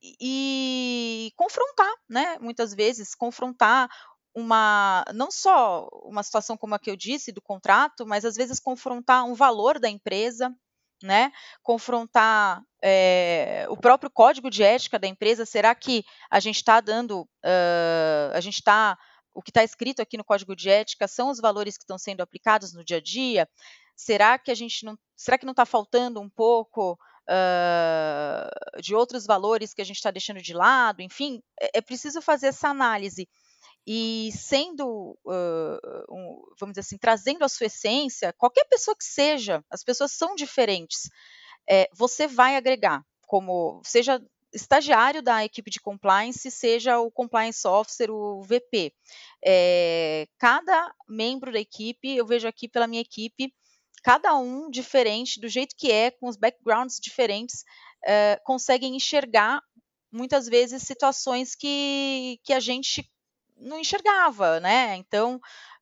e 0.00 1.32
confrontar, 1.34 1.92
né? 2.08 2.38
Muitas 2.38 2.72
vezes 2.72 3.16
confrontar 3.16 3.90
uma 4.32 5.04
não 5.12 5.28
só 5.28 5.88
uma 6.04 6.22
situação 6.22 6.56
como 6.56 6.76
a 6.76 6.78
que 6.78 6.88
eu 6.88 6.94
disse 6.96 7.32
do 7.32 7.42
contrato, 7.42 8.06
mas 8.06 8.24
às 8.24 8.36
vezes 8.36 8.60
confrontar 8.60 9.24
um 9.24 9.34
valor 9.34 9.80
da 9.80 9.88
empresa, 9.88 10.54
né? 11.02 11.32
Confrontar 11.62 12.62
é, 12.82 13.66
o 13.68 13.76
próprio 13.76 14.10
código 14.10 14.50
de 14.50 14.62
ética 14.62 14.98
da 14.98 15.06
empresa. 15.06 15.44
Será 15.46 15.74
que 15.74 16.04
a 16.30 16.40
gente 16.40 16.56
está 16.56 16.80
dando, 16.80 17.22
uh, 17.22 18.34
a 18.34 18.40
gente 18.40 18.54
está 18.56 18.96
o 19.38 19.42
que 19.42 19.50
está 19.50 19.62
escrito 19.62 20.02
aqui 20.02 20.16
no 20.16 20.24
código 20.24 20.56
de 20.56 20.68
ética 20.68 21.06
são 21.06 21.30
os 21.30 21.38
valores 21.38 21.76
que 21.76 21.84
estão 21.84 21.96
sendo 21.96 22.22
aplicados 22.22 22.74
no 22.74 22.84
dia 22.84 22.96
a 22.96 23.00
dia? 23.00 23.48
Será 23.94 24.36
que 24.36 24.50
a 24.50 24.54
gente 24.54 24.84
não, 24.84 24.98
será 25.16 25.38
que 25.38 25.46
não 25.46 25.52
está 25.52 25.64
faltando 25.64 26.20
um 26.20 26.28
pouco 26.28 26.98
uh, 27.28 28.80
de 28.80 28.96
outros 28.96 29.26
valores 29.26 29.72
que 29.72 29.80
a 29.80 29.84
gente 29.84 29.96
está 29.96 30.10
deixando 30.10 30.42
de 30.42 30.52
lado? 30.52 31.02
Enfim, 31.02 31.40
é, 31.60 31.78
é, 31.78 31.80
preciso 31.80 32.20
fazer 32.20 32.48
essa 32.48 32.68
análise 32.68 33.28
e 33.86 34.30
sendo, 34.32 35.18
uh, 35.24 36.14
um, 36.14 36.42
vamos 36.58 36.74
dizer 36.74 36.80
assim, 36.80 36.98
trazendo 36.98 37.44
a 37.44 37.48
sua 37.48 37.66
essência, 37.66 38.34
qualquer 38.34 38.64
pessoa 38.64 38.96
que 38.96 39.04
seja, 39.04 39.64
as 39.70 39.82
pessoas 39.82 40.12
são 40.12 40.34
diferentes. 40.34 41.08
É, 41.68 41.88
você 41.94 42.26
vai 42.26 42.56
agregar, 42.56 43.02
como 43.26 43.80
seja 43.84 44.22
estagiário 44.52 45.22
da 45.22 45.44
equipe 45.44 45.70
de 45.70 45.80
compliance, 45.80 46.50
seja 46.50 46.98
o 46.98 47.10
compliance 47.10 47.66
officer, 47.66 48.10
o 48.10 48.42
VP. 48.42 48.92
É, 49.44 50.26
cada 50.38 50.92
membro 51.08 51.52
da 51.52 51.60
equipe, 51.60 52.16
eu 52.16 52.26
vejo 52.26 52.48
aqui 52.48 52.68
pela 52.68 52.86
minha 52.86 53.02
equipe, 53.02 53.52
cada 54.02 54.36
um 54.36 54.70
diferente, 54.70 55.40
do 55.40 55.48
jeito 55.48 55.74
que 55.76 55.90
é, 55.90 56.10
com 56.10 56.28
os 56.28 56.36
backgrounds 56.36 56.98
diferentes, 57.00 57.62
uh, 58.04 58.40
conseguem 58.44 58.96
enxergar 58.96 59.60
muitas 60.10 60.46
vezes 60.46 60.82
situações 60.82 61.54
que, 61.54 62.40
que 62.44 62.52
a 62.52 62.60
gente 62.60 63.10
não 63.58 63.78
enxergava, 63.78 64.60
né? 64.60 64.96
Então, 64.96 65.36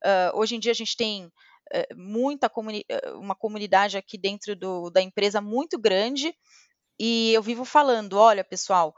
uh, 0.05 0.39
hoje 0.39 0.57
em 0.57 0.61
dia 0.61 0.73
a 0.73 0.75
gente 0.75 0.97
tem 0.97 1.27
uh, 1.27 1.97
muita 1.97 2.49
comuni 2.49 2.85
uma 3.15 3.35
comunidade 3.35 3.97
aqui 3.97 4.19
dentro 4.19 4.57
do, 4.57 4.91
da 4.91 5.01
empresa 5.03 5.41
muito 5.41 5.79
grande 5.79 6.35
e 6.99 7.33
eu 7.33 7.43
vivo 7.43 7.65
falando, 7.65 8.19
olha, 8.19 8.43
pessoal, 8.43 8.95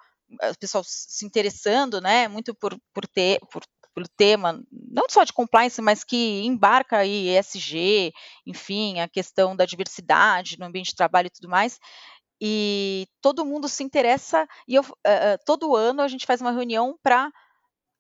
pessoal 0.61 0.85
se 0.87 1.27
interessando, 1.27 2.01
né, 2.01 2.29
muito 2.29 2.55
por, 2.55 2.79
por 2.95 3.07
ter, 3.07 3.41
por 3.51 3.63
pelo 3.99 4.09
tema, 4.17 4.63
não 4.71 5.07
só 5.09 5.25
de 5.25 5.33
compliance, 5.33 5.83
mas 5.83 6.05
que 6.05 6.43
embarca 6.45 6.99
aí 6.99 7.37
ESG, 7.37 8.13
enfim, 8.47 9.01
a 9.01 9.09
questão 9.09 9.57
da 9.57 9.67
diversidade 9.67 10.57
no 10.57 10.67
ambiente 10.67 10.91
de 10.91 10.95
trabalho 10.95 11.27
e 11.27 11.31
tudo 11.31 11.49
mais. 11.49 11.81
E 12.41 13.09
todo 13.21 13.45
mundo 13.45 13.69
se 13.69 13.83
interessa, 13.83 14.47
e 14.69 14.77
eu, 14.77 14.83
uh, 14.83 15.39
todo 15.45 15.75
ano 15.75 16.01
a 16.01 16.07
gente 16.07 16.27
faz 16.27 16.41
uma 16.41 16.53
reunião 16.53 16.97
para 17.03 17.29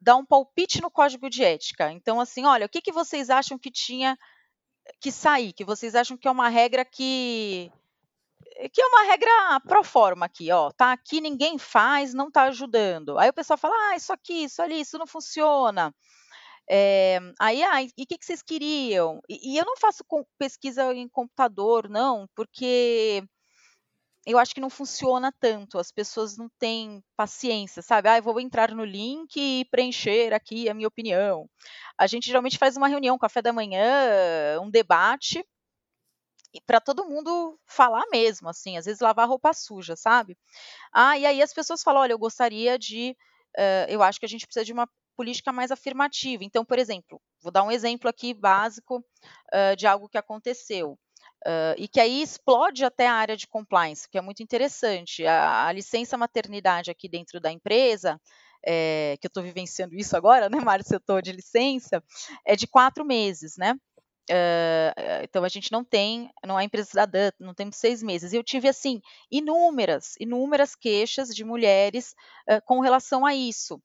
dar 0.00 0.16
um 0.16 0.24
palpite 0.24 0.80
no 0.80 0.90
código 0.90 1.28
de 1.28 1.44
ética. 1.44 1.90
Então, 1.92 2.20
assim, 2.20 2.44
olha, 2.44 2.66
o 2.66 2.68
que, 2.68 2.80
que 2.80 2.92
vocês 2.92 3.30
acham 3.30 3.58
que 3.58 3.70
tinha 3.70 4.16
que 5.00 5.10
sair? 5.12 5.52
Que 5.52 5.64
vocês 5.64 5.94
acham 5.94 6.16
que 6.16 6.28
é 6.28 6.30
uma 6.30 6.48
regra 6.48 6.84
que 6.84 7.70
que 8.72 8.82
é 8.82 8.86
uma 8.86 9.04
regra 9.04 9.60
pro 9.60 9.84
forma 9.84 10.26
aqui, 10.26 10.50
ó, 10.50 10.70
tá 10.72 10.92
aqui, 10.92 11.20
ninguém 11.20 11.58
faz, 11.58 12.12
não 12.12 12.28
tá 12.30 12.44
ajudando. 12.44 13.16
Aí 13.18 13.28
o 13.30 13.32
pessoal 13.32 13.56
fala, 13.56 13.74
ah, 13.90 13.96
isso 13.96 14.12
aqui, 14.12 14.44
isso 14.44 14.60
ali, 14.60 14.80
isso 14.80 14.98
não 14.98 15.06
funciona. 15.06 15.94
É, 16.68 17.20
aí, 17.38 17.62
ah, 17.62 17.82
e 17.82 17.86
o 17.86 18.06
que, 18.06 18.18
que, 18.18 18.24
vocês 18.26 18.42
queriam? 18.42 19.20
E, 19.28 19.54
e 19.54 19.56
eu 19.58 19.64
não 19.64 19.76
faço 19.76 20.04
pesquisa 20.38 20.92
em 20.92 21.08
computador, 21.08 21.88
não, 21.88 22.28
porque 22.34 23.22
eu 24.32 24.38
acho 24.38 24.54
que 24.54 24.60
não 24.60 24.70
funciona 24.70 25.32
tanto, 25.40 25.78
as 25.78 25.90
pessoas 25.90 26.36
não 26.36 26.48
têm 26.58 27.02
paciência, 27.16 27.82
sabe? 27.82 28.08
Ah, 28.08 28.18
eu 28.18 28.22
vou 28.22 28.40
entrar 28.40 28.72
no 28.74 28.84
link 28.84 29.36
e 29.36 29.64
preencher 29.70 30.32
aqui 30.34 30.68
a 30.68 30.74
minha 30.74 30.88
opinião. 30.88 31.48
A 31.98 32.06
gente 32.06 32.26
geralmente 32.26 32.58
faz 32.58 32.76
uma 32.76 32.88
reunião, 32.88 33.18
café 33.18 33.42
da 33.42 33.52
manhã, 33.52 34.60
um 34.62 34.70
debate, 34.70 35.44
para 36.66 36.80
todo 36.80 37.04
mundo 37.04 37.58
falar 37.66 38.04
mesmo, 38.10 38.48
assim, 38.48 38.76
às 38.76 38.86
vezes 38.86 39.00
lavar 39.00 39.28
roupa 39.28 39.52
suja, 39.52 39.96
sabe? 39.96 40.36
Ah, 40.92 41.18
e 41.18 41.26
aí 41.26 41.42
as 41.42 41.52
pessoas 41.52 41.82
falam, 41.82 42.02
olha, 42.02 42.12
eu 42.12 42.18
gostaria 42.18 42.78
de, 42.78 43.16
uh, 43.56 43.88
eu 43.88 44.02
acho 44.02 44.18
que 44.18 44.26
a 44.26 44.28
gente 44.28 44.46
precisa 44.46 44.64
de 44.64 44.72
uma 44.72 44.88
política 45.16 45.52
mais 45.52 45.70
afirmativa. 45.70 46.44
Então, 46.44 46.64
por 46.64 46.78
exemplo, 46.78 47.20
vou 47.42 47.52
dar 47.52 47.64
um 47.64 47.70
exemplo 47.70 48.08
aqui 48.08 48.32
básico 48.34 48.98
uh, 48.98 49.76
de 49.76 49.86
algo 49.86 50.08
que 50.08 50.18
aconteceu. 50.18 50.98
Uh, 51.48 51.72
e 51.78 51.88
que 51.88 51.98
aí 51.98 52.20
explode 52.20 52.84
até 52.84 53.06
a 53.06 53.14
área 53.14 53.34
de 53.34 53.46
compliance, 53.46 54.06
que 54.06 54.18
é 54.18 54.20
muito 54.20 54.42
interessante. 54.42 55.24
A, 55.24 55.66
a 55.66 55.72
licença 55.72 56.18
maternidade 56.18 56.90
aqui 56.90 57.08
dentro 57.08 57.40
da 57.40 57.50
empresa, 57.50 58.20
é, 58.66 59.16
que 59.18 59.26
eu 59.26 59.28
estou 59.28 59.42
vivenciando 59.42 59.94
isso 59.94 60.14
agora, 60.14 60.50
né, 60.50 60.60
Mário, 60.60 60.84
se 60.84 60.94
eu 60.94 60.98
estou 60.98 61.22
de 61.22 61.32
licença, 61.32 62.04
é 62.44 62.54
de 62.54 62.66
quatro 62.66 63.02
meses, 63.02 63.56
né? 63.56 63.74
Uh, 64.30 65.24
então 65.24 65.42
a 65.42 65.48
gente 65.48 65.72
não 65.72 65.82
tem, 65.82 66.30
não 66.44 66.60
é 66.60 66.64
empresa 66.64 66.90
cidadã, 66.90 67.30
não 67.40 67.54
temos 67.54 67.76
seis 67.76 68.02
meses. 68.02 68.34
Eu 68.34 68.44
tive 68.44 68.68
assim 68.68 69.00
inúmeras, 69.30 70.16
inúmeras 70.20 70.74
queixas 70.74 71.34
de 71.34 71.44
mulheres 71.44 72.14
uh, 72.50 72.60
com 72.66 72.80
relação 72.80 73.24
a 73.24 73.34
isso. 73.34 73.80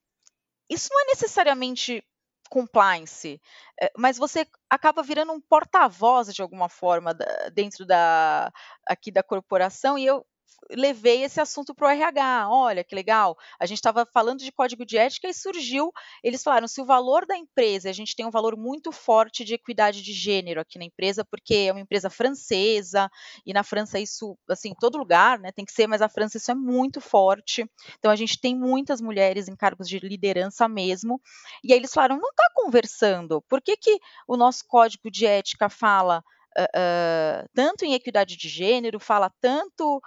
Isso 0.69 0.89
não 0.91 1.01
é 1.01 1.05
necessariamente 1.05 2.03
compliance, 2.49 3.39
uh, 3.81 3.87
mas 3.97 4.17
você 4.17 4.45
acaba 4.69 5.03
virando 5.03 5.31
um 5.33 5.41
porta-voz 5.41 6.33
de 6.33 6.41
alguma 6.41 6.69
forma 6.69 7.15
dentro 7.53 7.85
da 7.85 8.51
aqui 8.87 9.11
da 9.11 9.23
corporação 9.23 9.97
e 9.97 10.05
eu 10.05 10.25
levei 10.69 11.23
esse 11.23 11.39
assunto 11.39 11.73
para 11.73 11.87
o 11.87 11.91
RH. 11.91 12.49
Olha 12.49 12.83
que 12.83 12.95
legal, 12.95 13.37
a 13.59 13.65
gente 13.65 13.77
estava 13.77 14.05
falando 14.05 14.39
de 14.39 14.51
código 14.51 14.85
de 14.85 14.97
ética 14.97 15.27
e 15.27 15.33
surgiu. 15.33 15.91
Eles 16.23 16.43
falaram: 16.43 16.67
se 16.67 16.81
o 16.81 16.85
valor 16.85 17.25
da 17.25 17.35
empresa, 17.35 17.89
a 17.89 17.93
gente 17.93 18.15
tem 18.15 18.25
um 18.25 18.31
valor 18.31 18.55
muito 18.57 18.91
forte 18.91 19.43
de 19.43 19.53
equidade 19.53 20.01
de 20.01 20.13
gênero 20.13 20.61
aqui 20.61 20.77
na 20.77 20.85
empresa, 20.85 21.23
porque 21.23 21.53
é 21.55 21.71
uma 21.71 21.81
empresa 21.81 22.09
francesa 22.09 23.09
e 23.45 23.53
na 23.53 23.63
França 23.63 23.99
isso, 23.99 24.37
assim, 24.49 24.69
em 24.69 24.75
todo 24.75 24.97
lugar, 24.97 25.39
né, 25.39 25.51
tem 25.51 25.65
que 25.65 25.71
ser, 25.71 25.87
mas 25.87 26.01
a 26.01 26.09
França 26.09 26.37
isso 26.37 26.51
é 26.51 26.55
muito 26.55 26.99
forte. 27.01 27.69
Então 27.99 28.11
a 28.11 28.15
gente 28.15 28.39
tem 28.39 28.55
muitas 28.55 29.01
mulheres 29.01 29.47
em 29.47 29.55
cargos 29.55 29.87
de 29.87 29.99
liderança 29.99 30.67
mesmo. 30.67 31.21
E 31.63 31.73
aí 31.73 31.79
eles 31.79 31.93
falaram: 31.93 32.19
não 32.19 32.29
está 32.29 32.49
conversando. 32.53 33.41
Por 33.43 33.61
que, 33.61 33.77
que 33.77 33.99
o 34.27 34.37
nosso 34.37 34.65
código 34.67 35.09
de 35.11 35.25
ética 35.25 35.69
fala 35.69 36.23
uh, 36.59 37.49
tanto 37.53 37.85
em 37.85 37.93
equidade 37.93 38.37
de 38.37 38.47
gênero, 38.49 38.99
fala 38.99 39.31
tanto, 39.41 40.01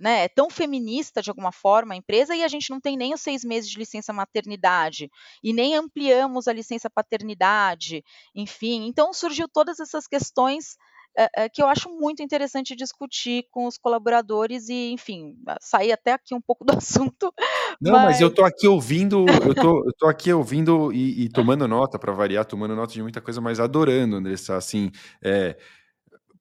né, 0.00 0.24
é 0.24 0.28
tão 0.28 0.50
feminista 0.50 1.22
de 1.22 1.30
alguma 1.30 1.52
forma 1.52 1.94
a 1.94 1.96
empresa 1.96 2.34
e 2.34 2.42
a 2.42 2.48
gente 2.48 2.70
não 2.70 2.80
tem 2.80 2.96
nem 2.96 3.14
os 3.14 3.20
seis 3.20 3.44
meses 3.44 3.70
de 3.70 3.78
licença 3.78 4.12
maternidade 4.12 5.10
e 5.42 5.52
nem 5.52 5.74
ampliamos 5.74 6.48
a 6.48 6.52
licença 6.52 6.90
paternidade, 6.90 8.04
enfim. 8.34 8.86
Então 8.86 9.12
surgiu 9.12 9.48
todas 9.48 9.78
essas 9.80 10.06
questões 10.06 10.76
é, 11.16 11.44
é, 11.44 11.48
que 11.48 11.62
eu 11.62 11.66
acho 11.66 11.88
muito 11.88 12.22
interessante 12.22 12.74
discutir 12.74 13.46
com 13.50 13.66
os 13.66 13.78
colaboradores 13.78 14.68
e, 14.68 14.90
enfim, 14.90 15.36
sair 15.60 15.92
até 15.92 16.12
aqui 16.12 16.34
um 16.34 16.40
pouco 16.40 16.64
do 16.66 16.76
assunto. 16.76 17.32
Não, 17.80 17.92
mas, 17.92 18.04
mas 18.04 18.20
eu 18.20 18.30
tô 18.30 18.44
aqui 18.44 18.66
ouvindo, 18.66 19.24
eu 19.28 19.54
tô, 19.54 19.84
eu 19.86 19.92
tô 19.98 20.06
aqui 20.06 20.32
ouvindo 20.32 20.92
e, 20.92 21.24
e 21.24 21.28
tomando 21.28 21.66
nota, 21.68 21.98
para 21.98 22.12
variar, 22.12 22.44
tomando 22.44 22.74
nota 22.74 22.92
de 22.92 23.02
muita 23.02 23.20
coisa, 23.20 23.40
mas 23.40 23.60
adorando, 23.60 24.16
Andressa, 24.16 24.56
assim, 24.56 24.90
é, 25.22 25.56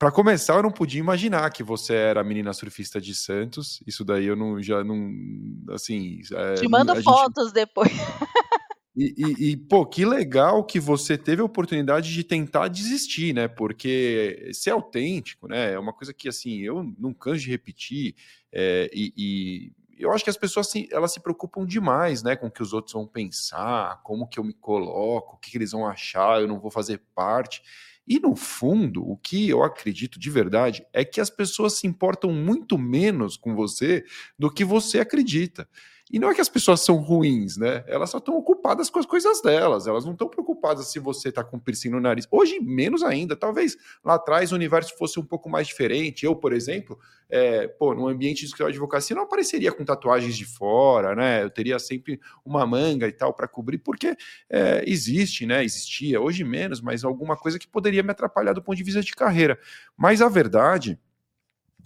para 0.03 0.11
começar, 0.11 0.55
eu 0.55 0.63
não 0.63 0.71
podia 0.71 0.99
imaginar 0.99 1.49
que 1.49 1.63
você 1.63 1.93
era 1.93 2.19
a 2.19 2.23
menina 2.25 2.51
surfista 2.51 2.99
de 2.99 3.15
Santos. 3.15 3.81
Isso 3.87 4.03
daí 4.03 4.25
eu 4.25 4.35
não 4.35 4.61
já 4.61 4.83
não 4.83 5.09
assim. 5.69 6.19
É, 6.33 6.55
Te 6.55 6.67
mando 6.67 6.93
fotos 7.01 7.45
gente... 7.45 7.53
depois. 7.53 7.89
E, 8.95 9.13
e, 9.17 9.51
e, 9.51 9.57
pô, 9.57 9.85
que 9.85 10.05
legal 10.05 10.63
que 10.63 10.79
você 10.79 11.17
teve 11.17 11.41
a 11.41 11.45
oportunidade 11.45 12.13
de 12.13 12.23
tentar 12.23 12.67
desistir, 12.67 13.33
né? 13.33 13.47
Porque 13.47 14.51
ser 14.53 14.69
autêntico, 14.69 15.47
né? 15.47 15.73
É 15.73 15.79
uma 15.79 15.93
coisa 15.93 16.13
que, 16.13 16.29
assim, 16.29 16.59
eu 16.59 16.83
não 16.99 17.11
canso 17.13 17.41
de 17.41 17.49
repetir. 17.49 18.15
É, 18.51 18.89
e, 18.93 19.11
e, 19.17 19.71
eu 19.97 20.11
acho 20.11 20.23
que 20.23 20.29
as 20.29 20.37
pessoas, 20.37 20.67
assim, 20.67 20.87
elas 20.91 21.11
se 21.11 21.19
preocupam 21.19 21.65
demais, 21.65 22.21
né? 22.21 22.35
Com 22.35 22.47
o 22.47 22.51
que 22.51 22.61
os 22.61 22.71
outros 22.71 22.93
vão 22.93 23.07
pensar, 23.07 23.99
como 24.03 24.27
que 24.27 24.39
eu 24.39 24.43
me 24.43 24.53
coloco, 24.53 25.35
o 25.35 25.39
que, 25.39 25.49
que 25.49 25.57
eles 25.57 25.71
vão 25.71 25.87
achar, 25.87 26.39
eu 26.39 26.47
não 26.47 26.59
vou 26.59 26.69
fazer 26.69 27.01
parte. 27.15 27.63
E 28.07 28.19
no 28.19 28.35
fundo, 28.35 29.09
o 29.09 29.17
que 29.17 29.49
eu 29.49 29.63
acredito 29.63 30.19
de 30.19 30.29
verdade 30.29 30.85
é 30.93 31.05
que 31.05 31.21
as 31.21 31.29
pessoas 31.29 31.73
se 31.79 31.87
importam 31.87 32.31
muito 32.31 32.77
menos 32.77 33.37
com 33.37 33.55
você 33.55 34.03
do 34.37 34.51
que 34.51 34.65
você 34.65 34.99
acredita. 34.99 35.67
E 36.11 36.19
não 36.19 36.29
é 36.29 36.35
que 36.35 36.41
as 36.41 36.49
pessoas 36.49 36.81
são 36.81 36.97
ruins, 36.97 37.57
né? 37.57 37.83
Elas 37.87 38.09
só 38.09 38.17
estão 38.17 38.37
ocupadas 38.37 38.89
com 38.89 38.99
as 38.99 39.05
coisas 39.05 39.41
delas. 39.41 39.87
Elas 39.87 40.03
não 40.03 40.11
estão 40.11 40.27
preocupadas 40.27 40.87
se 40.87 40.99
você 40.99 41.29
está 41.29 41.43
com 41.43 41.57
piercing 41.57 41.89
no 41.89 41.99
nariz. 41.99 42.27
Hoje, 42.29 42.59
menos 42.59 43.01
ainda. 43.01 43.35
Talvez 43.35 43.77
lá 44.03 44.15
atrás 44.15 44.51
o 44.51 44.55
universo 44.55 44.95
fosse 44.97 45.19
um 45.19 45.23
pouco 45.23 45.49
mais 45.49 45.65
diferente. 45.65 46.25
Eu, 46.25 46.35
por 46.35 46.51
exemplo, 46.53 46.99
é, 47.29 47.67
pô, 47.67 47.95
no 47.95 48.07
ambiente 48.07 48.39
de 48.39 48.45
escritório 48.45 48.73
de 48.73 48.77
advocacia 48.77 49.15
não 49.15 49.23
apareceria 49.23 49.71
com 49.71 49.83
tatuagens 49.83 50.35
de 50.35 50.45
fora, 50.45 51.15
né? 51.15 51.43
Eu 51.43 51.49
teria 51.49 51.79
sempre 51.79 52.19
uma 52.45 52.65
manga 52.65 53.07
e 53.07 53.11
tal 53.11 53.33
para 53.33 53.47
cobrir, 53.47 53.77
porque 53.77 54.15
é, 54.49 54.83
existe, 54.85 55.45
né? 55.45 55.63
Existia. 55.63 56.21
Hoje 56.21 56.43
menos, 56.43 56.81
mas 56.81 57.03
alguma 57.03 57.37
coisa 57.37 57.57
que 57.57 57.67
poderia 57.67 58.03
me 58.03 58.11
atrapalhar 58.11 58.53
do 58.53 58.61
ponto 58.61 58.77
de 58.77 58.83
vista 58.83 59.01
de 59.01 59.13
carreira. 59.13 59.57
Mas 59.97 60.21
a 60.21 60.27
verdade 60.27 60.99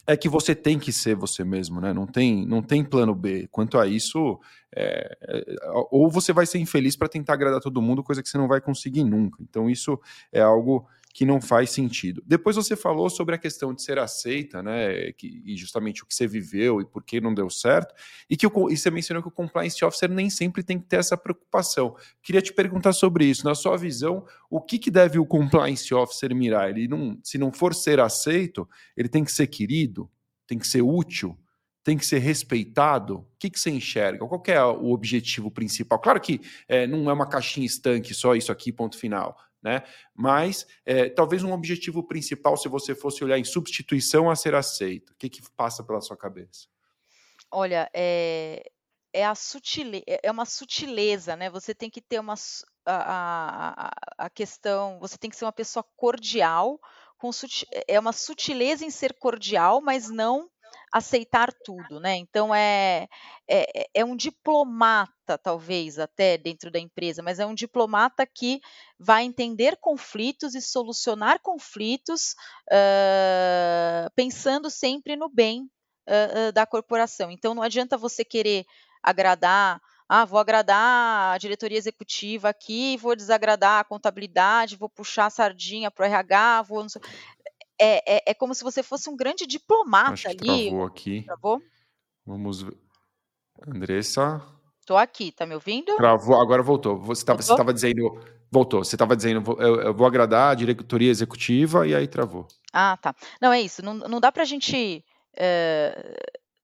é 0.08 0.16
que 0.16 0.30
você 0.30 0.56
tem 0.56 0.80
que 0.80 0.94
ser 0.94 1.16
você 1.16 1.44
mesmo, 1.44 1.82
né? 1.82 1.94
Não 1.94 2.08
tem, 2.08 2.46
não 2.48 2.62
tem 2.62 2.82
plano 2.82 3.14
B. 3.14 3.48
Quanto 3.52 3.78
a 3.78 3.86
isso, 3.86 4.40
é, 4.74 5.18
é, 5.22 5.44
ou 5.92 6.10
você 6.10 6.32
vai 6.32 6.46
ser 6.46 6.60
infeliz 6.60 6.96
para 6.96 7.10
tentar 7.10 7.34
agradar 7.34 7.60
todo 7.60 7.82
mundo, 7.82 8.02
coisa 8.02 8.24
que 8.24 8.30
você 8.30 8.38
não 8.38 8.48
vai 8.48 8.62
conseguir 8.62 9.04
nunca. 9.04 9.44
Então, 9.44 9.70
isso 9.70 10.00
é 10.32 10.40
algo 10.40 10.88
que 11.18 11.26
não 11.26 11.42
faz 11.42 11.72
sentido. 11.72 12.22
Depois 12.28 12.56
você 12.56 12.76
falou 12.76 13.10
sobre 13.10 13.34
a 13.34 13.40
questão 13.40 13.74
de 13.74 13.82
ser 13.82 13.98
aceita, 13.98 14.62
né? 14.62 15.12
Que, 15.14 15.42
e 15.44 15.58
justamente 15.58 16.04
o 16.04 16.06
que 16.06 16.14
você 16.14 16.28
viveu 16.28 16.80
e 16.80 16.86
por 16.86 17.04
que 17.04 17.20
não 17.20 17.34
deu 17.34 17.50
certo, 17.50 17.92
e 18.30 18.38
que 18.38 18.46
o, 18.46 18.70
e 18.70 18.78
você 18.78 18.92
mencionou 18.92 19.24
que 19.24 19.28
o 19.28 19.32
compliance 19.32 19.84
officer 19.84 20.12
nem 20.12 20.30
sempre 20.30 20.62
tem 20.62 20.78
que 20.78 20.86
ter 20.86 20.98
essa 20.98 21.18
preocupação. 21.18 21.96
Queria 22.22 22.40
te 22.40 22.54
perguntar 22.54 22.94
sobre 22.94 23.26
isso. 23.26 23.44
Na 23.44 23.56
sua 23.56 23.76
visão, 23.78 24.28
o 24.48 24.62
que, 24.62 24.78
que 24.78 24.92
deve 24.92 25.18
o 25.18 25.26
compliance 25.26 25.92
officer 25.92 26.36
mirar? 26.36 26.70
Ele 26.70 26.88
não, 26.88 27.18
se 27.24 27.40
não 27.40 27.52
for 27.52 27.74
ser 27.74 28.00
aceito, 28.00 28.70
ele 28.96 29.10
tem 29.10 29.24
que 29.24 29.32
ser 29.32 29.48
querido, 29.48 30.08
tem 30.46 30.60
que 30.60 30.68
ser 30.68 30.84
útil 30.84 31.36
tem 31.84 31.98
que 31.98 32.06
ser 32.06 32.20
respeitado? 32.20 33.20
O 33.20 33.28
que, 33.40 33.50
que 33.50 33.58
você 33.58 33.70
enxerga? 33.70 34.28
Qual 34.28 34.44
é 34.48 34.62
o 34.62 34.92
objetivo 34.92 35.50
principal? 35.50 35.98
Claro 36.00 36.20
que 36.20 36.42
é, 36.68 36.86
não 36.86 37.10
é 37.10 37.14
uma 37.14 37.26
caixinha 37.26 37.66
estanque, 37.66 38.14
só 38.14 38.36
isso 38.36 38.52
aqui, 38.52 38.74
ponto 38.74 38.98
final 38.98 39.38
né? 39.62 39.84
Mas 40.14 40.66
é, 40.86 41.10
talvez 41.10 41.44
um 41.44 41.54
objetivo 41.54 42.04
principal, 42.04 42.58
se 42.58 42.70
você 42.70 42.96
fosse 42.96 43.24
olhar 43.24 43.38
em 43.38 43.44
substituição 43.44 44.30
a 44.30 44.36
ser 44.36 44.56
aceito, 44.56 45.12
o 45.12 45.16
que, 45.16 45.30
que 45.30 45.42
passa 45.52 45.84
pela 45.84 46.02
sua 46.02 46.18
cabeça? 46.18 46.68
Olha, 47.52 47.90
é, 47.94 48.70
é, 49.14 49.26
a 49.26 49.36
sutile, 49.36 50.04
é, 50.08 50.20
é 50.24 50.32
uma 50.32 50.46
sutileza, 50.46 51.36
né? 51.36 51.50
Você 51.50 51.74
tem 51.74 51.90
que 51.90 52.02
ter 52.02 52.20
uma 52.20 52.36
a, 52.86 53.88
a, 53.88 54.26
a 54.26 54.30
questão, 54.30 55.00
você 55.00 55.18
tem 55.18 55.30
que 55.30 55.36
ser 55.36 55.46
uma 55.46 55.52
pessoa 55.52 55.84
cordial, 55.96 56.80
com 57.18 57.32
é 57.88 58.00
uma 58.00 58.14
sutileza 58.14 58.86
em 58.86 58.92
ser 58.92 59.14
cordial, 59.14 59.82
mas 59.82 60.10
não 60.10 60.50
aceitar 60.92 61.52
tudo, 61.64 62.00
né? 62.00 62.16
Então 62.16 62.54
é, 62.54 63.08
é, 63.48 63.88
é, 63.94 64.06
um 64.06 64.16
diplomata, 64.16 65.38
talvez, 65.38 66.00
até 66.00 66.38
dentro 66.38 66.72
da 66.72 66.80
empresa, 66.80 67.22
mas 67.22 67.40
é 67.40 67.46
um 67.46 67.54
diplomata 67.54 68.26
que 68.26 68.62
vai 68.98 69.24
entender 69.24 69.78
conflitos 69.78 70.56
e 70.56 70.62
solucionar 70.62 71.40
conflitos 71.42 72.36
uh, 72.72 74.10
pensando 74.16 74.70
sempre 74.70 75.16
no 75.16 75.30
bem 75.30 75.70
uh, 76.08 76.50
uh, 76.50 76.52
da 76.52 76.66
corporação. 76.66 77.30
Então 77.30 77.54
não 77.54 77.64
adianta 77.64 77.98
você 77.98 78.24
querer 78.24 78.66
agradar 79.04 79.82
ah, 80.10 80.24
vou 80.24 80.40
agradar 80.40 81.36
a 81.36 81.38
diretoria 81.38 81.78
executiva 81.78 82.48
aqui, 82.48 82.96
vou 82.96 83.14
desagradar 83.14 83.82
a 83.82 83.84
contabilidade, 83.84 84.78
vou 84.78 84.88
puxar 84.88 85.26
a 85.26 85.30
sardinha 85.30 85.92
para 85.92 86.04
o 86.04 86.06
RH, 86.06 86.62
vou 86.62 86.86
é, 87.80 88.18
é, 88.18 88.24
é, 88.28 88.34
como 88.34 88.54
se 88.54 88.64
você 88.64 88.82
fosse 88.82 89.10
um 89.10 89.16
grande 89.16 89.46
diplomata 89.46 90.14
Acho 90.14 90.30
que 90.30 90.50
ali. 90.50 90.70
Travou 90.70 90.86
aqui. 90.86 91.24
Travou? 91.24 91.62
Vamos 92.26 92.62
ver. 92.62 92.78
Andressa. 93.68 94.42
Estou 94.80 94.98
aqui, 94.98 95.32
tá 95.32 95.46
me 95.46 95.54
ouvindo? 95.54 95.96
Travou, 95.96 96.40
agora 96.40 96.64
voltou. 96.64 96.98
Você 97.00 97.22
estava 97.22 97.74
dizendo. 97.74 98.20
Voltou. 98.50 98.84
Você 98.84 98.96
estava 98.96 99.16
dizendo, 99.16 99.44
eu, 99.60 99.82
eu, 99.82 99.94
vou 99.94 100.08
agradar 100.08 100.52
a 100.52 100.56
diretoria 100.56 101.12
executiva 101.12 101.86
e 101.86 101.94
aí 101.94 102.08
travou. 102.08 102.48
Ah, 102.72 102.98
tá. 103.02 103.14
Não, 103.42 103.52
é 103.52 103.60
isso. 103.60 103.84
Não, 103.84 103.94
não 103.94 104.22
dá 104.22 104.32
para 104.32 104.44
a 104.44 104.46
gente 104.46 105.04
é, 105.36 106.16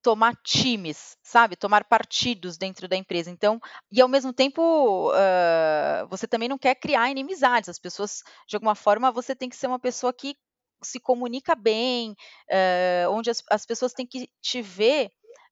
tomar 0.03 0.35
times, 0.43 1.17
sabe? 1.23 1.55
Tomar 1.55 1.85
partidos 1.85 2.57
dentro 2.57 2.87
da 2.87 2.95
empresa. 2.95 3.31
Então, 3.31 3.59
e 3.91 4.01
ao 4.01 4.07
mesmo 4.07 4.33
tempo, 4.33 5.11
uh, 5.11 6.07
você 6.09 6.27
também 6.27 6.49
não 6.49 6.57
quer 6.57 6.75
criar 6.75 7.09
inimizades. 7.09 7.69
As 7.69 7.79
pessoas, 7.79 8.21
de 8.47 8.55
alguma 8.55 8.75
forma, 8.75 9.11
você 9.11 9.33
tem 9.35 9.49
que 9.49 9.55
ser 9.55 9.67
uma 9.67 9.79
pessoa 9.79 10.13
que 10.13 10.35
se 10.83 10.99
comunica 10.99 11.55
bem, 11.55 12.11
uh, 12.11 13.09
onde 13.11 13.29
as, 13.29 13.43
as, 13.49 13.65
pessoas 13.65 13.93
têm 13.93 14.05
que 14.05 14.29
te 14.41 14.61
ver 14.61 15.11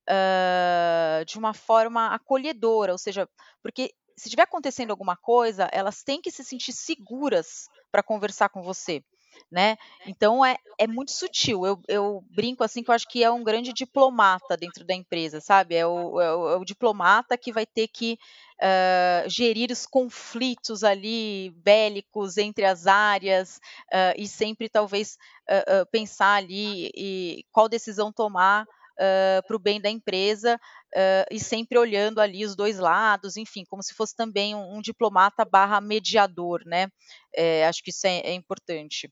uh, 0.10 1.26
de 1.26 1.38
uma 1.38 1.54
forma 1.54 2.08
acolhedora, 2.08 2.92
ou 2.92 2.98
seja, 2.98 3.28
porque 3.62 3.94
se 4.18 4.28
estiver 4.28 4.44
acontecendo 4.44 4.92
alguma 4.92 5.16
coisa, 5.16 5.70
elas 5.72 6.04
têm 6.04 6.22
que 6.22 6.32
se 6.32 6.44
sentir 6.44 6.74
seguras 6.74 7.68
para 7.92 8.04
conversar 8.04 8.50
com 8.50 8.62
você 8.62 9.04
né? 9.52 9.78
Então 10.06 10.46
é, 10.46 10.58
é 10.78 10.88
muito 10.88 11.12
sutil. 11.12 11.66
Eu, 11.66 11.82
eu 11.88 12.24
brinco 12.30 12.64
assim 12.64 12.84
que 12.84 12.90
eu 12.90 12.96
acho 12.96 13.08
que 13.08 13.24
é 13.24 13.32
um 13.32 13.44
grande 13.44 13.74
diplomata 13.74 14.56
dentro 14.58 14.86
da 14.86 14.94
empresa, 14.94 15.40
sabe? 15.42 15.76
É 15.76 15.86
o, 15.86 16.20
é 16.20 16.36
o, 16.36 16.50
é 16.50 16.56
o 16.58 16.66
diplomata 16.66 17.38
que 17.38 17.52
vai 17.52 17.66
ter 17.66 17.88
que 17.88 18.18
uh, 18.62 19.30
gerir 19.30 19.72
os 19.72 19.86
conflitos 19.86 20.84
ali 20.84 21.52
bélicos 21.58 22.38
entre 22.38 22.66
as 22.66 22.88
áreas 22.88 23.58
uh, 23.92 24.14
e 24.16 24.28
sempre 24.28 24.70
talvez 24.70 25.18
uh, 25.50 25.86
pensar 25.92 26.36
ali 26.36 26.92
e 26.96 27.46
qual 27.52 27.68
decisão 27.68 28.12
tomar 28.12 28.66
Uh, 29.00 29.42
para 29.48 29.56
o 29.56 29.60
bem 29.60 29.82
da 29.82 29.90
empresa 29.90 30.60
uh, 30.94 31.26
e 31.32 31.40
sempre 31.40 31.76
olhando 31.76 32.20
ali 32.22 32.46
os 32.46 32.56
dois 32.56 32.78
lados, 32.78 33.36
enfim, 33.36 33.64
como 33.68 33.82
se 33.82 33.96
fosse 33.96 34.16
também 34.16 34.54
um, 34.54 34.78
um 34.78 34.82
diplomata 34.82 35.44
barra 35.44 35.82
mediador, 35.82 36.62
né? 36.68 36.88
É, 37.34 37.66
acho 37.66 37.82
que 37.82 37.90
isso 37.90 38.06
é, 38.06 38.20
é 38.20 38.34
importante. 38.34 39.10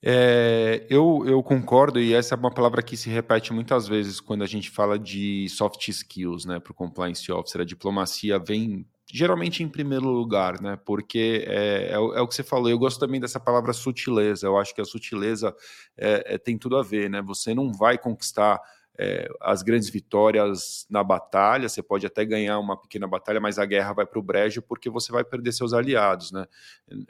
É, 0.00 0.86
eu, 0.88 1.24
eu 1.26 1.42
concordo, 1.42 1.98
e 1.98 2.14
essa 2.14 2.34
é 2.34 2.38
uma 2.38 2.52
palavra 2.54 2.82
que 2.82 2.96
se 2.96 3.10
repete 3.10 3.52
muitas 3.52 3.88
vezes 3.88 4.20
quando 4.20 4.44
a 4.44 4.46
gente 4.46 4.70
fala 4.70 4.96
de 4.98 5.48
soft 5.48 5.88
skills, 5.88 6.44
né, 6.44 6.60
para 6.60 6.70
o 6.70 6.74
compliance 6.74 7.30
officer. 7.32 7.60
A 7.62 7.64
diplomacia 7.64 8.38
vem 8.38 8.86
geralmente 9.10 9.62
em 9.62 9.68
primeiro 9.68 10.06
lugar, 10.06 10.60
né, 10.60 10.78
porque 10.84 11.44
é, 11.48 11.90
é, 11.90 11.94
é, 11.94 11.98
o 11.98 12.28
que 12.28 12.34
você 12.34 12.44
falou. 12.44 12.70
Eu 12.70 12.78
gosto 12.78 13.00
também 13.00 13.20
dessa 13.20 13.40
palavra 13.40 13.72
sutileza. 13.72 14.46
Eu 14.46 14.56
acho 14.56 14.74
que 14.74 14.80
a 14.80 14.84
sutileza 14.84 15.54
é, 15.96 16.34
é 16.34 16.38
tem 16.38 16.56
tudo 16.56 16.76
a 16.76 16.82
ver, 16.82 17.10
né. 17.10 17.20
Você 17.22 17.52
não 17.52 17.72
vai 17.72 17.98
conquistar 17.98 18.60
é, 18.96 19.28
as 19.40 19.62
grandes 19.62 19.88
vitórias 19.90 20.86
na 20.90 21.02
batalha, 21.02 21.68
você 21.68 21.82
pode 21.82 22.06
até 22.06 22.24
ganhar 22.24 22.58
uma 22.58 22.76
pequena 22.80 23.06
batalha, 23.06 23.40
mas 23.40 23.58
a 23.58 23.64
guerra 23.64 23.92
vai 23.94 24.06
para 24.06 24.18
o 24.18 24.22
brejo 24.22 24.62
porque 24.62 24.90
você 24.90 25.10
vai 25.12 25.24
perder 25.24 25.52
seus 25.52 25.72
aliados, 25.72 26.32
né? 26.32 26.46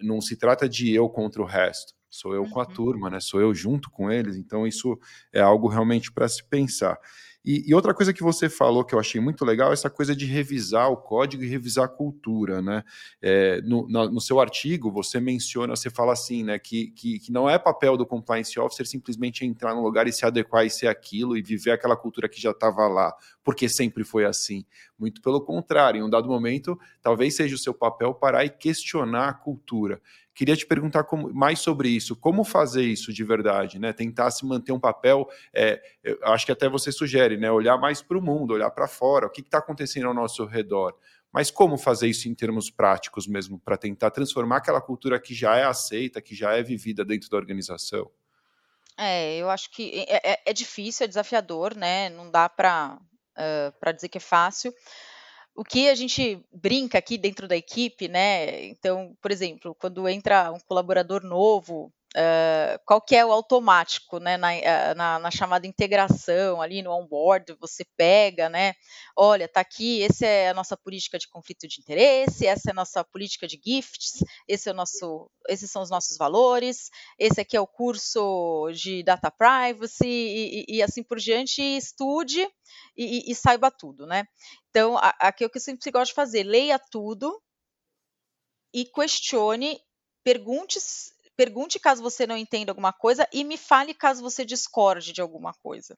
Não 0.03 0.20
se 0.20 0.36
trata 0.36 0.68
de 0.68 0.95
eu 0.95 1.09
contra 1.09 1.43
o 1.43 1.47
resto 1.47 1.97
sou 2.11 2.34
eu 2.34 2.44
com 2.48 2.61
a 2.61 2.66
uhum. 2.66 2.74
turma, 2.74 3.11
né? 3.11 3.20
Sou 3.20 3.40
eu 3.40 3.54
junto 3.54 3.90
com 3.90 4.11
eles, 4.11 4.36
então 4.36 4.66
isso 4.66 4.98
é 5.32 5.40
algo 5.40 5.68
realmente 5.68 6.11
para 6.12 6.28
se 6.28 6.42
pensar. 6.44 6.98
E, 7.44 7.64
e, 7.66 7.74
outra 7.74 7.94
coisa 7.94 8.12
que 8.12 8.22
você 8.22 8.48
falou 8.48 8.84
que 8.84 8.94
eu 8.94 8.98
achei 8.98 9.20
muito 9.20 9.44
legal 9.44 9.70
é 9.70 9.72
essa 9.72 9.88
coisa 9.88 10.14
de 10.14 10.26
revisar 10.26 10.90
o 10.90 10.96
código 10.96 11.42
e 11.42 11.48
revisar 11.48 11.86
a 11.86 11.88
cultura, 11.88 12.61
né? 12.61 12.82
É, 13.22 13.62
no, 13.62 13.88
no, 13.88 14.11
no, 14.11 14.20
seu 14.20 14.40
artigo 14.40 14.90
você 14.90 15.20
menciona, 15.20 15.74
você 15.74 15.88
fala 15.88 16.12
assim, 16.12 16.42
né, 16.42 16.59
que, 16.59 16.88
que, 16.88 17.18
que, 17.20 17.32
não 17.32 17.48
é 17.48 17.59
papel 17.59 17.96
do 17.96 18.04
compliance 18.04 18.59
officer 18.59 18.86
simplesmente 18.86 19.46
entrar 19.46 19.74
no 19.74 19.82
lugar 19.82 20.06
e 20.06 20.12
se 20.12 20.26
adequar 20.26 20.66
e 20.66 20.70
ser 20.70 20.88
aquilo 20.88 21.38
e 21.38 21.42
viver 21.42 21.70
aquela 21.70 21.96
cultura 21.96 22.28
que 22.28 22.38
já 22.38 22.50
estava 22.50 22.86
lá, 22.86 23.14
porque 23.42 23.68
sempre 23.68 24.04
foi 24.04 24.26
assim. 24.26 24.64
Muito 24.98 25.22
pelo 25.22 25.40
contrário, 25.40 26.00
em 26.00 26.02
um 26.02 26.11
dado 26.11 26.28
momento, 26.28 26.78
talvez 27.00 27.36
seja 27.36 27.54
o 27.54 27.59
seu 27.59 27.72
papel 27.72 28.12
parar 28.12 28.44
e 28.44 28.50
questionar 28.50 29.28
a 29.28 29.32
cultura. 29.32 30.02
Queria 30.39 30.57
te 30.57 30.64
perguntar 30.64 31.03
como, 31.03 31.34
mais 31.34 31.59
sobre 31.59 31.89
isso, 31.89 32.14
como 32.14 32.45
fazer 32.45 32.84
isso 32.84 33.12
de 33.12 33.24
verdade, 33.24 33.76
né? 33.76 33.93
Tentar 33.93 34.30
se 34.30 34.47
manter 34.47 34.70
um 34.70 34.78
papel, 34.78 35.28
é, 35.53 35.82
acho 36.22 36.47
que 36.47 36.53
até 36.53 36.68
você 36.68 36.93
sugere, 36.93 37.36
né? 37.36 37.51
Olhar 37.51 37.76
mais 37.76 38.01
para 38.01 38.16
o 38.16 38.22
mundo, 38.22 38.55
olhar 38.55 38.70
para 38.70 38.86
fora, 38.86 39.26
o 39.26 39.30
que 39.30 39.41
está 39.41 39.59
acontecendo 39.59 40.07
ao 40.07 40.14
nosso 40.14 40.45
redor. 40.45 40.95
Mas 41.32 41.51
como 41.51 41.76
fazer 41.76 42.07
isso 42.07 42.28
em 42.28 42.36
termos 42.36 42.70
práticos 42.70 43.26
mesmo, 43.26 43.59
para 43.59 43.76
tentar 43.76 44.12
transformar 44.12 44.59
aquela 44.59 44.80
cultura 44.80 45.18
que 45.18 45.34
já 45.34 45.57
é 45.57 45.64
aceita, 45.64 46.22
que 46.22 46.36
já 46.36 46.53
é 46.53 46.62
vivida 46.62 47.05
dentro 47.05 47.28
da 47.28 47.36
organização? 47.36 48.09
É, 48.97 49.39
eu 49.39 49.51
acho 49.51 49.72
que 49.72 50.07
é, 50.07 50.34
é, 50.34 50.41
é 50.47 50.53
difícil, 50.53 51.03
é 51.03 51.09
desafiador, 51.09 51.74
né? 51.74 52.11
Não 52.11 52.30
dá 52.30 52.49
para 52.49 52.97
uh, 53.36 53.93
dizer 53.93 54.09
que 54.09 54.18
é 54.18 54.20
fácil. 54.20 54.72
O 55.59 55.64
que 55.64 55.88
a 55.88 55.94
gente 55.96 56.40
brinca 56.52 56.98
aqui 56.98 57.18
dentro 57.18 57.48
da 57.48 57.56
equipe, 57.56 58.06
né? 58.06 58.64
Então, 58.66 59.16
por 59.20 59.32
exemplo, 59.32 59.74
quando 59.74 60.09
entra 60.09 60.52
um 60.52 60.61
colaborador 60.61 61.24
novo, 61.24 61.92
Qual 62.86 63.02
que 63.02 63.14
é 63.14 63.24
o 63.24 63.30
automático, 63.30 64.18
né, 64.18 64.38
na, 64.38 64.54
uh, 64.54 64.94
na, 64.96 65.18
na, 65.18 65.30
chamada 65.30 65.66
integração 65.66 66.61
ali 66.61 66.80
no 66.80 66.90
onboard, 66.90 67.54
você 67.61 67.84
pega, 67.96 68.48
né, 68.48 68.74
olha, 69.14 69.46
tá 69.46 69.61
aqui, 69.61 70.02
essa 70.02 70.24
é 70.24 70.48
a 70.48 70.54
nossa 70.54 70.74
política 70.74 71.18
de 71.18 71.28
conflito 71.28 71.68
de 71.68 71.80
interesse, 71.80 72.46
essa 72.46 72.70
é 72.70 72.72
a 72.72 72.74
nossa 72.74 73.04
política 73.04 73.46
de 73.46 73.61
gifts, 73.62 74.24
esse 74.48 74.70
é 74.70 74.72
o 74.72 74.74
nosso, 74.74 75.30
esses 75.48 75.70
são 75.70 75.82
os 75.82 75.90
nossos 75.90 76.16
valores, 76.16 76.90
esse 77.18 77.40
aqui 77.40 77.56
é 77.56 77.61
o 77.61 77.66
curso 77.66 78.70
de 78.72 79.02
data 79.02 79.30
privacy 79.30 80.06
e, 80.06 80.64
e, 80.66 80.76
e 80.76 80.82
assim 80.82 81.02
por 81.02 81.18
diante, 81.18 81.61
estude 81.61 82.48
e, 82.96 83.30
e, 83.30 83.34
saiba 83.34 83.70
tudo, 83.70 84.06
né. 84.06 84.24
Então, 84.70 84.96
aqui 84.98 85.44
é 85.44 85.46
o 85.46 85.50
que 85.50 85.59
eu 85.59 85.62
sempre 85.62 85.90
gosto 85.90 86.09
de 86.09 86.14
fazer, 86.14 86.42
leia 86.42 86.78
tudo 86.78 87.38
e 88.72 88.84
questione, 88.86 89.78
pergunte 90.24 90.78
pergunte 91.39 91.78
caso 91.78 92.03
você 92.03 92.26
não 92.26 92.36
entenda 92.36 92.72
alguma 92.72 92.93
coisa 92.93 93.28
e 93.32 93.45
me 93.45 93.57
fale 93.57 93.95
caso 93.95 94.20
você 94.20 94.45
discorde 94.45 95.12
de 95.12 95.20
alguma 95.20 95.55
coisa, 95.62 95.97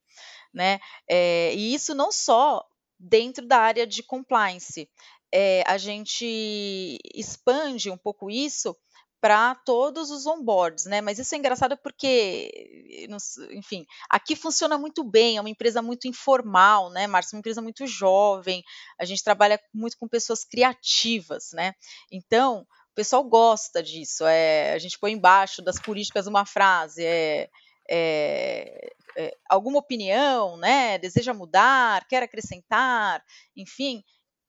né? 0.53 0.79
É, 1.09 1.55
e 1.55 1.73
isso 1.73 1.95
não 1.95 2.13
só 2.13 2.63
dentro 2.99 3.47
da 3.47 3.57
área 3.57 3.87
de 3.87 4.03
compliance, 4.03 4.87
é, 5.33 5.65
a 5.67 5.79
gente 5.79 6.99
expande 7.15 7.91
um 7.91 7.97
pouco 7.97 8.31
isso 8.31 8.77
para 9.19 9.55
todos 9.55 10.11
os 10.11 10.27
onboards, 10.27 10.85
né? 10.85 11.01
Mas 11.01 11.19
isso 11.19 11.35
é 11.35 11.39
engraçado 11.39 11.75
porque, 11.79 13.07
enfim, 13.53 13.87
aqui 14.11 14.37
funciona 14.37 14.77
muito 14.77 15.03
bem, 15.03 15.39
é 15.39 15.41
uma 15.41 15.51
empresa 15.51 15.81
muito 15.81 16.07
informal, 16.07 16.91
né, 16.91 17.07
Márcio? 17.07 17.37
Uma 17.37 17.41
empresa 17.41 17.63
muito 17.63 17.87
jovem, 17.87 18.63
a 18.99 19.07
gente 19.07 19.25
trabalha 19.25 19.59
muito 19.73 19.97
com 19.99 20.07
pessoas 20.07 20.45
criativas, 20.45 21.51
né? 21.53 21.75
Então, 22.11 22.67
o 22.93 22.95
pessoal 22.95 23.25
gosta 23.25 23.83
disso. 23.83 24.25
É, 24.27 24.73
a 24.73 24.79
gente 24.79 24.99
põe 24.99 25.13
embaixo 25.13 25.63
das 25.63 25.81
políticas 25.81 26.27
uma 26.27 26.45
frase, 26.45 27.05
é, 27.05 27.49
é, 27.89 28.93
é, 29.17 29.37
alguma 29.49 29.79
opinião, 29.79 30.57
né? 30.57 30.99
Deseja 30.99 31.33
mudar, 31.35 32.07
quer 32.09 32.23
acrescentar, 32.23 33.23
enfim. 33.57 34.03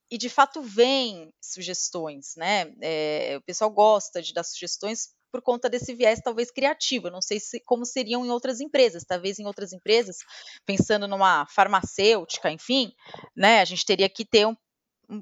E 0.09 0.17
de 0.17 0.29
fato 0.29 0.61
vem 0.61 1.33
sugestões, 1.41 2.35
né? 2.35 2.73
É, 2.81 3.35
o 3.37 3.41
pessoal 3.41 3.69
gosta 3.71 4.21
de 4.21 4.33
dar 4.33 4.43
sugestões 4.43 5.09
por 5.31 5.41
conta 5.41 5.69
desse 5.69 5.95
viés 5.95 6.19
talvez 6.21 6.51
criativo. 6.51 7.07
Eu 7.07 7.11
não 7.11 7.21
sei 7.21 7.39
se, 7.39 7.61
como 7.61 7.85
seriam 7.85 8.25
em 8.25 8.29
outras 8.29 8.59
empresas. 8.59 9.05
Talvez 9.05 9.39
em 9.39 9.45
outras 9.45 9.71
empresas, 9.71 10.17
pensando 10.65 11.07
numa 11.07 11.45
farmacêutica, 11.47 12.51
enfim, 12.51 12.91
né? 13.35 13.61
A 13.61 13.65
gente 13.65 13.85
teria 13.85 14.09
que 14.09 14.25
ter 14.25 14.45
um 14.45 14.55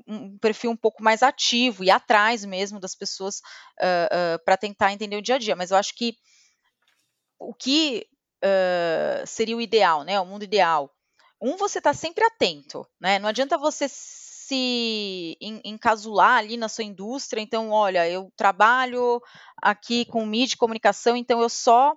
um, 0.07 0.37
perfil 0.37 0.71
um 0.71 0.77
pouco 0.77 1.03
mais 1.03 1.23
ativo 1.23 1.83
e 1.83 1.89
atrás 1.89 2.45
mesmo 2.45 2.79
das 2.79 2.95
pessoas 2.95 3.39
uh, 3.81 4.35
uh, 4.35 4.45
para 4.45 4.57
tentar 4.57 4.93
entender 4.93 5.17
o 5.17 5.21
dia 5.21 5.35
a 5.35 5.39
dia. 5.39 5.55
Mas 5.55 5.71
eu 5.71 5.77
acho 5.77 5.95
que 5.95 6.15
o 7.39 7.53
que 7.53 8.05
uh, 8.43 9.25
seria 9.25 9.57
o 9.57 9.61
ideal, 9.61 10.03
né? 10.03 10.19
O 10.19 10.25
mundo 10.25 10.43
ideal. 10.43 10.91
Um, 11.41 11.55
você 11.55 11.77
está 11.77 11.93
sempre 11.93 12.23
atento, 12.25 12.85
né? 12.99 13.17
Não 13.17 13.29
adianta 13.29 13.57
você 13.57 13.87
se 13.89 15.37
encasular 15.63 16.39
ali 16.39 16.57
na 16.57 16.67
sua 16.67 16.83
indústria. 16.83 17.39
Então, 17.39 17.69
olha, 17.69 18.09
eu 18.09 18.31
trabalho 18.35 19.21
aqui 19.61 20.05
com 20.05 20.25
mídia 20.25 20.55
e 20.55 20.57
comunicação, 20.57 21.15
então 21.15 21.39
eu 21.39 21.49
só 21.49 21.95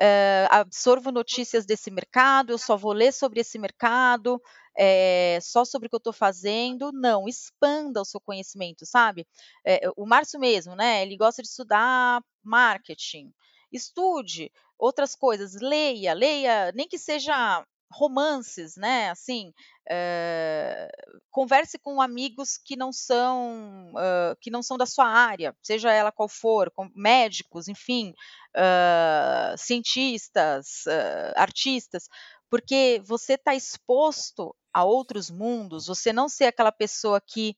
uh, 0.00 0.48
absorvo 0.50 1.10
notícias 1.10 1.64
desse 1.64 1.90
mercado, 1.90 2.52
eu 2.52 2.58
só 2.58 2.76
vou 2.76 2.92
ler 2.92 3.12
sobre 3.12 3.40
esse 3.40 3.58
mercado, 3.58 4.40
é, 4.76 5.38
só 5.40 5.64
sobre 5.64 5.86
o 5.86 5.90
que 5.90 5.96
eu 5.96 5.98
estou 5.98 6.12
fazendo, 6.12 6.90
não, 6.92 7.28
expanda 7.28 8.00
o 8.00 8.04
seu 8.04 8.20
conhecimento, 8.20 8.84
sabe? 8.84 9.26
É, 9.64 9.80
o 9.96 10.06
Márcio 10.06 10.40
mesmo, 10.40 10.74
né? 10.74 11.02
Ele 11.02 11.16
gosta 11.16 11.42
de 11.42 11.48
estudar 11.48 12.22
marketing. 12.42 13.32
Estude 13.72 14.50
outras 14.78 15.14
coisas, 15.14 15.54
leia, 15.60 16.12
leia, 16.12 16.72
nem 16.72 16.88
que 16.88 16.98
seja 16.98 17.64
romances, 17.90 18.76
né? 18.76 19.10
Assim, 19.10 19.52
é, 19.88 20.88
converse 21.30 21.78
com 21.78 22.00
amigos 22.00 22.58
que 22.58 22.76
não 22.76 22.92
são 22.92 23.92
uh, 23.92 24.36
que 24.40 24.50
não 24.50 24.62
são 24.62 24.76
da 24.76 24.86
sua 24.86 25.06
área, 25.06 25.54
seja 25.62 25.92
ela 25.92 26.10
qual 26.12 26.28
for, 26.28 26.72
médicos, 26.94 27.68
enfim, 27.68 28.14
uh, 28.56 29.56
cientistas, 29.56 30.84
uh, 30.86 31.32
artistas, 31.36 32.08
porque 32.50 33.00
você 33.04 33.34
está 33.34 33.54
exposto 33.54 34.54
a 34.72 34.84
outros 34.84 35.30
mundos, 35.30 35.86
você 35.86 36.12
não 36.12 36.28
ser 36.28 36.46
aquela 36.46 36.72
pessoa 36.72 37.20
que 37.20 37.56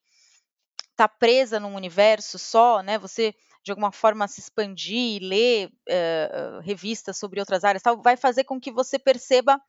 está 0.90 1.08
presa 1.08 1.60
num 1.60 1.74
universo 1.74 2.38
só, 2.38 2.82
né? 2.82 2.98
Você 2.98 3.34
de 3.62 3.72
alguma 3.72 3.90
forma 3.90 4.28
se 4.28 4.40
expandir, 4.40 5.20
ler 5.20 5.68
uh, 5.68 6.60
revistas 6.60 7.18
sobre 7.18 7.40
outras 7.40 7.64
áreas, 7.64 7.82
tal, 7.82 8.00
vai 8.00 8.16
fazer 8.16 8.44
com 8.44 8.60
que 8.60 8.70
você 8.70 8.96
perceba 8.96 9.60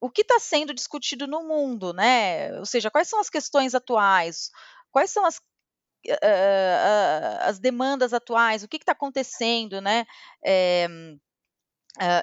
o 0.00 0.10
que 0.10 0.22
está 0.22 0.38
sendo 0.38 0.72
discutido 0.74 1.26
no 1.26 1.46
mundo, 1.46 1.92
né? 1.92 2.58
Ou 2.58 2.66
seja, 2.66 2.90
quais 2.90 3.08
são 3.08 3.20
as 3.20 3.28
questões 3.30 3.74
atuais, 3.74 4.50
quais 4.90 5.10
são 5.10 5.24
as, 5.26 5.36
uh, 5.36 6.12
uh, 6.12 7.38
as 7.42 7.58
demandas 7.58 8.12
atuais, 8.14 8.62
o 8.62 8.68
que 8.68 8.78
está 8.78 8.92
acontecendo, 8.92 9.80
né? 9.80 10.06
É, 10.44 10.88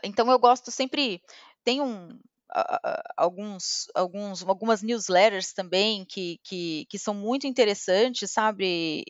então 0.03 0.31
eu 0.31 0.39
gosto 0.39 0.71
sempre 0.71 1.21
tem 1.63 1.81
um, 1.81 2.17
alguns, 3.15 3.87
alguns, 3.93 4.43
algumas 4.43 4.81
newsletters 4.81 5.53
também 5.53 6.05
que, 6.05 6.39
que, 6.43 6.85
que 6.89 6.97
são 6.97 7.13
muito 7.13 7.45
interessantes, 7.45 8.31
sabe, 8.31 9.03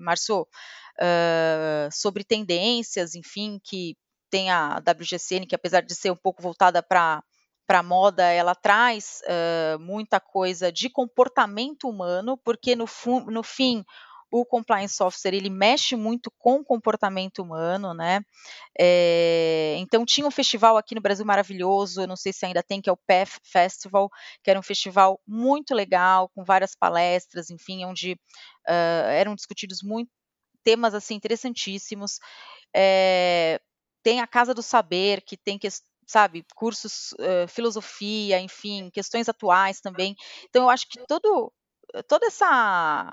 Márcio, 0.00 0.42
uh, 0.42 1.90
sobre 1.92 2.24
tendências, 2.24 3.14
enfim, 3.14 3.60
que 3.62 3.96
tem 4.30 4.50
a 4.50 4.78
WGCN, 4.78 5.46
que 5.46 5.54
apesar 5.54 5.82
de 5.82 5.94
ser 5.94 6.10
um 6.10 6.16
pouco 6.16 6.42
voltada 6.42 6.82
para 6.82 7.22
para 7.66 7.82
moda, 7.82 8.24
ela 8.24 8.54
traz 8.54 9.22
uh, 9.24 9.78
muita 9.78 10.20
coisa 10.20 10.70
de 10.70 10.88
comportamento 10.90 11.88
humano, 11.88 12.38
porque 12.44 12.76
no, 12.76 12.86
no 13.26 13.42
fim 13.42 13.84
o 14.30 14.44
compliance 14.44 15.00
officer 15.00 15.32
ele 15.32 15.48
mexe 15.48 15.94
muito 15.94 16.28
com 16.38 16.56
o 16.56 16.64
comportamento 16.64 17.40
humano, 17.40 17.94
né? 17.94 18.20
É, 18.76 19.76
então 19.78 20.04
tinha 20.04 20.26
um 20.26 20.30
festival 20.30 20.76
aqui 20.76 20.92
no 20.92 21.00
Brasil 21.00 21.24
maravilhoso, 21.24 22.04
não 22.04 22.16
sei 22.16 22.32
se 22.32 22.44
ainda 22.44 22.60
tem, 22.60 22.80
que 22.80 22.90
é 22.90 22.92
o 22.92 22.96
PEF 22.96 23.38
Festival, 23.44 24.10
que 24.42 24.50
era 24.50 24.58
um 24.58 24.62
festival 24.62 25.20
muito 25.24 25.72
legal, 25.72 26.28
com 26.34 26.42
várias 26.42 26.74
palestras, 26.74 27.48
enfim, 27.48 27.84
onde 27.84 28.14
uh, 28.68 29.08
eram 29.08 29.36
discutidos 29.36 29.82
muito 29.84 30.10
temas 30.64 30.94
assim 30.94 31.14
interessantíssimos. 31.14 32.18
É, 32.74 33.60
tem 34.02 34.20
a 34.20 34.26
Casa 34.26 34.52
do 34.52 34.62
Saber, 34.62 35.22
que 35.22 35.36
tem 35.36 35.58
que 35.58 35.68
sabe, 36.06 36.44
cursos, 36.54 37.12
uh, 37.14 37.48
filosofia, 37.48 38.40
enfim, 38.40 38.90
questões 38.90 39.28
atuais 39.28 39.80
também. 39.80 40.14
Então, 40.48 40.64
eu 40.64 40.70
acho 40.70 40.88
que 40.88 40.98
todo, 41.06 41.52
toda 42.08 42.26
essa 42.26 43.10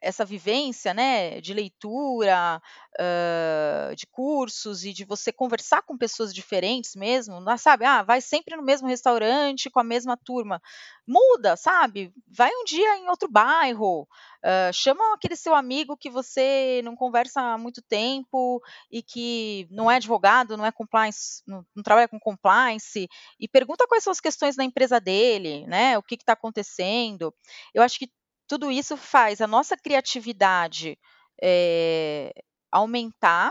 essa 0.00 0.24
vivência, 0.24 0.92
né, 0.94 1.40
de 1.40 1.54
leitura, 1.54 2.60
uh, 2.98 3.94
de 3.94 4.06
cursos 4.06 4.84
e 4.84 4.92
de 4.92 5.04
você 5.04 5.32
conversar 5.32 5.82
com 5.82 5.96
pessoas 5.96 6.34
diferentes 6.34 6.94
mesmo, 6.94 7.40
não, 7.40 7.56
sabe? 7.56 7.84
Ah, 7.84 8.02
vai 8.02 8.20
sempre 8.20 8.56
no 8.56 8.62
mesmo 8.62 8.88
restaurante 8.88 9.70
com 9.70 9.80
a 9.80 9.84
mesma 9.84 10.16
turma. 10.16 10.60
Muda, 11.06 11.56
sabe? 11.56 12.12
Vai 12.28 12.50
um 12.50 12.64
dia 12.64 12.96
em 12.98 13.08
outro 13.08 13.28
bairro, 13.28 14.02
uh, 14.02 14.72
chama 14.72 15.14
aquele 15.14 15.36
seu 15.36 15.54
amigo 15.54 15.96
que 15.96 16.10
você 16.10 16.80
não 16.84 16.96
conversa 16.96 17.40
há 17.40 17.58
muito 17.58 17.82
tempo 17.82 18.60
e 18.90 19.02
que 19.02 19.66
não 19.70 19.90
é 19.90 19.96
advogado, 19.96 20.56
não 20.56 20.66
é 20.66 20.72
compliance, 20.72 21.42
não, 21.46 21.64
não 21.74 21.82
trabalha 21.82 22.08
com 22.08 22.18
compliance, 22.20 23.08
e 23.38 23.48
pergunta 23.48 23.86
quais 23.86 24.04
são 24.04 24.10
as 24.10 24.20
questões 24.20 24.56
na 24.56 24.64
empresa 24.64 25.00
dele, 25.00 25.66
né? 25.66 25.98
O 25.98 26.02
que 26.02 26.14
está 26.14 26.32
acontecendo. 26.34 27.34
Eu 27.74 27.82
acho 27.82 27.98
que 27.98 28.10
tudo 28.52 28.70
isso 28.70 28.98
faz 28.98 29.40
a 29.40 29.46
nossa 29.46 29.78
criatividade 29.78 30.98
é, 31.42 32.34
aumentar, 32.70 33.50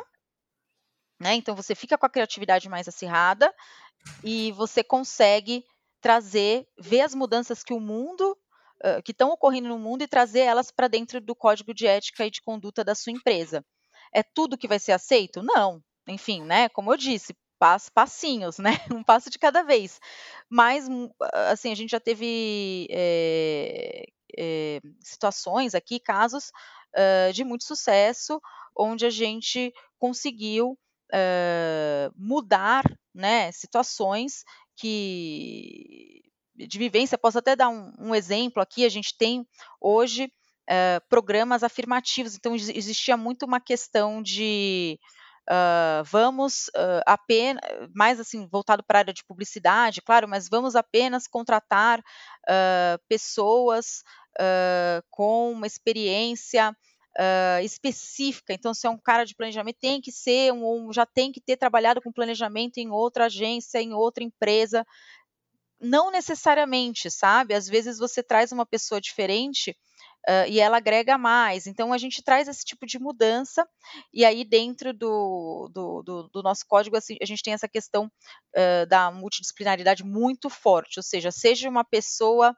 né? 1.19 1.33
Então 1.33 1.55
você 1.55 1.73
fica 1.73 1.97
com 1.97 2.05
a 2.05 2.09
criatividade 2.09 2.69
mais 2.69 2.87
acirrada 2.87 3.51
e 4.23 4.51
você 4.51 4.83
consegue 4.83 5.65
trazer, 5.99 6.67
ver 6.79 7.01
as 7.01 7.15
mudanças 7.15 7.63
que 7.63 7.73
o 7.73 7.79
mundo 7.79 8.37
uh, 8.85 9.01
que 9.01 9.11
estão 9.11 9.31
ocorrendo 9.31 9.69
no 9.69 9.79
mundo 9.79 10.03
e 10.03 10.07
trazer 10.07 10.41
elas 10.41 10.69
para 10.69 10.87
dentro 10.87 11.19
do 11.19 11.33
código 11.33 11.73
de 11.73 11.87
ética 11.87 12.27
e 12.27 12.29
de 12.29 12.43
conduta 12.43 12.83
da 12.83 12.93
sua 12.93 13.11
empresa. 13.11 13.65
É 14.13 14.21
tudo 14.21 14.55
que 14.55 14.67
vai 14.67 14.77
ser 14.77 14.91
aceito? 14.91 15.41
Não. 15.41 15.81
Enfim, 16.07 16.43
né? 16.43 16.69
Como 16.69 16.93
eu 16.93 16.97
disse, 16.97 17.35
passinhos, 17.93 18.59
né? 18.59 18.71
Um 18.93 19.03
passo 19.03 19.31
de 19.31 19.39
cada 19.39 19.63
vez. 19.63 19.99
Mas, 20.47 20.87
hum, 20.87 21.09
assim, 21.49 21.71
a 21.71 21.75
gente 21.75 21.89
já 21.89 21.99
teve 21.99 22.87
é, 22.91 24.05
é, 24.37 24.79
situações 24.99 25.75
aqui, 25.75 25.99
casos 25.99 26.51
uh, 26.95 27.33
de 27.33 27.43
muito 27.43 27.63
sucesso, 27.63 28.41
onde 28.75 29.05
a 29.05 29.09
gente 29.09 29.73
conseguiu 29.97 30.77
uh, 31.11 32.13
mudar 32.15 32.83
né, 33.13 33.51
situações 33.51 34.43
que 34.75 36.21
de 36.55 36.77
vivência. 36.77 37.17
Posso 37.17 37.39
até 37.39 37.55
dar 37.55 37.69
um, 37.69 37.93
um 37.99 38.15
exemplo 38.15 38.61
aqui. 38.61 38.85
A 38.85 38.89
gente 38.89 39.15
tem 39.17 39.45
hoje 39.79 40.25
uh, 40.25 41.07
programas 41.09 41.63
afirmativos, 41.63 42.35
então 42.35 42.55
existia 42.55 43.17
muito 43.17 43.45
uma 43.45 43.59
questão 43.59 44.21
de 44.21 44.99
Uh, 45.49 46.03
vamos 46.05 46.67
uh, 46.67 47.01
apenas, 47.05 47.61
mais 47.95 48.19
assim, 48.19 48.47
voltado 48.47 48.83
para 48.83 48.99
a 48.99 49.01
área 49.01 49.13
de 49.13 49.25
publicidade, 49.25 50.01
claro, 50.01 50.27
mas 50.27 50.47
vamos 50.47 50.75
apenas 50.75 51.27
contratar 51.27 51.99
uh, 51.99 53.01
pessoas 53.09 54.03
com 55.09 55.51
uma 55.51 55.67
experiência 55.67 56.75
específica. 57.63 58.53
Então, 58.53 58.73
se 58.73 58.87
é 58.87 58.89
um 58.89 58.97
cara 58.97 59.25
de 59.25 59.35
planejamento, 59.35 59.77
tem 59.79 59.99
que 60.01 60.11
ser 60.11 60.53
um, 60.53 60.91
já 60.93 61.05
tem 61.05 61.31
que 61.31 61.41
ter 61.41 61.57
trabalhado 61.57 62.01
com 62.01 62.11
planejamento 62.11 62.77
em 62.77 62.89
outra 62.89 63.25
agência, 63.25 63.81
em 63.81 63.93
outra 63.93 64.23
empresa. 64.23 64.85
Não 65.79 66.11
necessariamente, 66.11 67.09
sabe? 67.09 67.53
Às 67.53 67.67
vezes 67.67 67.97
você 67.97 68.21
traz 68.21 68.51
uma 68.51 68.65
pessoa 68.65 69.01
diferente 69.01 69.75
Uh, 70.29 70.45
e 70.47 70.59
ela 70.59 70.77
agrega 70.77 71.17
mais. 71.17 71.65
Então, 71.65 71.91
a 71.91 71.97
gente 71.97 72.21
traz 72.21 72.47
esse 72.47 72.63
tipo 72.63 72.85
de 72.85 72.99
mudança, 72.99 73.67
e 74.13 74.23
aí, 74.23 74.45
dentro 74.45 74.93
do, 74.93 75.67
do, 75.73 76.03
do, 76.03 76.29
do 76.29 76.43
nosso 76.43 76.63
código, 76.67 76.95
assim, 76.95 77.17
a 77.19 77.25
gente 77.25 77.41
tem 77.41 77.53
essa 77.53 77.67
questão 77.67 78.05
uh, 78.05 78.85
da 78.87 79.09
multidisciplinaridade 79.09 80.03
muito 80.03 80.47
forte, 80.47 80.99
ou 80.99 81.03
seja, 81.03 81.31
seja 81.31 81.67
uma 81.67 81.83
pessoa 81.83 82.55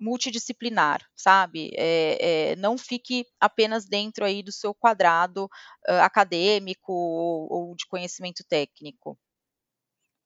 multidisciplinar, 0.00 1.00
sabe? 1.14 1.70
É, 1.74 2.52
é, 2.52 2.56
não 2.56 2.76
fique 2.76 3.26
apenas 3.40 3.86
dentro 3.86 4.24
aí 4.24 4.42
do 4.42 4.52
seu 4.52 4.74
quadrado 4.74 5.44
uh, 5.44 6.00
acadêmico 6.02 6.92
ou, 6.92 7.52
ou 7.52 7.76
de 7.76 7.86
conhecimento 7.86 8.44
técnico. 8.48 9.18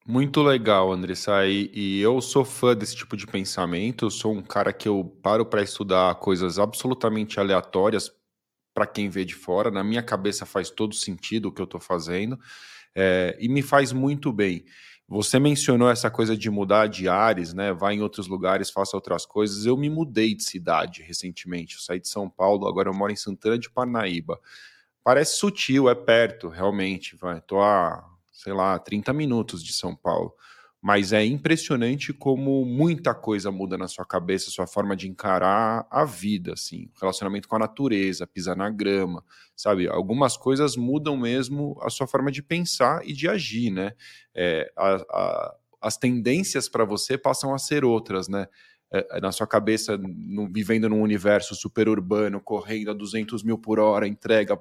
Muito 0.06 0.42
legal, 0.42 0.90
Andressa. 0.90 1.46
E, 1.46 1.70
e, 1.74 2.00
eu 2.00 2.20
sou 2.22 2.44
fã 2.44 2.74
desse 2.74 2.96
tipo 2.96 3.14
de 3.16 3.26
pensamento. 3.26 4.06
Eu 4.06 4.10
sou 4.10 4.32
um 4.32 4.42
cara 4.42 4.72
que 4.72 4.88
eu 4.88 5.04
paro 5.22 5.44
para 5.44 5.62
estudar 5.62 6.14
coisas 6.14 6.58
absolutamente 6.58 7.38
aleatórias 7.38 8.10
para 8.72 8.86
quem 8.86 9.10
vê 9.10 9.24
de 9.24 9.34
fora. 9.34 9.70
Na 9.70 9.84
minha 9.84 10.02
cabeça 10.02 10.46
faz 10.46 10.70
todo 10.70 10.94
sentido 10.94 11.46
o 11.46 11.52
que 11.52 11.60
eu 11.60 11.66
estou 11.66 11.80
fazendo 11.80 12.38
é, 12.94 13.36
e 13.38 13.48
me 13.48 13.62
faz 13.62 13.92
muito 13.92 14.32
bem. 14.32 14.64
Você 15.08 15.38
mencionou 15.38 15.88
essa 15.88 16.10
coisa 16.10 16.36
de 16.36 16.50
mudar 16.50 16.86
de 16.86 17.08
ares, 17.08 17.54
né? 17.54 17.72
Vai 17.72 17.94
em 17.94 18.02
outros 18.02 18.26
lugares, 18.26 18.68
faça 18.68 18.94
outras 18.94 19.24
coisas. 19.24 19.64
Eu 19.64 19.74
me 19.74 19.88
mudei 19.88 20.34
de 20.34 20.44
cidade 20.44 21.02
recentemente. 21.02 21.76
Eu 21.76 21.80
saí 21.80 21.98
de 21.98 22.08
São 22.08 22.28
Paulo, 22.28 22.68
agora 22.68 22.90
eu 22.90 22.94
moro 22.94 23.10
em 23.10 23.16
Santana 23.16 23.58
de 23.58 23.70
Parnaíba. 23.70 24.38
Parece 25.02 25.38
sutil, 25.38 25.88
é 25.88 25.94
perto, 25.94 26.48
realmente. 26.48 27.16
Vai. 27.16 27.38
A 27.38 28.04
sei 28.38 28.52
lá, 28.52 28.78
30 28.78 29.12
minutos 29.12 29.64
de 29.64 29.72
São 29.72 29.96
Paulo. 29.96 30.32
Mas 30.80 31.12
é 31.12 31.24
impressionante 31.24 32.12
como 32.12 32.64
muita 32.64 33.12
coisa 33.12 33.50
muda 33.50 33.76
na 33.76 33.88
sua 33.88 34.04
cabeça, 34.04 34.50
sua 34.50 34.66
forma 34.66 34.94
de 34.94 35.08
encarar 35.08 35.86
a 35.90 36.04
vida, 36.04 36.52
assim, 36.52 36.88
relacionamento 37.00 37.48
com 37.48 37.56
a 37.56 37.58
natureza, 37.58 38.26
pisar 38.28 38.56
na 38.56 38.70
grama, 38.70 39.24
sabe? 39.56 39.88
Algumas 39.88 40.36
coisas 40.36 40.76
mudam 40.76 41.16
mesmo 41.16 41.76
a 41.82 41.90
sua 41.90 42.06
forma 42.06 42.30
de 42.30 42.42
pensar 42.42 43.00
e 43.04 43.12
de 43.12 43.28
agir, 43.28 43.70
né? 43.70 43.92
É, 44.34 44.70
a, 44.76 44.94
a, 45.10 45.54
as 45.82 45.96
tendências 45.96 46.68
para 46.68 46.84
você 46.84 47.18
passam 47.18 47.52
a 47.52 47.58
ser 47.58 47.84
outras, 47.84 48.28
né? 48.28 48.46
É, 48.90 49.18
é, 49.18 49.20
na 49.20 49.30
sua 49.30 49.46
cabeça, 49.46 49.98
no, 49.98 50.50
vivendo 50.50 50.88
num 50.88 51.02
universo 51.02 51.54
super 51.54 51.88
urbano, 51.90 52.40
correndo 52.40 52.90
a 52.90 52.94
200 52.94 53.42
mil 53.42 53.58
por 53.58 53.78
hora, 53.78 54.08
entrega 54.08 54.58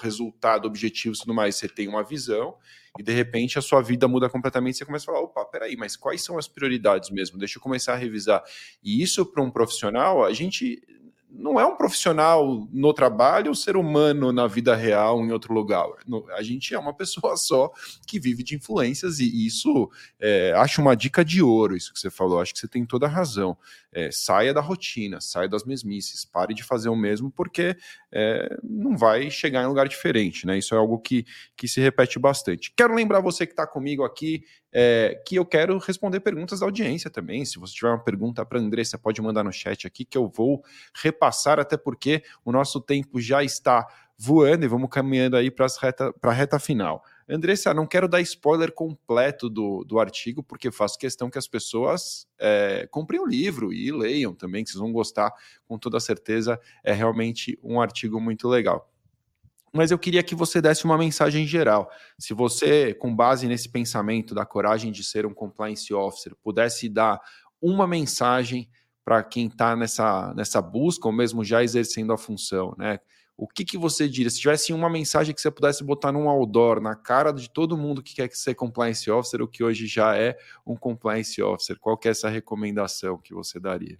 resultado, 0.00 0.66
objetivos 0.66 1.18
e 1.18 1.20
tudo 1.22 1.34
mais, 1.34 1.56
você 1.56 1.68
tem 1.68 1.88
uma 1.88 2.04
visão 2.04 2.54
e 2.98 3.02
de 3.02 3.12
repente 3.12 3.58
a 3.58 3.62
sua 3.62 3.82
vida 3.82 4.06
muda 4.06 4.28
completamente. 4.28 4.78
Você 4.78 4.84
começa 4.84 5.04
a 5.04 5.12
falar: 5.12 5.24
opa, 5.24 5.44
peraí, 5.44 5.76
mas 5.76 5.96
quais 5.96 6.22
são 6.22 6.38
as 6.38 6.46
prioridades 6.46 7.10
mesmo? 7.10 7.38
Deixa 7.38 7.58
eu 7.58 7.62
começar 7.62 7.94
a 7.94 7.96
revisar. 7.96 8.42
E 8.82 9.02
isso 9.02 9.26
para 9.26 9.42
um 9.42 9.50
profissional, 9.50 10.24
a 10.24 10.32
gente 10.32 10.80
não 11.30 11.60
é 11.60 11.66
um 11.66 11.76
profissional 11.76 12.66
no 12.72 12.92
trabalho, 12.92 13.50
um 13.50 13.54
ser 13.54 13.76
humano 13.76 14.32
na 14.32 14.46
vida 14.46 14.74
real 14.74 15.20
em 15.20 15.30
outro 15.30 15.52
lugar. 15.52 15.86
A 16.36 16.42
gente 16.42 16.74
é 16.74 16.78
uma 16.78 16.92
pessoa 16.96 17.36
só 17.36 17.70
que 18.06 18.18
vive 18.18 18.42
de 18.42 18.56
influências 18.56 19.20
e 19.20 19.46
isso 19.46 19.90
é, 20.18 20.52
acho 20.56 20.80
uma 20.80 20.96
dica 20.96 21.24
de 21.24 21.42
ouro 21.42 21.76
isso 21.76 21.92
que 21.92 22.00
você 22.00 22.10
falou. 22.10 22.40
Acho 22.40 22.54
que 22.54 22.60
você 22.60 22.68
tem 22.68 22.84
toda 22.84 23.06
a 23.06 23.10
razão. 23.10 23.56
É, 23.90 24.10
saia 24.12 24.52
da 24.52 24.60
rotina, 24.60 25.18
saia 25.20 25.48
das 25.48 25.64
mesmices, 25.64 26.24
pare 26.24 26.52
de 26.52 26.62
fazer 26.62 26.90
o 26.90 26.96
mesmo 26.96 27.30
porque 27.30 27.74
é, 28.12 28.58
não 28.62 28.96
vai 28.96 29.30
chegar 29.30 29.62
em 29.62 29.66
lugar 29.66 29.88
diferente, 29.88 30.46
né? 30.46 30.58
Isso 30.58 30.74
é 30.74 30.78
algo 30.78 30.98
que, 30.98 31.24
que 31.56 31.66
se 31.66 31.80
repete 31.80 32.18
bastante. 32.18 32.72
Quero 32.76 32.94
lembrar 32.94 33.20
você 33.20 33.46
que 33.46 33.52
está 33.52 33.66
comigo 33.66 34.04
aqui 34.04 34.44
é, 34.72 35.20
que 35.26 35.36
eu 35.36 35.46
quero 35.46 35.78
responder 35.78 36.20
perguntas 36.20 36.60
da 36.60 36.66
audiência 36.66 37.10
também. 37.10 37.44
Se 37.44 37.58
você 37.58 37.74
tiver 37.74 37.88
uma 37.88 38.02
pergunta 38.04 38.44
para 38.44 38.58
a 38.58 38.62
Andressa, 38.62 38.98
pode 38.98 39.20
mandar 39.22 39.42
no 39.42 39.52
chat 39.52 39.86
aqui 39.86 40.04
que 40.04 40.18
eu 40.18 40.28
vou 40.28 40.62
repassar, 40.94 41.58
até 41.58 41.76
porque 41.76 42.22
o 42.44 42.52
nosso 42.52 42.80
tempo 42.80 43.20
já 43.20 43.42
está 43.42 43.86
voando 44.18 44.64
e 44.64 44.68
vamos 44.68 44.90
caminhando 44.90 45.36
aí 45.36 45.50
para 45.50 45.66
reta, 45.80 46.12
a 46.20 46.32
reta 46.32 46.58
final. 46.58 47.04
Andressa, 47.28 47.72
não 47.72 47.86
quero 47.86 48.08
dar 48.08 48.20
spoiler 48.20 48.72
completo 48.72 49.48
do, 49.48 49.84
do 49.84 50.00
artigo, 50.00 50.42
porque 50.42 50.72
faço 50.72 50.98
questão 50.98 51.30
que 51.30 51.38
as 51.38 51.46
pessoas 51.46 52.26
é, 52.38 52.88
comprem 52.90 53.20
o 53.20 53.26
livro 53.26 53.72
e 53.72 53.92
leiam 53.92 54.34
também, 54.34 54.64
que 54.64 54.70
vocês 54.70 54.80
vão 54.80 54.92
gostar, 54.92 55.32
com 55.66 55.78
toda 55.78 56.00
certeza. 56.00 56.58
É 56.82 56.92
realmente 56.92 57.58
um 57.62 57.80
artigo 57.80 58.20
muito 58.20 58.48
legal 58.48 58.90
mas 59.70 59.90
eu 59.90 59.98
queria 59.98 60.22
que 60.22 60.34
você 60.34 60.60
desse 60.62 60.84
uma 60.84 60.96
mensagem 60.96 61.46
geral. 61.46 61.90
Se 62.18 62.32
você, 62.32 62.94
com 62.94 63.14
base 63.14 63.46
nesse 63.46 63.68
pensamento 63.68 64.34
da 64.34 64.44
coragem 64.44 64.90
de 64.90 65.04
ser 65.04 65.26
um 65.26 65.34
compliance 65.34 65.92
officer, 65.92 66.34
pudesse 66.42 66.88
dar 66.88 67.20
uma 67.60 67.86
mensagem 67.86 68.68
para 69.04 69.22
quem 69.22 69.46
está 69.46 69.76
nessa, 69.76 70.32
nessa 70.34 70.60
busca, 70.60 71.06
ou 71.06 71.12
mesmo 71.12 71.44
já 71.44 71.62
exercendo 71.62 72.12
a 72.12 72.18
função, 72.18 72.74
né? 72.78 72.98
O 73.38 73.46
que, 73.46 73.64
que 73.64 73.78
você 73.78 74.08
diria? 74.08 74.28
Se 74.28 74.40
tivesse 74.40 74.72
uma 74.72 74.90
mensagem 74.90 75.32
que 75.32 75.40
você 75.40 75.48
pudesse 75.48 75.84
botar 75.84 76.10
num 76.10 76.28
outdoor, 76.28 76.80
na 76.80 76.96
cara 76.96 77.32
de 77.32 77.48
todo 77.48 77.78
mundo 77.78 78.02
que 78.02 78.16
quer 78.16 78.28
ser 78.32 78.56
compliance 78.56 79.08
officer, 79.08 79.40
ou 79.40 79.46
que 79.46 79.62
hoje 79.62 79.86
já 79.86 80.16
é 80.16 80.36
um 80.66 80.76
compliance 80.76 81.40
officer, 81.40 81.78
qual 81.78 81.96
que 81.96 82.08
é 82.08 82.10
essa 82.10 82.28
recomendação 82.28 83.16
que 83.16 83.32
você 83.32 83.60
daria? 83.60 83.96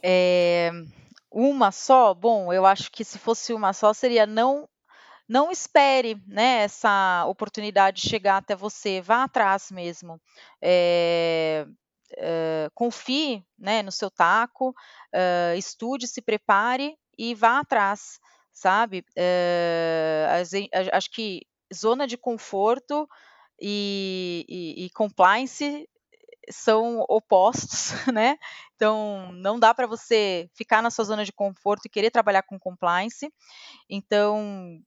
É, 0.00 0.70
uma 1.28 1.72
só? 1.72 2.14
Bom, 2.14 2.52
eu 2.52 2.64
acho 2.64 2.92
que 2.92 3.04
se 3.04 3.18
fosse 3.18 3.52
uma 3.52 3.72
só, 3.72 3.92
seria 3.92 4.24
não 4.24 4.68
não 5.26 5.50
espere 5.50 6.22
né, 6.26 6.64
essa 6.64 7.24
oportunidade 7.26 8.06
chegar 8.06 8.36
até 8.36 8.54
você, 8.54 9.00
vá 9.00 9.24
atrás 9.24 9.70
mesmo. 9.70 10.20
É, 10.62 11.66
é, 12.16 12.68
confie 12.74 13.42
né, 13.58 13.82
no 13.82 13.90
seu 13.90 14.10
taco, 14.10 14.74
é, 15.12 15.54
estude, 15.56 16.06
se 16.06 16.20
prepare 16.20 16.94
e 17.16 17.34
vá 17.34 17.60
atrás, 17.60 18.20
sabe? 18.54 19.04
acho 20.92 21.10
que 21.10 21.42
zona 21.74 22.06
de 22.06 22.16
conforto 22.16 23.08
e, 23.60 24.46
e, 24.48 24.86
e 24.86 24.90
compliance 24.90 25.88
são 26.50 27.04
opostos, 27.08 27.92
né? 28.12 28.38
Então, 28.76 29.32
não 29.32 29.58
dá 29.58 29.74
para 29.74 29.86
você 29.86 30.48
ficar 30.54 30.82
na 30.82 30.90
sua 30.90 31.04
zona 31.04 31.24
de 31.24 31.32
conforto 31.32 31.86
e 31.86 31.90
querer 31.90 32.10
trabalhar 32.10 32.42
com 32.42 32.58
compliance. 32.58 33.32
Então, 33.88 34.78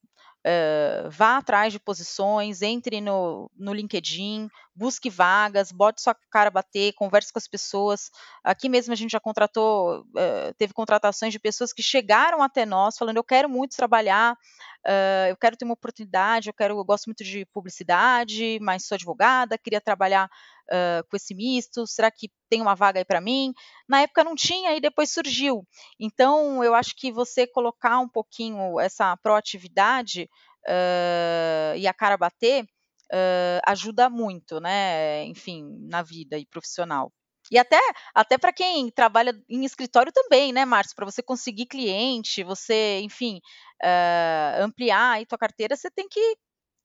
Uh, 0.45 1.09
vá 1.09 1.37
atrás 1.37 1.73
de 1.73 1.79
posições, 1.79 2.61
entre 2.61 3.01
no, 3.01 3.51
no 3.53 3.73
LinkedIn, 3.73 4.47
busque 4.77 5.09
vagas, 5.09 5.71
bote 5.71 6.01
sua 6.01 6.15
cara 6.29 6.51
bater, 6.51 6.93
converse 6.93 7.33
com 7.33 7.39
as 7.39 7.47
pessoas. 7.47 8.11
Aqui 8.43 8.69
mesmo 8.69 8.93
a 8.93 8.95
gente 8.95 9.11
já 9.11 9.19
contratou, 9.19 10.01
uh, 10.01 10.53
teve 10.57 10.73
contratações 10.73 11.33
de 11.33 11.39
pessoas 11.39 11.73
que 11.73 11.81
chegaram 11.81 12.43
até 12.43 12.65
nós 12.65 12.97
falando: 12.97 13.17
eu 13.17 13.23
quero 13.23 13.49
muito 13.49 13.75
trabalhar, 13.75 14.33
uh, 14.33 15.29
eu 15.29 15.35
quero 15.35 15.57
ter 15.57 15.65
uma 15.65 15.73
oportunidade, 15.73 16.49
eu 16.49 16.53
quero, 16.53 16.77
eu 16.77 16.85
gosto 16.85 17.05
muito 17.07 17.23
de 17.23 17.45
publicidade, 17.47 18.59
mas 18.61 18.85
sou 18.85 18.95
advogada, 18.95 19.57
queria 19.57 19.81
trabalhar 19.81 20.29
uh, 20.67 21.07
com 21.09 21.17
esse 21.17 21.33
misto? 21.33 21.87
Será 21.87 22.11
que 22.11 22.29
tem 22.49 22.61
uma 22.61 22.75
vaga 22.75 22.99
aí 22.99 23.05
para 23.05 23.19
mim? 23.19 23.53
Na 23.89 24.01
época 24.01 24.23
não 24.23 24.35
tinha 24.35 24.75
e 24.75 24.79
depois 24.79 25.11
surgiu. 25.11 25.65
Então, 25.99 26.63
eu 26.63 26.75
acho 26.75 26.95
que 26.95 27.11
você 27.11 27.47
colocar 27.47 27.99
um 27.99 28.07
pouquinho 28.07 28.79
essa 28.79 29.17
proatividade 29.17 30.29
uh, 30.67 31.75
e 31.75 31.87
a 31.87 31.93
cara 31.93 32.17
bater 32.17 32.67
uh, 33.13 33.61
ajuda 33.67 34.09
muito, 34.09 34.59
né? 34.59 35.25
Enfim, 35.25 35.63
na 35.89 36.01
vida 36.01 36.37
e 36.37 36.45
profissional. 36.45 37.11
E 37.51 37.57
até, 37.57 37.79
até 38.13 38.37
para 38.37 38.51
quem 38.51 38.91
trabalha 38.91 39.33
em 39.49 39.63
escritório 39.63 40.11
também, 40.11 40.51
né, 40.51 40.65
Márcio? 40.65 40.95
Para 40.95 41.05
você 41.05 41.23
conseguir 41.23 41.65
cliente, 41.67 42.43
você, 42.43 42.99
enfim, 43.01 43.39
uh, 43.83 44.63
ampliar 44.63 45.13
aí 45.13 45.25
tua 45.25 45.37
carteira, 45.37 45.75
você 45.75 45.89
tem 45.89 46.07
que 46.09 46.37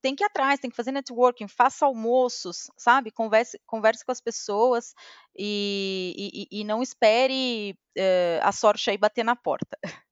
tem 0.02 0.16
que 0.16 0.24
ir 0.24 0.26
atrás, 0.26 0.58
tem 0.60 0.68
que 0.70 0.76
fazer 0.76 0.90
networking, 0.92 1.46
faça 1.48 1.86
almoços, 1.86 2.68
sabe? 2.76 3.12
Converse, 3.12 3.58
converse 3.66 4.04
com 4.04 4.10
as 4.12 4.20
pessoas 4.20 4.94
e, 5.38 6.48
e, 6.50 6.60
e 6.60 6.64
não 6.64 6.82
espere 6.82 7.72
uh, 7.96 8.40
a 8.42 8.50
sorte 8.52 8.90
aí 8.90 8.98
bater 8.98 9.24
na 9.24 9.36
porta. 9.36 9.78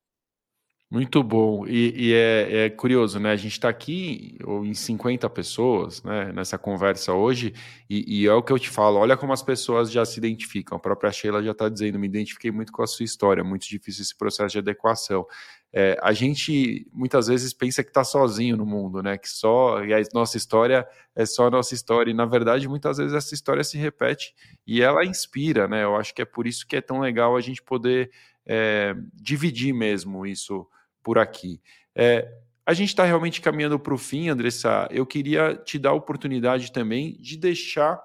Muito 0.93 1.22
bom. 1.22 1.64
E, 1.68 2.09
e 2.09 2.14
é, 2.14 2.64
é, 2.64 2.70
curioso, 2.70 3.20
né? 3.20 3.30
A 3.30 3.36
gente 3.36 3.53
está 3.53 3.68
aqui 3.68 4.36
em 4.45 4.74
50 4.74 5.30
pessoas 5.30 6.03
né, 6.03 6.32
nessa 6.32 6.59
conversa 6.59 7.12
hoje, 7.12 7.55
e, 7.88 8.22
e, 8.22 8.26
é 8.26 8.32
o 8.32 8.43
que 8.43 8.53
eu 8.53 8.59
te 8.59 8.68
falo: 8.68 8.99
olha 8.99 9.16
como 9.16 9.32
as 9.32 9.41
pessoas 9.41 9.88
já 9.88 10.05
se 10.05 10.18
identificam. 10.18 10.76
A 10.76 10.80
própria 10.80 11.12
Sheila 11.12 11.45
já 11.45 11.53
está 11.53 11.68
dizendo, 11.68 11.97
me 11.97 12.09
identifiquei 12.09 12.51
muito 12.51 12.72
com 12.72 12.82
a 12.82 12.88
sua 12.88 13.05
história, 13.05 13.45
muito 13.45 13.68
difícil 13.68 14.03
esse 14.03 14.16
processo 14.18 14.51
de 14.51 14.59
adequação. 14.59 15.24
É, 15.72 15.97
a 16.03 16.12
gente 16.12 16.84
muitas 16.93 17.28
vezes 17.28 17.53
pensa 17.53 17.84
que 17.84 17.91
está 17.91 18.03
sozinho 18.03 18.57
no 18.57 18.66
mundo, 18.66 19.01
né? 19.01 19.16
Que 19.16 19.28
só 19.28 19.84
e 19.84 19.95
a 19.95 20.03
nossa 20.12 20.36
história 20.36 20.84
é 21.14 21.24
só 21.24 21.47
a 21.47 21.51
nossa 21.51 21.72
história. 21.72 22.11
E 22.11 22.14
na 22.14 22.26
verdade, 22.26 22.66
muitas 22.68 22.99
vezes 22.99 23.14
essa 23.14 23.32
história 23.32 23.62
se 23.62 23.78
repete 23.78 24.34
e 24.66 24.82
ela 24.82 25.05
inspira, 25.05 25.68
né? 25.68 25.84
Eu 25.84 25.95
acho 25.95 26.12
que 26.12 26.22
é 26.22 26.24
por 26.24 26.49
isso 26.49 26.66
que 26.66 26.74
é 26.74 26.80
tão 26.80 26.99
legal 26.99 27.36
a 27.36 27.41
gente 27.41 27.62
poder 27.62 28.11
é, 28.45 28.97
dividir 29.14 29.72
mesmo 29.72 30.26
isso 30.26 30.66
por 31.11 31.18
aqui. 31.18 31.61
É, 31.92 32.32
a 32.64 32.72
gente 32.72 32.90
está 32.90 33.04
realmente 33.04 33.40
caminhando 33.40 33.80
para 33.80 33.92
o 33.92 33.98
fim, 33.98 34.28
Andressa. 34.28 34.86
Eu 34.92 35.04
queria 35.04 35.56
te 35.56 35.76
dar 35.76 35.90
a 35.90 35.94
oportunidade 35.94 36.70
também 36.70 37.16
de 37.18 37.36
deixar 37.36 38.00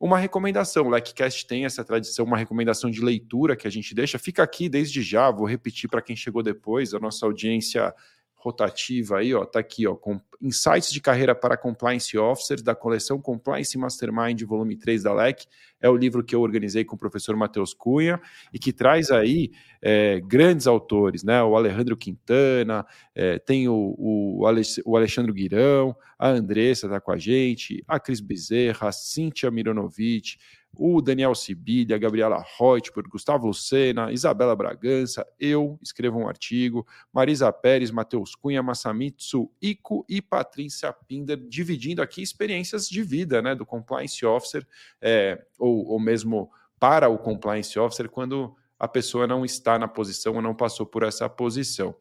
uma 0.00 0.18
recomendação. 0.18 0.88
O 0.88 0.90
LecCast 0.90 1.46
tem 1.46 1.64
essa 1.64 1.84
tradição, 1.84 2.24
uma 2.24 2.36
recomendação 2.36 2.90
de 2.90 3.00
leitura 3.00 3.54
que 3.54 3.68
a 3.68 3.70
gente 3.70 3.94
deixa. 3.94 4.18
Fica 4.18 4.42
aqui 4.42 4.68
desde 4.68 5.02
já, 5.02 5.30
vou 5.30 5.46
repetir 5.46 5.88
para 5.88 6.02
quem 6.02 6.16
chegou 6.16 6.42
depois, 6.42 6.92
a 6.94 6.98
nossa 6.98 7.24
audiência 7.26 7.94
rotativa 8.38 9.18
aí, 9.18 9.34
ó, 9.34 9.44
tá 9.44 9.58
aqui, 9.58 9.86
ó, 9.86 9.96
com 9.96 10.20
insights 10.40 10.92
de 10.92 11.00
carreira 11.00 11.34
para 11.34 11.56
compliance 11.56 12.16
officers 12.16 12.62
da 12.62 12.74
coleção 12.74 13.20
Compliance 13.20 13.76
Mastermind, 13.76 14.40
volume 14.44 14.76
3 14.76 15.02
da 15.02 15.12
LEC. 15.12 15.46
É 15.80 15.88
o 15.88 15.96
livro 15.96 16.22
que 16.22 16.34
eu 16.34 16.40
organizei 16.40 16.84
com 16.84 16.94
o 16.94 16.98
professor 16.98 17.36
Matheus 17.36 17.74
Cunha 17.74 18.20
e 18.52 18.58
que 18.58 18.72
traz 18.72 19.10
aí 19.10 19.50
é, 19.82 20.20
grandes 20.20 20.68
autores, 20.68 21.24
né? 21.24 21.42
O 21.42 21.56
Alejandro 21.56 21.96
Quintana, 21.96 22.86
é, 23.12 23.40
tem 23.40 23.68
o, 23.68 23.94
o, 23.98 24.44
o 24.84 24.96
Alexandre 24.96 25.32
Guirão, 25.32 25.96
a 26.16 26.28
Andressa 26.28 26.86
está 26.86 27.00
com 27.00 27.10
a 27.10 27.18
gente, 27.18 27.82
a 27.88 27.98
Cris 27.98 28.20
Bezerra, 28.20 28.88
a 28.88 28.92
Cíntia 28.92 29.50
Mironovic, 29.50 30.36
o 30.78 31.02
Daniel 31.02 31.34
Sibilha, 31.34 31.98
Gabriela 31.98 32.44
Reutberg, 32.56 33.10
Gustavo 33.10 33.48
Lucena, 33.48 34.12
Isabela 34.12 34.54
Bragança, 34.54 35.26
eu 35.40 35.76
escrevo 35.82 36.18
um 36.18 36.28
artigo, 36.28 36.86
Marisa 37.12 37.52
Pérez, 37.52 37.90
Matheus 37.90 38.36
Cunha, 38.36 38.62
Masamitsu 38.62 39.50
Ico 39.60 40.06
e 40.08 40.22
Patrícia 40.22 40.92
Pinder, 40.92 41.36
dividindo 41.48 42.00
aqui 42.00 42.22
experiências 42.22 42.88
de 42.88 43.02
vida 43.02 43.42
né, 43.42 43.56
do 43.56 43.66
Compliance 43.66 44.24
Officer, 44.24 44.64
é, 45.02 45.44
ou, 45.58 45.84
ou 45.88 45.98
mesmo 45.98 46.48
para 46.78 47.08
o 47.08 47.18
Compliance 47.18 47.76
Officer, 47.76 48.08
quando 48.08 48.54
a 48.78 48.86
pessoa 48.86 49.26
não 49.26 49.44
está 49.44 49.76
na 49.80 49.88
posição 49.88 50.36
ou 50.36 50.42
não 50.42 50.54
passou 50.54 50.86
por 50.86 51.02
essa 51.02 51.28
posição 51.28 51.92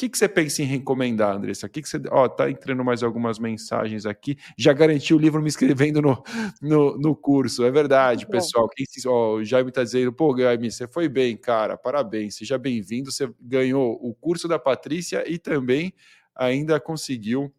que, 0.00 0.08
que 0.08 0.16
você 0.16 0.26
pensa 0.26 0.62
em 0.62 0.64
recomendar, 0.64 1.36
Andressa? 1.36 1.68
Que 1.68 1.82
que 1.82 1.88
você... 1.88 2.00
Ó, 2.10 2.26
tá 2.26 2.50
entrando 2.50 2.82
mais 2.82 3.02
algumas 3.02 3.38
mensagens 3.38 4.06
aqui. 4.06 4.38
Já 4.56 4.72
garanti 4.72 5.12
o 5.12 5.18
livro 5.18 5.42
me 5.42 5.48
inscrevendo 5.48 6.00
no, 6.00 6.22
no, 6.62 6.96
no 6.96 7.14
curso. 7.14 7.64
É 7.64 7.70
verdade, 7.70 8.24
Muito 8.24 8.30
pessoal. 8.30 8.66
Quem 8.70 8.86
se... 8.86 9.06
Ó, 9.06 9.34
o 9.34 9.44
Jaime 9.44 9.68
está 9.68 9.84
dizendo, 9.84 10.10
pô, 10.10 10.34
Jaime, 10.34 10.70
você 10.70 10.88
foi 10.88 11.06
bem, 11.06 11.36
cara. 11.36 11.76
Parabéns. 11.76 12.36
Seja 12.36 12.56
bem-vindo. 12.56 13.12
Você 13.12 13.30
ganhou 13.38 13.92
o 14.00 14.14
curso 14.14 14.48
da 14.48 14.58
Patrícia 14.58 15.22
e 15.30 15.38
também 15.38 15.92
ainda 16.34 16.80
conseguiu 16.80 17.52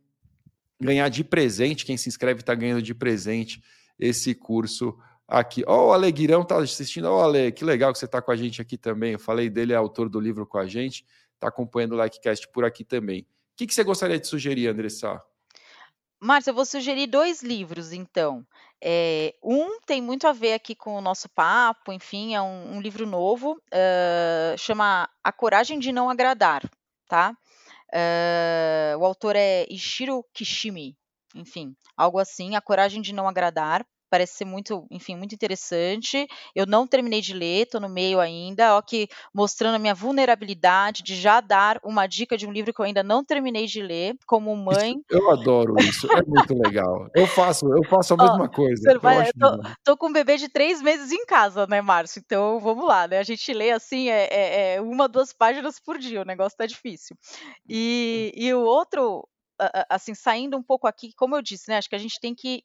ganhar 0.82 1.10
de 1.10 1.24
presente. 1.24 1.86
Quem 1.86 1.96
se 1.96 2.10
inscreve 2.10 2.40
está 2.40 2.56
ganhando 2.56 2.82
de 2.82 2.96
presente 2.96 3.62
esse 4.00 4.34
curso 4.34 4.98
aqui. 5.28 5.64
Ó, 5.68 5.78
oh, 5.78 5.90
o 5.90 5.94
Aleguirão 5.94 6.44
tá 6.44 6.58
assistindo. 6.58 7.06
Ó, 7.06 7.20
oh, 7.20 7.24
Ale, 7.24 7.52
que 7.52 7.64
legal 7.64 7.94
que 7.94 8.00
você 8.00 8.06
está 8.06 8.20
com 8.20 8.32
a 8.32 8.36
gente 8.36 8.60
aqui 8.64 8.80
também. 8.80 9.14
Eu 9.14 9.20
falei 9.20 9.48
dele, 9.48 9.74
é 9.74 9.76
autor 9.76 10.10
do 10.10 10.20
livro 10.20 10.48
com 10.48 10.58
a 10.58 10.66
gente 10.66 11.06
está 11.42 11.48
acompanhando 11.48 11.94
o 11.94 11.96
Likecast 11.96 12.48
por 12.50 12.64
aqui 12.64 12.84
também. 12.84 13.22
O 13.22 13.26
que, 13.58 13.66
que 13.66 13.74
você 13.74 13.84
gostaria 13.84 14.20
de 14.20 14.28
sugerir, 14.28 14.68
Andressa? 14.68 15.20
Márcia, 16.20 16.52
eu 16.52 16.56
vou 16.56 16.66
sugerir 16.66 17.08
dois 17.08 17.42
livros, 17.42 17.92
então. 17.92 18.46
É, 18.80 19.34
um 19.44 19.80
tem 19.82 20.02
muito 20.02 20.28
a 20.28 20.32
ver 20.32 20.54
aqui 20.54 20.76
com 20.76 20.96
o 20.96 21.02
nosso 21.02 21.28
papo, 21.30 21.92
enfim, 21.92 22.36
é 22.36 22.42
um, 22.42 22.78
um 22.78 22.82
livro 22.82 23.08
novo, 23.08 23.54
uh, 23.54 24.58
chama 24.58 25.10
A 25.24 25.32
Coragem 25.32 25.80
de 25.80 25.92
Não 25.92 26.10
Agradar, 26.10 26.64
tá? 27.08 27.36
Uh, 27.92 28.98
o 29.00 29.06
autor 29.06 29.36
é 29.36 29.66
Ishiro 29.70 30.24
Kishimi, 30.34 30.96
enfim, 31.36 31.76
algo 31.98 32.20
assim, 32.20 32.56
A 32.56 32.62
Coragem 32.62 33.02
de 33.02 33.14
Não 33.14 33.28
Agradar 33.28 33.86
parece 34.12 34.34
ser 34.34 34.46
muito, 34.46 34.86
enfim, 34.92 35.16
muito 35.16 35.34
interessante. 35.34 36.28
Eu 36.54 36.66
não 36.66 36.86
terminei 36.86 37.22
de 37.22 37.34
ler, 37.34 37.64
estou 37.64 37.80
no 37.80 37.88
meio 37.88 38.20
ainda, 38.20 38.76
ó, 38.76 38.82
que 38.82 39.08
mostrando 39.34 39.76
a 39.76 39.80
minha 39.80 39.96
vulnerabilidade 39.96 41.02
de 41.02 41.16
já 41.16 41.40
dar 41.40 41.80
uma 41.82 42.06
dica 42.06 42.38
de 42.38 42.46
um 42.46 42.52
livro 42.52 42.74
que 42.74 42.82
eu 42.82 42.86
ainda 42.86 43.02
não 43.02 43.24
terminei 43.24 43.66
de 43.66 43.82
ler, 43.82 44.18
como 44.28 44.54
mãe. 44.54 44.92
Isso, 44.92 45.06
eu 45.10 45.32
adoro 45.32 45.76
isso, 45.80 46.12
é 46.12 46.22
muito 46.28 46.54
legal. 46.54 47.08
Eu 47.16 47.26
faço, 47.26 47.66
eu 47.74 47.84
faço 47.86 48.14
a 48.16 48.18
mesma 48.18 48.44
ó, 48.44 48.50
coisa. 48.50 49.00
Vai, 49.00 49.30
eu 49.30 49.34
tô, 49.40 49.70
tô, 49.84 49.98
com 49.98 50.10
um 50.10 50.14
bebê 50.14 50.36
de 50.36 50.50
três 50.50 50.82
meses 50.82 51.14
em 51.14 51.26
casa, 51.26 51.66
né, 51.66 51.82
Márcio? 51.82 52.22
Então 52.24 52.60
vamos 52.60 52.86
lá, 52.86 53.08
né? 53.08 53.20
A 53.20 53.24
gente 53.24 53.54
lê 53.54 53.72
assim, 53.72 54.10
é, 54.10 54.28
é, 54.30 54.76
é 54.76 54.82
uma, 54.82 55.08
duas 55.08 55.32
páginas 55.32 55.80
por 55.80 55.98
dia, 55.98 56.22
o 56.22 56.26
negócio 56.26 56.58
tá 56.58 56.66
difícil. 56.66 57.16
E, 57.70 58.34
e 58.36 58.54
o 58.54 58.60
outro, 58.60 59.26
assim, 59.90 60.14
saindo 60.14 60.58
um 60.58 60.64
pouco 60.64 60.86
aqui, 60.86 61.14
como 61.16 61.38
eu 61.38 61.42
disse, 61.42 61.70
né? 61.70 61.78
Acho 61.78 61.90
que 61.90 61.96
a 61.96 62.00
gente 62.00 62.20
tem 62.20 62.36
que 62.36 62.64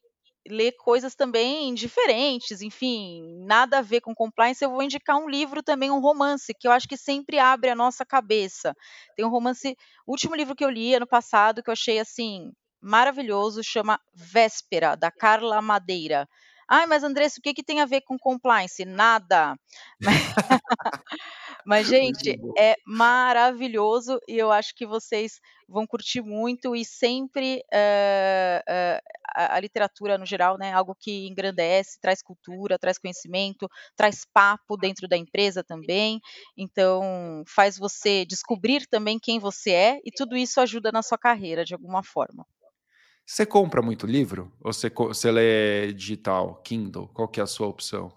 ler 0.49 0.73
coisas 0.73 1.15
também 1.15 1.73
diferentes, 1.73 2.61
enfim, 2.61 3.43
nada 3.45 3.79
a 3.79 3.81
ver 3.81 4.01
com 4.01 4.13
compliance, 4.15 4.63
eu 4.63 4.71
vou 4.71 4.83
indicar 4.83 5.17
um 5.17 5.29
livro 5.29 5.61
também, 5.63 5.91
um 5.91 5.99
romance, 5.99 6.53
que 6.59 6.67
eu 6.67 6.71
acho 6.71 6.87
que 6.87 6.97
sempre 6.97 7.39
abre 7.39 7.69
a 7.69 7.75
nossa 7.75 8.05
cabeça. 8.05 8.75
Tem 9.15 9.25
um 9.25 9.29
romance, 9.29 9.75
o 10.05 10.11
último 10.11 10.35
livro 10.35 10.55
que 10.55 10.63
eu 10.65 10.69
li 10.69 10.93
ano 10.95 11.07
passado, 11.07 11.61
que 11.63 11.69
eu 11.69 11.73
achei 11.73 11.99
assim 11.99 12.51
maravilhoso, 12.81 13.63
chama 13.63 13.99
Véspera, 14.13 14.95
da 14.95 15.11
Carla 15.11 15.61
Madeira. 15.61 16.27
Ai, 16.69 16.85
mas 16.85 17.03
Andressa, 17.03 17.39
o 17.39 17.41
que, 17.41 17.53
que 17.53 17.63
tem 17.63 17.79
a 17.79 17.85
ver 17.85 18.01
com 18.01 18.17
compliance? 18.19 18.83
Nada. 18.83 19.55
Mas, 21.65 21.87
gente, 21.87 22.39
é 22.57 22.75
maravilhoso 22.85 24.19
e 24.27 24.37
eu 24.37 24.51
acho 24.51 24.75
que 24.75 24.85
vocês 24.85 25.39
vão 25.67 25.85
curtir 25.87 26.21
muito 26.21 26.75
e 26.75 26.85
sempre 26.85 27.61
uh, 27.73 28.59
uh, 28.59 29.01
a, 29.37 29.59
literatura 29.59 30.17
no 30.17 30.25
geral, 30.25 30.57
né, 30.57 30.73
algo 30.73 30.95
que 30.99 31.27
engrandece, 31.27 31.99
traz 32.01 32.21
cultura, 32.21 32.79
traz 32.79 32.97
conhecimento, 32.97 33.69
traz 33.95 34.25
papo 34.33 34.77
dentro 34.77 35.07
da 35.07 35.17
empresa 35.17 35.63
também. 35.63 36.19
Então, 36.57 37.43
faz 37.47 37.77
você 37.77 38.25
descobrir 38.25 38.87
também 38.87 39.19
quem 39.19 39.39
você 39.39 39.71
é 39.71 39.99
e 40.03 40.11
tudo 40.11 40.35
isso 40.35 40.59
ajuda 40.59 40.91
na 40.91 41.01
sua 41.01 41.17
carreira 41.17 41.63
de 41.63 41.73
alguma 41.73 42.03
forma. 42.03 42.45
Você 43.25 43.45
compra 43.45 43.81
muito 43.81 44.07
livro? 44.07 44.51
Ou 44.61 44.71
você, 44.71 44.89
você 44.89 45.29
lê 45.29 45.91
digital, 45.93 46.61
Kindle? 46.63 47.09
Qual 47.09 47.27
que 47.27 47.41
é 47.41 47.43
a 47.43 47.47
sua 47.47 47.67
opção? 47.67 48.11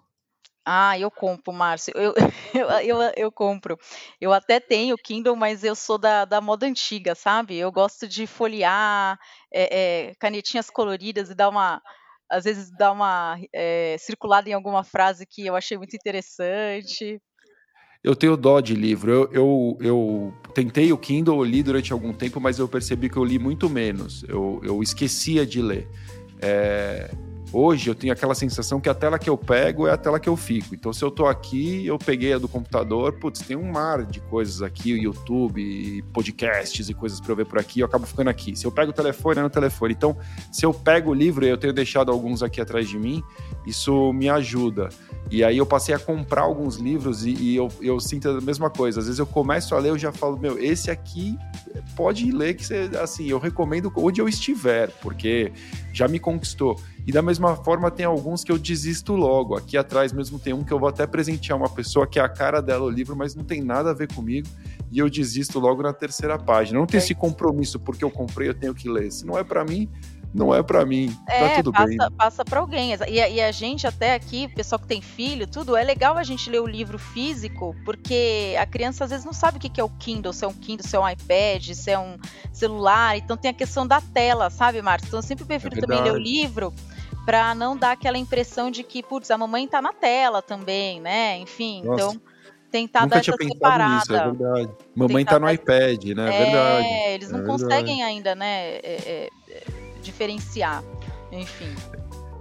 Ah, 0.64 0.98
eu 0.98 1.10
compro, 1.10 1.52
Márcio. 1.52 1.92
Eu, 1.96 2.14
eu, 2.54 2.68
eu, 2.80 3.12
eu, 3.16 3.32
compro. 3.32 3.78
Eu 4.20 4.32
até 4.32 4.60
tenho 4.60 4.96
Kindle, 4.96 5.34
mas 5.36 5.64
eu 5.64 5.74
sou 5.74 5.98
da, 5.98 6.24
da 6.24 6.40
moda 6.40 6.66
antiga, 6.66 7.14
sabe? 7.14 7.56
Eu 7.56 7.72
gosto 7.72 8.06
de 8.06 8.26
folhear 8.26 9.18
é, 9.52 10.08
é, 10.08 10.14
canetinhas 10.18 10.68
coloridas 10.70 11.30
e 11.30 11.34
dar 11.34 11.48
uma. 11.48 11.82
Às 12.30 12.44
vezes 12.44 12.70
dar 12.70 12.92
uma 12.92 13.36
é, 13.52 13.96
circulada 13.98 14.48
em 14.48 14.52
alguma 14.52 14.84
frase 14.84 15.26
que 15.26 15.46
eu 15.46 15.56
achei 15.56 15.76
muito 15.76 15.96
interessante. 15.96 17.20
Eu 18.04 18.14
tenho 18.14 18.36
dó 18.36 18.60
de 18.60 18.74
livro. 18.74 19.10
Eu, 19.10 19.28
eu, 19.32 19.78
eu 19.80 20.34
tentei 20.54 20.92
o 20.92 20.98
Kindle, 20.98 21.36
eu 21.38 21.44
li 21.44 21.62
durante 21.62 21.92
algum 21.92 22.12
tempo, 22.12 22.40
mas 22.40 22.58
eu 22.58 22.68
percebi 22.68 23.10
que 23.10 23.16
eu 23.16 23.24
li 23.24 23.38
muito 23.38 23.68
menos. 23.68 24.24
Eu, 24.28 24.60
eu 24.62 24.82
esquecia 24.82 25.44
de 25.44 25.60
ler. 25.60 25.88
É, 26.40 27.10
Hoje 27.52 27.90
eu 27.90 27.96
tenho 27.96 28.12
aquela 28.12 28.34
sensação 28.34 28.80
que 28.80 28.88
a 28.88 28.94
tela 28.94 29.18
que 29.18 29.28
eu 29.28 29.36
pego 29.36 29.88
é 29.88 29.90
a 29.90 29.96
tela 29.96 30.20
que 30.20 30.28
eu 30.28 30.36
fico. 30.36 30.72
Então, 30.72 30.92
se 30.92 31.04
eu 31.04 31.10
tô 31.10 31.26
aqui, 31.26 31.84
eu 31.84 31.98
peguei 31.98 32.32
a 32.32 32.38
do 32.38 32.46
computador, 32.46 33.14
putz, 33.14 33.40
tem 33.40 33.56
um 33.56 33.68
mar 33.68 34.04
de 34.04 34.20
coisas 34.20 34.62
aqui, 34.62 34.92
YouTube, 34.92 36.04
podcasts 36.12 36.88
e 36.88 36.94
coisas 36.94 37.20
para 37.20 37.32
eu 37.32 37.36
ver 37.36 37.46
por 37.46 37.58
aqui, 37.58 37.80
eu 37.80 37.86
acabo 37.86 38.06
ficando 38.06 38.30
aqui. 38.30 38.54
Se 38.54 38.64
eu 38.64 38.70
pego 38.70 38.90
o 38.90 38.94
telefone, 38.94 39.40
é 39.40 39.42
no 39.42 39.50
telefone. 39.50 39.94
Então, 39.94 40.16
se 40.52 40.64
eu 40.64 40.72
pego 40.72 41.10
o 41.10 41.14
livro, 41.14 41.44
eu 41.44 41.58
tenho 41.58 41.72
deixado 41.72 42.12
alguns 42.12 42.40
aqui 42.40 42.60
atrás 42.60 42.88
de 42.88 42.96
mim, 42.96 43.20
isso 43.70 44.12
me 44.12 44.28
ajuda. 44.28 44.88
E 45.30 45.44
aí 45.44 45.58
eu 45.58 45.66
passei 45.66 45.94
a 45.94 45.98
comprar 45.98 46.42
alguns 46.42 46.76
livros 46.76 47.24
e, 47.24 47.30
e 47.30 47.56
eu, 47.56 47.68
eu 47.80 48.00
sinto 48.00 48.28
a 48.28 48.40
mesma 48.40 48.68
coisa. 48.68 48.98
Às 48.98 49.06
vezes 49.06 49.18
eu 49.18 49.26
começo 49.26 49.74
a 49.74 49.78
ler, 49.78 49.90
eu 49.90 49.98
já 49.98 50.10
falo, 50.10 50.36
meu, 50.36 50.58
esse 50.58 50.90
aqui 50.90 51.38
pode 51.94 52.32
ler 52.32 52.54
que 52.54 52.66
você, 52.66 52.90
assim, 53.00 53.26
eu 53.28 53.38
recomendo 53.38 53.92
onde 53.96 54.20
eu 54.20 54.28
estiver, 54.28 54.90
porque 55.00 55.52
já 55.92 56.08
me 56.08 56.18
conquistou. 56.18 56.80
E 57.06 57.12
da 57.12 57.22
mesma 57.22 57.56
forma, 57.56 57.90
tem 57.90 58.04
alguns 58.04 58.42
que 58.42 58.50
eu 58.50 58.58
desisto 58.58 59.14
logo. 59.14 59.56
Aqui 59.56 59.76
atrás 59.76 60.12
mesmo 60.12 60.38
tem 60.38 60.52
um 60.52 60.64
que 60.64 60.72
eu 60.72 60.78
vou 60.78 60.88
até 60.88 61.06
presentear 61.06 61.56
uma 61.56 61.68
pessoa 61.68 62.06
que 62.06 62.18
é 62.18 62.22
a 62.22 62.28
cara 62.28 62.60
dela 62.60 62.84
o 62.84 62.90
livro, 62.90 63.16
mas 63.16 63.34
não 63.34 63.44
tem 63.44 63.62
nada 63.62 63.90
a 63.90 63.94
ver 63.94 64.12
comigo. 64.12 64.48
E 64.90 64.98
eu 64.98 65.08
desisto 65.08 65.60
logo 65.60 65.82
na 65.82 65.92
terceira 65.92 66.38
página. 66.38 66.78
Não 66.78 66.86
tenho 66.86 67.00
é. 67.00 67.04
esse 67.04 67.14
compromisso, 67.14 67.78
porque 67.78 68.04
eu 68.04 68.10
comprei, 68.10 68.48
eu 68.48 68.54
tenho 68.54 68.74
que 68.74 68.88
ler. 68.88 69.10
Se 69.12 69.24
não 69.24 69.38
é 69.38 69.44
para 69.44 69.64
mim, 69.64 69.88
não 70.32 70.54
é 70.54 70.62
para 70.62 70.86
mim. 70.86 71.14
Tá 71.26 71.34
é, 71.34 71.48
tá 71.48 71.56
tudo 71.56 71.72
passa, 71.72 71.86
bem. 71.86 71.98
Passa 72.16 72.44
para 72.44 72.60
alguém. 72.60 72.92
E, 73.08 73.14
e, 73.14 73.40
a 73.40 73.50
gente 73.50 73.86
até 73.86 74.14
aqui, 74.14 74.48
pessoal 74.48 74.78
que 74.78 74.86
tem 74.86 75.02
filho, 75.02 75.46
tudo, 75.46 75.76
é 75.76 75.82
legal 75.82 76.16
a 76.16 76.22
gente 76.22 76.48
ler 76.48 76.60
o 76.60 76.66
livro 76.66 76.98
físico, 76.98 77.74
porque 77.84 78.56
a 78.58 78.64
criança 78.64 79.04
às 79.04 79.10
vezes 79.10 79.24
não 79.24 79.32
sabe 79.32 79.58
o 79.58 79.60
que 79.60 79.80
é 79.80 79.84
o 79.84 79.88
Kindle, 79.88 80.32
se 80.32 80.44
é 80.44 80.48
um 80.48 80.52
Kindle, 80.52 80.86
se 80.86 80.96
é 80.96 81.00
um 81.00 81.08
iPad, 81.08 81.72
se 81.72 81.90
é 81.90 81.98
um 81.98 82.16
celular. 82.52 83.16
Então 83.16 83.36
tem 83.36 83.50
a 83.50 83.54
questão 83.54 83.86
da 83.86 84.00
tela, 84.00 84.50
sabe, 84.50 84.80
Marcos? 84.80 85.08
Então 85.08 85.18
eu 85.18 85.24
sempre 85.24 85.44
prefiro 85.44 85.76
é 85.76 85.80
também 85.80 86.00
ler 86.00 86.12
o 86.12 86.18
livro 86.18 86.72
para 87.26 87.54
não 87.54 87.76
dar 87.76 87.92
aquela 87.92 88.16
impressão 88.16 88.70
de 88.70 88.82
que, 88.82 89.02
putz, 89.02 89.30
a 89.30 89.38
mamãe 89.38 89.66
tá 89.66 89.82
na 89.82 89.92
tela 89.92 90.40
também, 90.40 91.00
né? 91.00 91.38
Enfim, 91.38 91.82
Nossa. 91.84 92.02
então 92.02 92.22
tentar 92.70 93.02
Nunca 93.02 93.16
dar 93.16 93.20
tinha 93.20 93.34
essa 93.38 93.52
separada. 93.52 93.94
Nisso, 93.96 94.14
é 94.14 94.24
verdade. 94.30 94.70
Mamãe 94.94 95.24
tá 95.24 95.38
no 95.40 95.46
dar... 95.46 95.54
iPad, 95.54 96.04
né? 96.04 96.34
É, 96.34 96.44
verdade. 96.44 96.86
É, 96.86 97.14
eles 97.14 97.30
não 97.30 97.40
é 97.40 97.44
conseguem 97.44 98.02
ainda, 98.04 98.34
né, 98.34 98.76
é, 98.76 98.80
é, 98.84 99.28
diferenciar. 100.00 100.82
Enfim. 101.30 101.74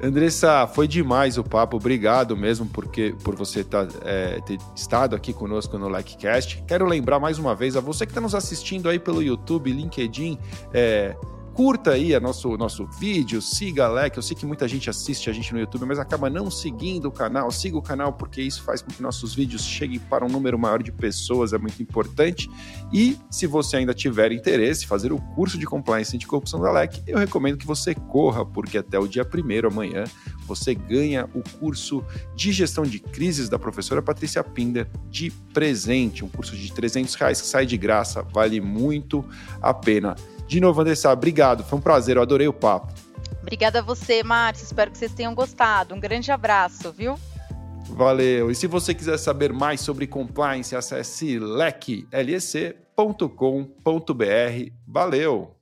Andressa, 0.01 0.65
foi 0.65 0.87
demais 0.87 1.37
o 1.37 1.43
papo. 1.43 1.75
Obrigado 1.77 2.35
mesmo 2.35 2.65
porque, 2.65 3.13
por 3.23 3.35
você 3.35 3.63
tá, 3.63 3.87
é, 4.03 4.39
ter 4.41 4.57
estado 4.73 5.15
aqui 5.15 5.33
conosco 5.33 5.77
no 5.77 5.89
LikeCast. 5.89 6.63
Quero 6.65 6.85
lembrar 6.85 7.19
mais 7.19 7.37
uma 7.37 7.53
vez 7.53 7.75
a 7.75 7.81
você 7.81 8.05
que 8.05 8.11
está 8.11 8.21
nos 8.21 8.33
assistindo 8.33 8.87
aí 8.87 8.97
pelo 8.97 9.21
YouTube, 9.21 9.71
LinkedIn, 9.71 10.39
é, 10.73 11.15
curta 11.59 11.91
aí 11.91 12.15
o 12.15 12.21
nosso, 12.21 12.55
nosso 12.55 12.85
vídeo, 12.85 13.41
siga 13.41 13.83
a 13.83 13.89
LEC. 13.89 14.15
Eu 14.15 14.23
sei 14.23 14.33
que 14.33 14.45
muita 14.45 14.65
gente 14.65 14.89
assiste 14.89 15.29
a 15.29 15.33
gente 15.33 15.51
no 15.51 15.59
YouTube, 15.59 15.83
mas 15.83 15.99
acaba 15.99 16.29
não 16.29 16.49
seguindo 16.49 17.09
o 17.09 17.11
canal. 17.11 17.51
Siga 17.51 17.77
o 17.77 17.81
canal 17.81 18.13
porque 18.13 18.41
isso 18.41 18.63
faz 18.63 18.81
com 18.81 18.89
que 18.89 19.01
nossos 19.01 19.35
vídeos 19.35 19.65
cheguem 19.65 19.99
para 19.99 20.23
um 20.23 20.29
número 20.29 20.57
maior 20.57 20.81
de 20.81 20.89
pessoas, 20.89 21.51
é 21.51 21.57
muito 21.57 21.83
importante. 21.83 22.49
E 22.93 23.17
se 23.29 23.45
você 23.45 23.75
ainda 23.75 23.93
tiver 23.93 24.31
interesse 24.31 24.85
em 24.85 24.87
fazer 24.87 25.11
o 25.11 25.19
curso 25.19 25.57
de 25.57 25.65
Compliance 25.65 26.17
de 26.17 26.25
Corrupção 26.25 26.61
da 26.61 26.71
LEC, 26.71 27.03
eu 27.05 27.17
recomendo 27.17 27.57
que 27.57 27.67
você 27.67 27.93
corra, 27.93 28.45
porque 28.45 28.77
até 28.77 28.97
o 28.97 29.05
dia 29.05 29.27
1 29.27 29.67
amanhã 29.67 30.05
você 30.47 30.73
ganha 30.73 31.27
o 31.33 31.43
curso 31.59 32.01
de 32.37 32.53
gestão 32.53 32.85
de 32.85 33.01
crises 33.01 33.49
da 33.49 33.59
professora 33.59 34.01
Patrícia 34.01 34.41
Pinder 34.45 34.89
de 35.09 35.29
presente, 35.53 36.23
um 36.23 36.29
curso 36.29 36.55
de 36.55 36.71
300 36.71 37.13
reais 37.15 37.41
que 37.41 37.47
sai 37.47 37.65
de 37.65 37.75
graça, 37.75 38.21
vale 38.21 38.61
muito 38.61 39.25
a 39.61 39.73
pena. 39.73 40.15
De 40.49 40.59
novo, 40.59 40.81
Andressa, 40.81 41.11
obrigado. 41.11 41.63
Foi 41.63 41.77
um 41.77 41.81
prazer, 41.81 42.17
eu 42.17 42.23
adorei 42.23 42.47
o 42.47 42.53
papo. 42.53 42.91
Obrigada 43.39 43.79
a 43.79 43.81
você, 43.83 44.23
Márcio. 44.23 44.65
Espero 44.65 44.89
que 44.89 44.97
vocês 44.97 45.13
tenham 45.13 45.35
gostado. 45.35 45.93
Um 45.93 45.99
grande 45.99 46.31
abraço, 46.31 46.91
viu? 46.91 47.19
Valeu. 47.87 48.49
E 48.49 48.55
se 48.55 48.65
você 48.65 48.95
quiser 48.95 49.19
saber 49.19 49.53
mais 49.53 49.79
sobre 49.79 50.07
compliance, 50.07 50.75
acesse 50.75 51.37
lec.lec.com.br. 51.37 52.73
Valeu! 54.87 55.58